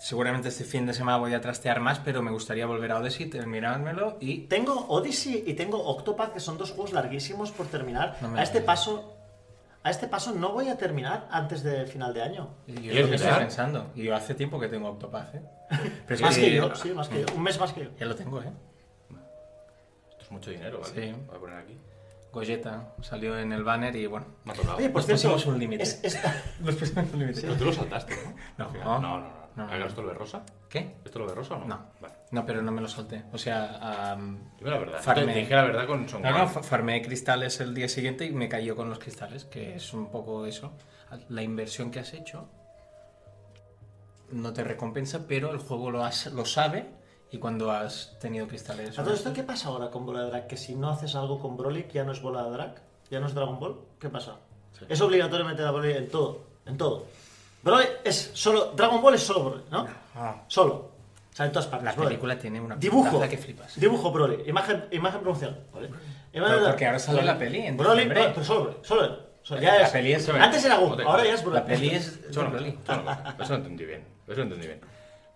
seguramente 0.00 0.48
este 0.48 0.64
fin 0.64 0.86
de 0.86 0.94
semana 0.94 1.18
voy 1.18 1.34
a 1.34 1.40
trastear 1.42 1.78
más, 1.80 1.98
pero 2.00 2.22
me 2.22 2.30
gustaría 2.30 2.64
volver 2.66 2.90
a 2.92 2.98
Odyssey, 2.98 3.26
terminármelo 3.26 4.16
y... 4.18 4.46
Tengo 4.46 4.86
Odyssey 4.88 5.44
y 5.46 5.54
tengo 5.54 5.78
Octopath, 5.84 6.32
que 6.32 6.40
son 6.40 6.56
dos 6.58 6.70
juegos 6.72 6.92
larguísimos 6.94 7.50
por 7.52 7.66
terminar. 7.66 8.16
No 8.22 8.34
a 8.34 8.42
este 8.42 8.62
paso, 8.62 9.14
a 9.82 9.90
este 9.90 10.08
paso 10.08 10.32
no 10.32 10.52
voy 10.52 10.68
a 10.70 10.78
terminar 10.78 11.28
antes 11.30 11.62
de 11.62 11.84
final 11.86 12.14
de 12.14 12.22
año. 12.22 12.48
y 12.66 12.74
yo 12.76 12.80
¿Y 12.80 12.96
es 12.96 13.02
lo 13.02 13.08
que 13.10 13.14
estoy 13.16 13.32
pensando. 13.38 13.90
Y 13.94 14.04
yo 14.04 14.16
hace 14.16 14.34
tiempo 14.34 14.58
que 14.58 14.68
tengo 14.68 14.88
Octopath, 14.88 15.34
¿eh? 15.34 15.42
Pero 16.06 16.14
es 16.14 16.20
Más 16.22 16.36
que 16.38 16.54
yo, 16.54 16.74
sí, 16.74 16.88
más 16.94 17.08
que 17.08 17.20
yo. 17.20 17.26
Un 17.36 17.42
mes 17.42 17.60
más 17.60 17.72
que 17.74 17.84
yo. 17.84 17.90
Ya 17.98 18.06
lo 18.06 18.16
tengo, 18.16 18.40
¿eh? 18.42 18.50
Esto 20.12 20.22
es 20.24 20.30
mucho 20.30 20.50
dinero, 20.50 20.80
¿vale? 20.80 20.94
Sí. 20.94 21.14
Voy 21.26 21.36
a 21.36 21.40
poner 21.40 21.58
aquí. 21.58 21.76
Goyeta 22.32 22.94
salió 23.02 23.36
en 23.38 23.52
el 23.52 23.64
banner 23.64 23.94
y 23.96 24.06
bueno... 24.06 24.26
Me 24.44 24.52
ha 24.52 24.54
tocado. 24.54 24.76
Oye, 24.78 24.88
por 24.88 25.02
Nos 25.02 25.10
pusimos 25.10 25.46
un 25.46 25.58
límite. 25.58 25.82
es- 25.82 26.00
esta- 26.02 26.34
Nos 26.60 26.74
pusimos 26.76 27.12
un 27.12 27.18
límite. 27.20 27.40
Pero 27.42 27.54
tú 27.56 27.64
lo 27.66 27.72
saltaste, 27.72 28.14
¿no? 28.56 28.70
No. 28.72 29.00
No, 29.00 29.20
no, 29.20 29.39
no. 29.56 29.66
No, 29.66 29.76
no. 29.78 29.84
¿Has 29.84 29.90
¿Esto 29.90 30.02
lo 30.02 30.08
ves 30.08 30.16
rosa? 30.18 30.42
¿Qué? 30.68 30.96
¿Esto 31.04 31.18
lo 31.18 31.26
ves 31.26 31.34
rosa 31.34 31.54
o 31.54 31.58
no? 31.60 31.66
No. 31.66 31.86
Vale. 32.00 32.14
No, 32.30 32.46
pero 32.46 32.62
no 32.62 32.70
me 32.72 32.80
lo 32.80 32.88
solté. 32.88 33.24
O 33.32 33.38
sea, 33.38 34.12
am, 34.12 34.50
Dime 34.58 34.70
la 34.70 34.78
verdad. 34.78 35.00
Farme. 35.02 35.32
Te 35.32 35.38
dije 35.40 35.54
la 35.54 35.64
verdad 35.64 35.86
con 35.86 36.08
Son 36.08 36.22
No, 36.22 36.30
no, 36.36 36.46
fa- 36.48 36.62
farmé 36.62 37.02
cristales 37.02 37.60
el 37.60 37.74
día 37.74 37.88
siguiente 37.88 38.24
y 38.26 38.32
me 38.32 38.48
cayó 38.48 38.76
con 38.76 38.88
los 38.88 38.98
cristales, 38.98 39.44
que 39.44 39.74
es 39.76 39.92
un 39.92 40.10
poco 40.10 40.46
eso. 40.46 40.72
La 41.28 41.42
inversión 41.42 41.90
que 41.90 41.98
has 42.00 42.14
hecho 42.14 42.48
no 44.30 44.52
te 44.52 44.62
recompensa, 44.62 45.26
pero 45.26 45.50
el 45.52 45.58
juego 45.58 45.90
lo, 45.90 46.04
has- 46.04 46.26
lo 46.32 46.44
sabe 46.44 46.88
y 47.32 47.38
cuando 47.38 47.70
has 47.72 48.16
tenido 48.20 48.46
cristales... 48.46 48.98
¿A 48.98 49.02
todo 49.04 49.14
esto 49.14 49.32
qué 49.32 49.42
pasa 49.42 49.68
ahora 49.68 49.90
con 49.90 50.06
Bola 50.06 50.20
de 50.22 50.30
Drag? 50.30 50.46
Que 50.46 50.56
si 50.56 50.74
no 50.76 50.90
haces 50.90 51.14
algo 51.16 51.40
con 51.40 51.56
Broly, 51.56 51.86
ya 51.92 52.04
no 52.04 52.12
es 52.12 52.22
Bola 52.22 52.44
de 52.44 52.50
Drag, 52.50 52.74
ya 53.10 53.18
no 53.20 53.26
es 53.26 53.34
Dragon 53.34 53.58
Ball. 53.58 53.80
¿Qué 53.98 54.08
pasa? 54.08 54.36
Sí. 54.78 54.84
Es 54.88 55.00
obligatorio 55.00 55.44
meter 55.44 55.66
a 55.66 55.72
Broly 55.72 55.92
en 55.94 56.08
todo, 56.08 56.44
en 56.66 56.76
todo. 56.76 57.06
Broly 57.62 57.84
es 58.04 58.30
solo, 58.34 58.72
Dragon 58.76 59.02
Ball 59.02 59.14
es 59.14 59.22
solo 59.22 59.44
Broly, 59.44 59.64
¿no? 59.70 59.86
Solo. 60.48 60.74
O 61.32 61.36
sea, 61.36 61.46
en 61.46 61.52
todas 61.52 61.68
partes. 61.68 61.84
La 61.84 61.92
Broly. 61.92 62.08
película 62.08 62.38
tiene 62.38 62.60
una 62.60 62.76
Dibujo. 62.76 63.20
que 63.28 63.36
flipas. 63.38 63.78
Dibujo 63.78 64.10
Broly. 64.10 64.42
Imagen, 64.46 64.84
imagen 64.90 65.20
promocional. 65.20 65.60
¿vale? 65.72 65.90
Imagen- 66.32 66.64
porque 66.66 66.86
ahora 66.86 66.98
sale 66.98 67.22
la 67.22 67.38
peli 67.38 67.60
en 67.66 67.76
Broly, 67.76 68.06
no, 68.06 68.14
pero 68.14 68.44
solo 68.44 68.60
Broly. 68.64 68.76
Solo 68.82 69.04
él. 69.04 69.18
Solo- 69.42 69.60
La- 69.60 69.66
ya 69.66 69.74
la 69.78 69.86
es- 69.86 69.90
peli 69.92 70.12
es- 70.12 70.28
Antes 70.28 70.64
era 70.64 70.76
Goku, 70.76 71.00
ahora 71.02 71.24
ya 71.24 71.34
es 71.34 71.42
Broly. 71.42 71.56
La 71.58 71.64
peli 71.64 71.90
es 71.90 72.20
Eso 72.28 72.42
no, 72.42 72.50
Broly. 72.50 72.78
eso 73.38 73.48
no 73.48 73.54
entendí 73.56 73.84
bien. 73.86 74.04
Eso 74.26 74.36
no 74.36 74.42
entendí 74.42 74.66
bien. 74.66 74.80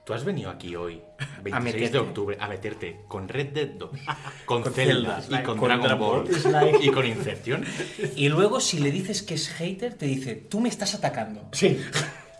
Tú 0.04 0.12
has 0.12 0.22
venido 0.24 0.50
aquí 0.50 0.76
hoy, 0.76 1.00
26 1.42 1.62
meterte. 1.64 1.90
de 1.90 1.98
octubre, 1.98 2.36
a 2.38 2.46
meterte 2.48 3.00
con 3.08 3.26
Red 3.28 3.48
Dead 3.48 3.68
2, 3.78 3.90
con, 4.44 4.62
Con 4.62 4.72
Zelda, 4.72 5.20
Zelda, 5.22 5.40
y 5.40 5.42
con, 5.44 5.56
con 5.58 5.68
Dragon 5.68 5.98
Ball 5.98 6.24
Ball. 6.24 6.78
Y 6.84 6.90
con 6.90 7.06
Inception. 7.06 7.64
Y 8.16 8.28
luego, 8.28 8.60
si 8.60 8.80
le 8.80 8.90
dices 8.90 9.22
que 9.22 9.34
es 9.34 9.48
hater, 9.48 9.94
te 9.94 10.06
dice, 10.06 10.34
tú 10.34 10.60
me 10.60 10.68
estás 10.68 10.94
atacando. 10.94 11.48
Sí. 11.52 11.80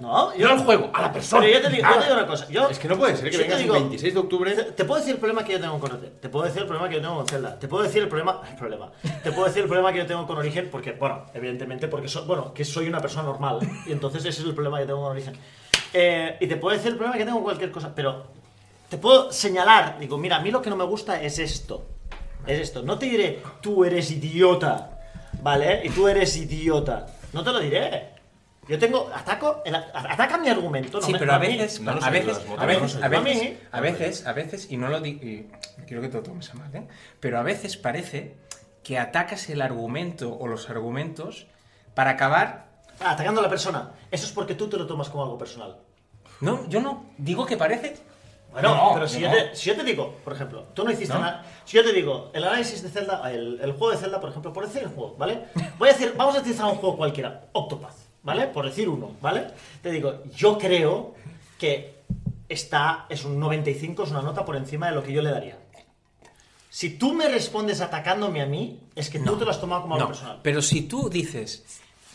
No, 0.01 0.37
Yo 0.37 0.51
al 0.51 0.59
juego, 0.59 0.91
a 0.93 1.03
la 1.03 1.13
persona. 1.13 1.43
Pero 1.43 1.55
yo 1.55 1.63
te 1.69 1.77
digo, 1.77 1.89
yo 1.89 1.95
te 2.01 2.05
digo 2.05 2.15
una 2.19 2.27
cosa. 2.27 2.49
Yo, 2.49 2.69
Es 2.69 2.79
que 2.81 2.89
no 2.89 2.99
puede 2.99 3.17
ser 3.17 3.31
que 3.31 3.37
yo 3.37 3.43
vengas 3.45 3.61
digo- 3.61 3.77
el 3.77 3.83
26 3.85 4.13
de 4.15 4.21
octubre. 4.21 4.53
Te, 4.55 4.63
te 4.73 4.85
puedo 4.85 4.99
decir 4.99 5.15
el 5.15 5.21
problema 5.21 5.45
que 5.45 5.53
yo 5.53 5.61
tengo 5.61 5.79
con 5.79 5.89
Red 5.91 5.99
Dead. 6.01 6.13
Te 6.21 6.29
puedo 6.29 6.45
decir 6.45 6.63
el 6.63 6.67
problema 6.67 6.89
que 6.89 6.97
yo 6.97 7.01
tengo 7.01 7.15
con 7.17 7.29
Zelda. 7.29 7.59
Te 7.59 7.69
puedo 7.69 7.85
decir 7.85 8.03
el 8.03 8.09
problema. 8.09 8.41
El 8.51 8.57
problema. 8.57 8.91
Te 9.23 9.31
puedo 9.31 9.45
decir 9.47 9.63
el 9.63 9.69
problema 9.69 9.93
que 9.93 9.99
yo 9.99 10.07
tengo 10.07 10.27
con 10.27 10.37
Origen, 10.37 10.69
porque, 10.71 10.93
bueno, 10.93 11.27
evidentemente, 11.33 11.87
porque 11.87 12.09
soy, 12.09 12.27
bueno, 12.27 12.53
que 12.53 12.65
soy 12.65 12.89
una 12.89 13.01
persona 13.01 13.23
normal. 13.23 13.61
Y 13.87 13.93
entonces 13.93 14.25
ese 14.25 14.43
es 14.43 14.49
el 14.49 14.55
problema 14.55 14.81
que 14.81 14.87
tengo 14.87 15.01
con 15.01 15.13
Origen. 15.13 15.37
Eh, 15.95 16.37
y 16.41 16.47
te 16.49 16.57
puedo 16.57 16.77
decir 16.77 16.91
el 16.93 16.97
problema 16.97 17.17
que 17.17 17.25
tengo 17.25 17.37
con 17.39 17.45
cualquier 17.45 17.71
cosa, 17.71 17.95
pero 17.95 18.27
te 18.89 18.99
puedo 18.99 19.33
señalar. 19.33 19.99
Digo, 20.01 20.19
mira, 20.19 20.37
a 20.37 20.41
mí 20.41 20.51
lo 20.51 20.61
que 20.61 20.69
no 20.71 20.77
me 20.77 20.85
gusta 20.85 21.23
es 21.23 21.39
esto. 21.39 21.87
Es 22.47 22.59
esto. 22.59 22.83
No 22.83 22.99
te 22.99 23.07
diré, 23.07 23.41
tú 23.63 23.85
eres 23.85 24.11
idiota. 24.11 24.91
¿Vale? 25.41 25.83
Y 25.85 25.91
tú 25.91 26.09
eres 26.09 26.37
idiota. 26.37 27.07
No 27.33 27.43
te 27.45 27.53
lo 27.53 27.61
diré. 27.61 28.11
Yo 28.69 28.79
tengo. 28.79 29.11
Ataco. 29.15 29.63
el- 29.65 29.75
ataca 29.75 30.39
mi 30.39 30.49
argumento. 30.49 30.99
No 31.01 31.07
Sí, 31.07 31.13
me- 31.13 31.19
pero 31.19 31.33
no 31.33 31.37
a 31.37 31.41
veces, 31.41 31.81
no 31.81 31.91
a 31.91 31.95
veces, 32.11 32.39
ayudas, 32.39 32.39
a 32.59 32.61
no 32.61 32.67
veces, 32.67 32.97
a 33.73 33.81
veces, 33.81 34.27
a 34.27 34.33
veces, 34.33 34.71
y 34.71 34.77
no 34.77 34.89
lo 34.89 35.01
digo, 35.01 35.49
quiero 35.87 36.01
que 36.03 36.09
te 36.09 36.17
lo 36.17 36.23
tomes 36.23 36.51
a 36.51 36.55
mal, 36.55 36.75
¿eh? 36.75 36.87
Pero 37.21 37.39
a 37.39 37.43
veces 37.43 37.77
parece 37.77 38.37
que 38.83 38.99
atacas 38.99 39.49
el 39.51 39.61
argumento 39.61 40.35
o 40.39 40.47
los 40.47 40.71
argumentos 40.71 41.47
para 41.95 42.13
acabar. 42.13 42.67
Ah, 43.01 43.11
atacando 43.13 43.41
a 43.41 43.43
la 43.45 43.51
persona. 43.51 43.91
Eso 44.11 44.25
es 44.27 44.33
porque 44.33 44.55
tú 44.55 44.69
te 44.69 44.77
lo 44.79 44.87
tomas 44.87 45.09
como 45.11 45.25
algo 45.25 45.37
personal. 45.37 45.77
No, 46.45 46.69
yo 46.69 46.81
no 46.81 47.05
digo 47.19 47.45
que 47.47 47.57
parece. 47.57 47.97
Bueno, 48.53 48.75
No, 48.75 48.91
pero 48.95 49.09
si, 49.09 49.19
no. 49.21 49.29
yo 49.29 49.33
te, 49.51 49.57
si 49.57 49.69
yo 49.71 49.77
te 49.77 49.83
digo, 49.83 50.17
por 50.23 50.33
ejemplo, 50.33 50.67
tú 50.75 50.85
no 50.85 50.91
hiciste 50.93 51.13
¿No? 51.15 51.21
nada. 51.21 51.45
Si 51.65 51.77
yo 51.77 51.83
te 51.85 51.93
digo, 51.93 52.31
el 52.35 52.45
análisis 52.45 52.83
de 52.83 52.89
Zelda, 52.89 53.33
el, 53.33 53.59
el 53.61 53.73
juego 53.73 53.91
de 53.91 53.97
Zelda, 53.97 54.21
por 54.21 54.31
ejemplo, 54.31 54.53
por 54.53 54.65
decir 54.67 54.83
el 54.83 54.89
juego, 54.91 55.17
¿vale? 55.19 55.47
Voy 55.79 55.89
a 55.89 55.93
decir, 55.93 56.15
vamos 56.17 56.37
a 56.37 56.41
utilizar 56.41 56.67
un 56.67 56.77
juego 56.77 56.97
cualquiera, 56.97 57.47
Octopath, 57.53 57.97
¿vale? 58.23 58.47
Por 58.47 58.65
decir 58.67 58.89
uno, 58.89 59.11
¿vale? 59.21 59.49
Te 59.83 59.91
digo, 59.91 60.23
yo 60.37 60.57
creo 60.57 61.15
que 61.59 61.95
está, 62.49 63.07
es 63.09 63.25
un 63.25 63.41
95, 63.41 64.05
es 64.05 64.11
una 64.13 64.23
nota 64.23 64.45
por 64.45 64.55
encima 64.55 64.89
de 64.89 64.95
lo 64.95 65.03
que 65.03 65.13
yo 65.13 65.21
le 65.23 65.31
daría. 65.31 65.59
Si 66.71 66.91
tú 66.99 67.13
me 67.13 67.29
respondes 67.29 67.81
atacándome 67.81 68.41
a 68.43 68.47
mí, 68.47 68.81
es 68.95 69.09
que 69.11 69.19
tú 69.21 69.37
te 69.37 69.45
lo 69.45 69.51
has 69.51 69.61
tomado 69.61 69.83
como 69.83 69.95
algo 69.95 70.07
No, 70.07 70.13
personal. 70.13 70.41
pero 70.43 70.61
si 70.63 70.83
tú 70.83 71.09
dices, 71.09 71.65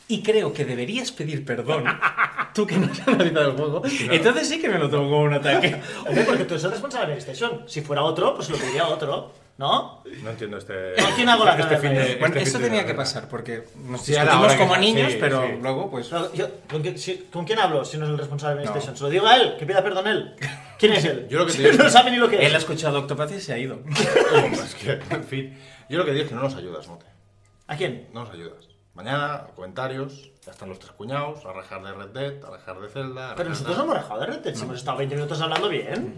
y 0.09 0.21
creo 0.21 0.51
que 0.51 0.65
deberías 0.65 1.11
pedir 1.13 1.45
perdón, 1.45 1.85
tú 2.53 2.67
que 2.67 2.75
no 2.77 2.91
has 2.91 3.07
analizado 3.07 3.51
el 3.51 3.55
juego, 3.55 3.81
entonces 4.11 4.49
sí 4.49 4.59
que 4.59 4.67
me 4.67 4.77
lo 4.77 4.89
tomo 4.89 5.09
como 5.09 5.21
un 5.21 5.33
ataque. 5.35 5.79
Hombre, 6.07 6.23
porque 6.25 6.43
tú 6.43 6.55
eres 6.55 6.63
el 6.65 6.71
responsable 6.71 7.15
de 7.15 7.21
PlayStation. 7.21 7.63
Si 7.69 7.81
fuera 7.81 8.03
otro, 8.03 8.35
pues 8.35 8.49
lo 8.49 8.57
pediría 8.57 8.87
otro, 8.87 9.31
¿no? 9.57 10.03
No 10.23 10.29
entiendo 10.31 10.57
este. 10.57 10.95
¿Con 11.01 11.11
quién 11.13 11.29
hago 11.29 11.45
la 11.45 11.55
este 11.57 11.77
fin 11.77 11.93
de? 11.93 12.15
Bueno, 12.19 12.35
este 12.35 12.57
de 12.57 12.63
tenía 12.65 12.85
que 12.85 12.93
pasar 12.95 13.27
porque 13.29 13.65
nos 13.85 14.01
Sí, 14.01 14.11
discutimos 14.13 14.51
que- 14.53 14.57
como 14.57 14.75
niños, 14.77 15.11
sí, 15.11 15.17
pero 15.19 15.43
sí. 15.43 15.53
luego 15.61 15.91
pues... 15.91 16.09
Yo- 16.33 16.49
¿con, 16.69 16.81
quién, 16.81 16.97
si- 16.97 17.27
¿con 17.31 17.45
quién 17.45 17.59
hablo 17.59 17.85
si 17.85 17.97
no 17.97 18.05
es 18.05 18.11
el 18.11 18.17
responsable 18.17 18.61
de 18.61 18.65
No. 18.65 18.71
PlayStation? 18.71 18.97
Se 18.97 19.03
lo 19.03 19.09
digo 19.11 19.27
a 19.27 19.35
él, 19.37 19.55
que 19.59 19.65
pida 19.65 19.83
perdón 19.83 20.07
él. 20.07 20.33
¿Quién 20.79 20.93
es 20.93 21.05
él? 21.05 21.27
Yo 21.29 21.37
lo 21.39 21.45
que 21.45 21.53
te 21.57 21.71
digo- 21.71 21.83
no 21.83 21.89
sabe 21.89 22.09
ni 22.09 22.17
lo 22.17 22.27
que 22.29 22.37
Él 22.37 22.45
ha 22.53 22.57
es. 22.57 22.63
escuchado 22.63 22.97
Octopath 22.99 23.31
y 23.31 23.39
se 23.41 23.53
ha 23.53 23.57
ido. 23.59 23.79
Es 24.51 24.73
que, 24.75 24.99
en 25.11 25.23
fin. 25.23 25.57
Yo 25.87 25.99
lo 25.99 26.05
que 26.05 26.11
digo 26.13 26.23
es 26.23 26.29
que 26.29 26.35
no 26.35 26.41
nos 26.41 26.55
ayudas, 26.55 26.87
Mote. 26.87 27.05
¿A 27.67 27.75
quién? 27.75 28.07
No 28.13 28.21
nos 28.23 28.33
ayudas. 28.33 28.68
Mañana, 29.03 29.45
comentarios, 29.55 30.29
ya 30.45 30.51
están 30.51 30.67
los 30.67 30.77
tres 30.77 30.91
cuñados, 30.91 31.45
a 31.45 31.53
rajar 31.53 31.81
de 31.81 31.93
Red 31.93 32.09
Dead, 32.09 32.43
a 32.43 32.49
rajar 32.49 32.81
de 32.81 32.89
Zelda. 32.89 33.33
Pero 33.37 33.47
nosotros 33.51 33.79
hemos 33.79 33.95
dejado 33.95 34.19
de 34.19 34.25
Red 34.25 34.39
Dead, 34.39 34.53
si 34.55 34.63
hemos 34.63 34.75
estado 34.75 34.97
20 34.97 35.15
minutos 35.15 35.39
hablando 35.39 35.69
bien. 35.69 36.15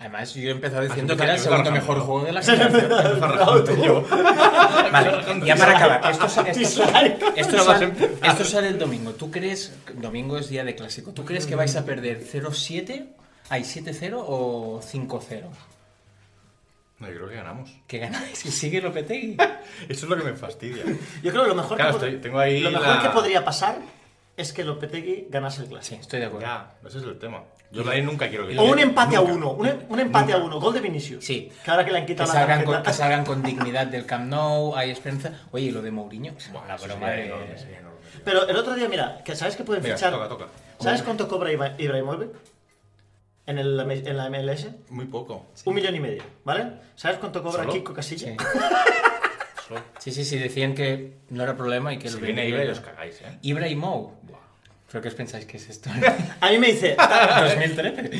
Además, 0.00 0.32
yo 0.32 0.48
he 0.48 0.52
empezado 0.52 0.80
diciendo 0.84 1.14
que 1.18 1.22
era 1.22 1.34
el 1.34 1.38
segundo 1.38 1.70
mejor 1.70 2.00
juego 2.00 2.24
de 2.24 2.32
la 2.32 2.42
generación. 2.42 2.90
Vale, 4.90 5.44
ya 5.44 5.54
para 5.56 5.76
acabar. 5.76 6.10
Esto, 6.10 6.28
sa- 6.30 6.40
esto, 6.48 6.58
Dislike. 6.60 7.24
esto 7.36 7.58
sale, 7.58 7.92
esto 8.22 8.44
sale 8.46 8.68
el 8.68 8.78
domingo. 8.78 9.12
¿Tú 9.12 9.30
crees, 9.30 9.76
domingo 9.92 10.38
es 10.38 10.48
día 10.48 10.64
de 10.64 10.74
clásico, 10.74 11.12
¿tú 11.12 11.26
crees 11.26 11.44
que 11.46 11.56
vais 11.56 11.76
a 11.76 11.84
perder 11.84 12.24
0-7, 12.24 13.06
hay 13.50 13.62
7-0 13.64 14.14
o 14.26 14.80
5-0? 14.82 15.42
No, 16.98 17.08
yo 17.08 17.14
creo 17.16 17.28
que 17.28 17.34
ganamos. 17.34 17.70
¿Qué 17.86 17.98
ganáis? 17.98 18.46
¿Y 18.46 18.50
sigue 18.50 18.80
Lopetegui? 18.80 19.36
Eso 19.88 20.06
es 20.06 20.10
lo 20.10 20.16
que 20.16 20.22
me 20.24 20.34
fastidia. 20.34 20.84
Yo 21.22 21.30
creo 21.32 21.42
que 21.42 21.48
lo 21.48 21.54
mejor, 21.56 21.76
Claro, 21.76 21.92
que, 21.92 21.98
pod- 21.98 22.08
estoy- 22.08 22.20
tengo 22.20 22.38
ahí 22.38 22.60
lo 22.60 22.70
mejor 22.70 22.86
la- 22.96 23.02
que 23.02 23.08
podría 23.10 23.44
pasar 23.44 23.78
es 24.36 24.52
que 24.52 24.64
Lopetegui 24.64 25.26
ganase 25.28 25.60
el 25.62 25.66
Sí, 25.66 25.72
clásico. 25.72 26.00
estoy 26.00 26.20
de 26.20 26.26
acuerdo. 26.26 26.46
Ya, 26.46 26.74
ese 26.86 26.98
es 26.98 27.04
el 27.04 27.18
tema. 27.18 27.42
Yo 27.72 27.82
de 27.82 27.90
ahí 27.90 28.02
nunca 28.02 28.28
quiero 28.28 28.46
que 28.46 28.56
O 28.56 28.62
un 28.64 28.78
empate 28.78 29.16
a 29.16 29.20
uno, 29.20 29.50
un, 29.50 29.68
un 29.88 29.98
empate 30.00 30.32
a 30.32 30.36
uno, 30.36 30.60
gol 30.60 30.72
de 30.74 30.80
Vinicius. 30.80 31.24
Sí. 31.24 31.50
Que 31.64 31.70
ahora 31.72 31.84
que 31.84 31.90
le 31.90 31.98
han 31.98 32.06
Que 32.06 32.12
quitado 32.12 32.32
la 32.32 32.38
salgan, 32.40 32.62
con, 32.64 32.74
tarjeta. 32.74 32.90
que 32.90 32.96
salgan 32.96 33.24
con 33.24 33.42
dignidad 33.42 33.86
del 33.88 34.06
Camp 34.06 34.26
Nou, 34.30 34.76
hay 34.76 34.90
esperanza. 34.90 35.32
Oye, 35.50 35.66
¿y 35.66 35.70
lo 35.72 35.82
de 35.82 35.90
Mourinho? 35.90 36.32
La 36.68 36.76
eso 36.76 36.84
broma 36.86 37.08
sería 37.08 37.08
de... 37.10 37.26
enorme, 37.26 37.58
sería 37.58 37.78
enorme. 37.80 37.98
Pero 38.24 38.48
el 38.48 38.56
otro 38.56 38.74
día, 38.76 38.88
mira, 38.88 39.20
que 39.24 39.34
¿sabes 39.34 39.56
que 39.56 39.64
pueden 39.64 39.82
Mira, 39.82 39.96
fichar? 39.96 40.12
toca, 40.12 40.28
toca. 40.28 40.46
¿Sabes 40.78 41.02
cuánto 41.02 41.26
cobra 41.26 41.50
Ibra- 41.50 41.74
Ibrahimovic? 41.76 42.30
En, 43.46 43.58
el, 43.58 43.78
en 43.78 44.16
la 44.16 44.30
MLS? 44.30 44.68
Muy 44.90 45.06
poco. 45.06 45.46
Un 45.64 45.74
millón 45.74 45.94
y 45.94 46.00
medio, 46.00 46.22
¿vale? 46.44 46.72
¿Sabes 46.96 47.18
cuánto 47.18 47.42
cobra 47.42 47.64
¿Solo? 47.64 47.72
Kiko 47.72 47.92
Casilla? 47.92 48.28
Sí. 48.28 48.36
Sí, 49.98 50.12
sí, 50.12 50.24
sí, 50.24 50.38
decían 50.38 50.74
que 50.74 51.14
no 51.30 51.42
era 51.42 51.56
problema 51.56 51.92
y 51.92 51.98
que 51.98 52.08
Si 52.08 52.16
el 52.16 52.22
viene 52.22 52.48
Ibra 52.48 52.64
y 52.64 52.68
os 52.68 52.80
cagáis, 52.80 53.20
¿eh? 53.22 53.38
Ibra 53.42 53.66
y 53.68 53.74
Mou. 53.74 54.12
¿Pero 54.90 55.02
qué 55.02 55.08
os 55.08 55.14
pensáis 55.14 55.46
que 55.46 55.56
es 55.56 55.68
esto? 55.68 55.90
A 56.40 56.50
mí 56.50 56.58
me 56.58 56.68
dice, 56.68 56.94
2013. 57.40 58.10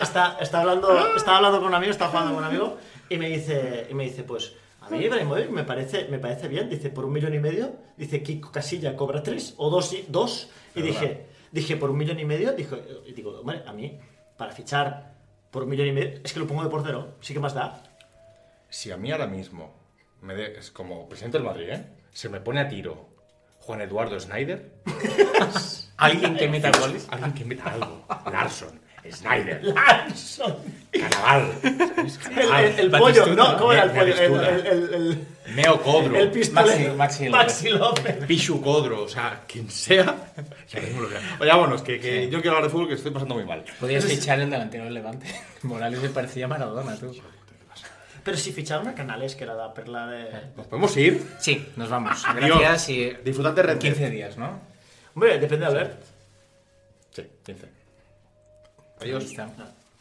está, 0.00 0.36
está, 0.40 0.60
hablando, 0.60 1.16
estaba 1.16 1.38
hablando 1.38 1.58
con 1.58 1.68
un 1.68 1.74
amigo, 1.74 1.90
estaba 1.90 2.10
jugando 2.10 2.34
con 2.34 2.44
un 2.44 2.48
amigo, 2.48 2.78
y 3.08 3.16
me 3.16 3.28
dice, 3.28 3.86
y 3.90 3.94
me 3.94 4.04
dice 4.04 4.22
pues, 4.22 4.52
a 4.80 4.88
mí 4.90 4.98
Ibrahimovic 4.98 5.48
me 5.50 5.64
parece, 5.64 6.06
me 6.08 6.18
parece 6.18 6.46
bien, 6.46 6.68
dice, 6.68 6.90
por 6.90 7.06
un 7.06 7.12
millón 7.12 7.34
y 7.34 7.40
medio, 7.40 7.74
dice, 7.96 8.22
Kiko 8.22 8.52
Casilla 8.52 8.94
cobra 8.94 9.22
tres, 9.22 9.54
o 9.56 9.68
dos, 9.68 9.92
y, 9.94 10.04
dos, 10.08 10.50
y 10.76 10.82
dije, 10.82 11.26
dije, 11.50 11.76
por 11.76 11.90
un 11.90 11.96
millón 11.96 12.20
y 12.20 12.24
medio, 12.24 12.52
dijo, 12.52 12.76
y 13.04 13.12
digo, 13.12 13.40
hombre, 13.40 13.64
a 13.66 13.72
mí, 13.72 13.98
para 14.36 14.52
fichar 14.52 15.14
por 15.50 15.62
un 15.64 15.70
millón 15.70 15.86
y 15.88 15.92
medio, 15.92 16.20
es 16.24 16.32
que 16.32 16.40
lo 16.40 16.46
pongo 16.46 16.62
de 16.64 16.70
portero, 16.70 17.14
sí 17.20 17.32
que 17.34 17.40
más 17.40 17.54
da. 17.54 17.82
Si 18.68 18.90
a 18.90 18.96
mí 18.96 19.10
ahora 19.12 19.26
mismo, 19.26 19.74
me 20.20 20.34
de- 20.34 20.58
es 20.58 20.70
como 20.70 21.08
presidente 21.08 21.38
del 21.38 21.46
Madrid, 21.46 21.68
¿eh? 21.70 21.86
Se 22.12 22.28
me 22.28 22.40
pone 22.40 22.60
a 22.60 22.68
tiro 22.68 23.08
Juan 23.60 23.80
Eduardo 23.80 24.18
Snyder, 24.18 24.72
Alguien 25.98 26.36
que 26.36 26.48
meta 26.48 26.70
goles. 26.78 27.06
alguien 27.10 27.32
que 27.32 27.44
meta 27.44 27.72
algo. 27.72 28.04
Larson, 28.30 28.80
Snyder, 29.12 29.62
Larson. 29.64 30.56
Canaval, 30.92 31.52
Canaval, 32.22 32.64
el- 32.78 32.90
pollo, 32.90 33.26
¿no? 33.34 33.56
¿Cómo 33.58 33.72
era 33.72 33.82
el 33.84 33.90
pollo? 33.90 34.14
El, 34.42 34.66
el, 34.66 34.66
el, 34.66 34.94
el, 35.46 35.54
Neo 35.54 35.80
Codro, 35.82 36.16
el 36.16 36.30
pistolero. 36.30 36.94
Maxi- 36.96 36.96
Maxi 36.96 37.28
López. 37.28 37.30
Maxi 37.46 37.68
López. 37.70 38.26
Pichu 38.26 38.60
Codro, 38.60 39.02
o 39.04 39.08
sea, 39.08 39.42
quien 39.46 39.70
sea. 39.70 40.14
Oye, 41.38 41.50
vámonos, 41.50 41.82
que, 41.82 42.00
que 42.00 42.28
yo 42.28 42.40
quiero 42.40 42.56
hablar 42.56 42.64
de 42.64 42.70
fútbol 42.70 42.88
que 42.88 42.94
estoy 42.94 43.12
pasando 43.12 43.34
muy 43.34 43.44
mal. 43.44 43.64
Podías 43.78 44.04
fichar 44.04 44.40
el 44.40 44.50
delantero 44.50 44.84
del 44.84 44.94
Levante. 44.94 45.26
Morales 45.62 46.00
me 46.00 46.08
parecía 46.08 46.48
Maradona, 46.48 46.96
tú. 46.96 47.14
Pero 48.24 48.36
si 48.38 48.50
ficharon 48.52 48.88
a 48.88 48.94
Canales, 48.94 49.36
que 49.36 49.44
era 49.44 49.54
la 49.54 49.72
perla 49.72 50.08
de... 50.08 50.28
¿Nos 50.56 50.66
podemos 50.66 50.96
ir? 50.96 51.24
Sí, 51.38 51.64
nos 51.76 51.88
vamos. 51.88 52.24
Gracias 52.34 52.88
y... 52.88 53.10
Disfrutad 53.24 53.52
de 53.52 53.62
Red 53.62 53.72
Dead. 53.76 53.92
15 53.94 54.10
días, 54.10 54.36
¿no? 54.36 54.58
Hombre, 55.14 55.38
depende 55.38 55.58
de 55.64 55.66
Albert. 55.66 56.02
Sí, 57.12 57.22
15. 57.44 57.68
Ahí 59.00 59.12
Adiós. 59.12 59.32
No. 59.36 59.75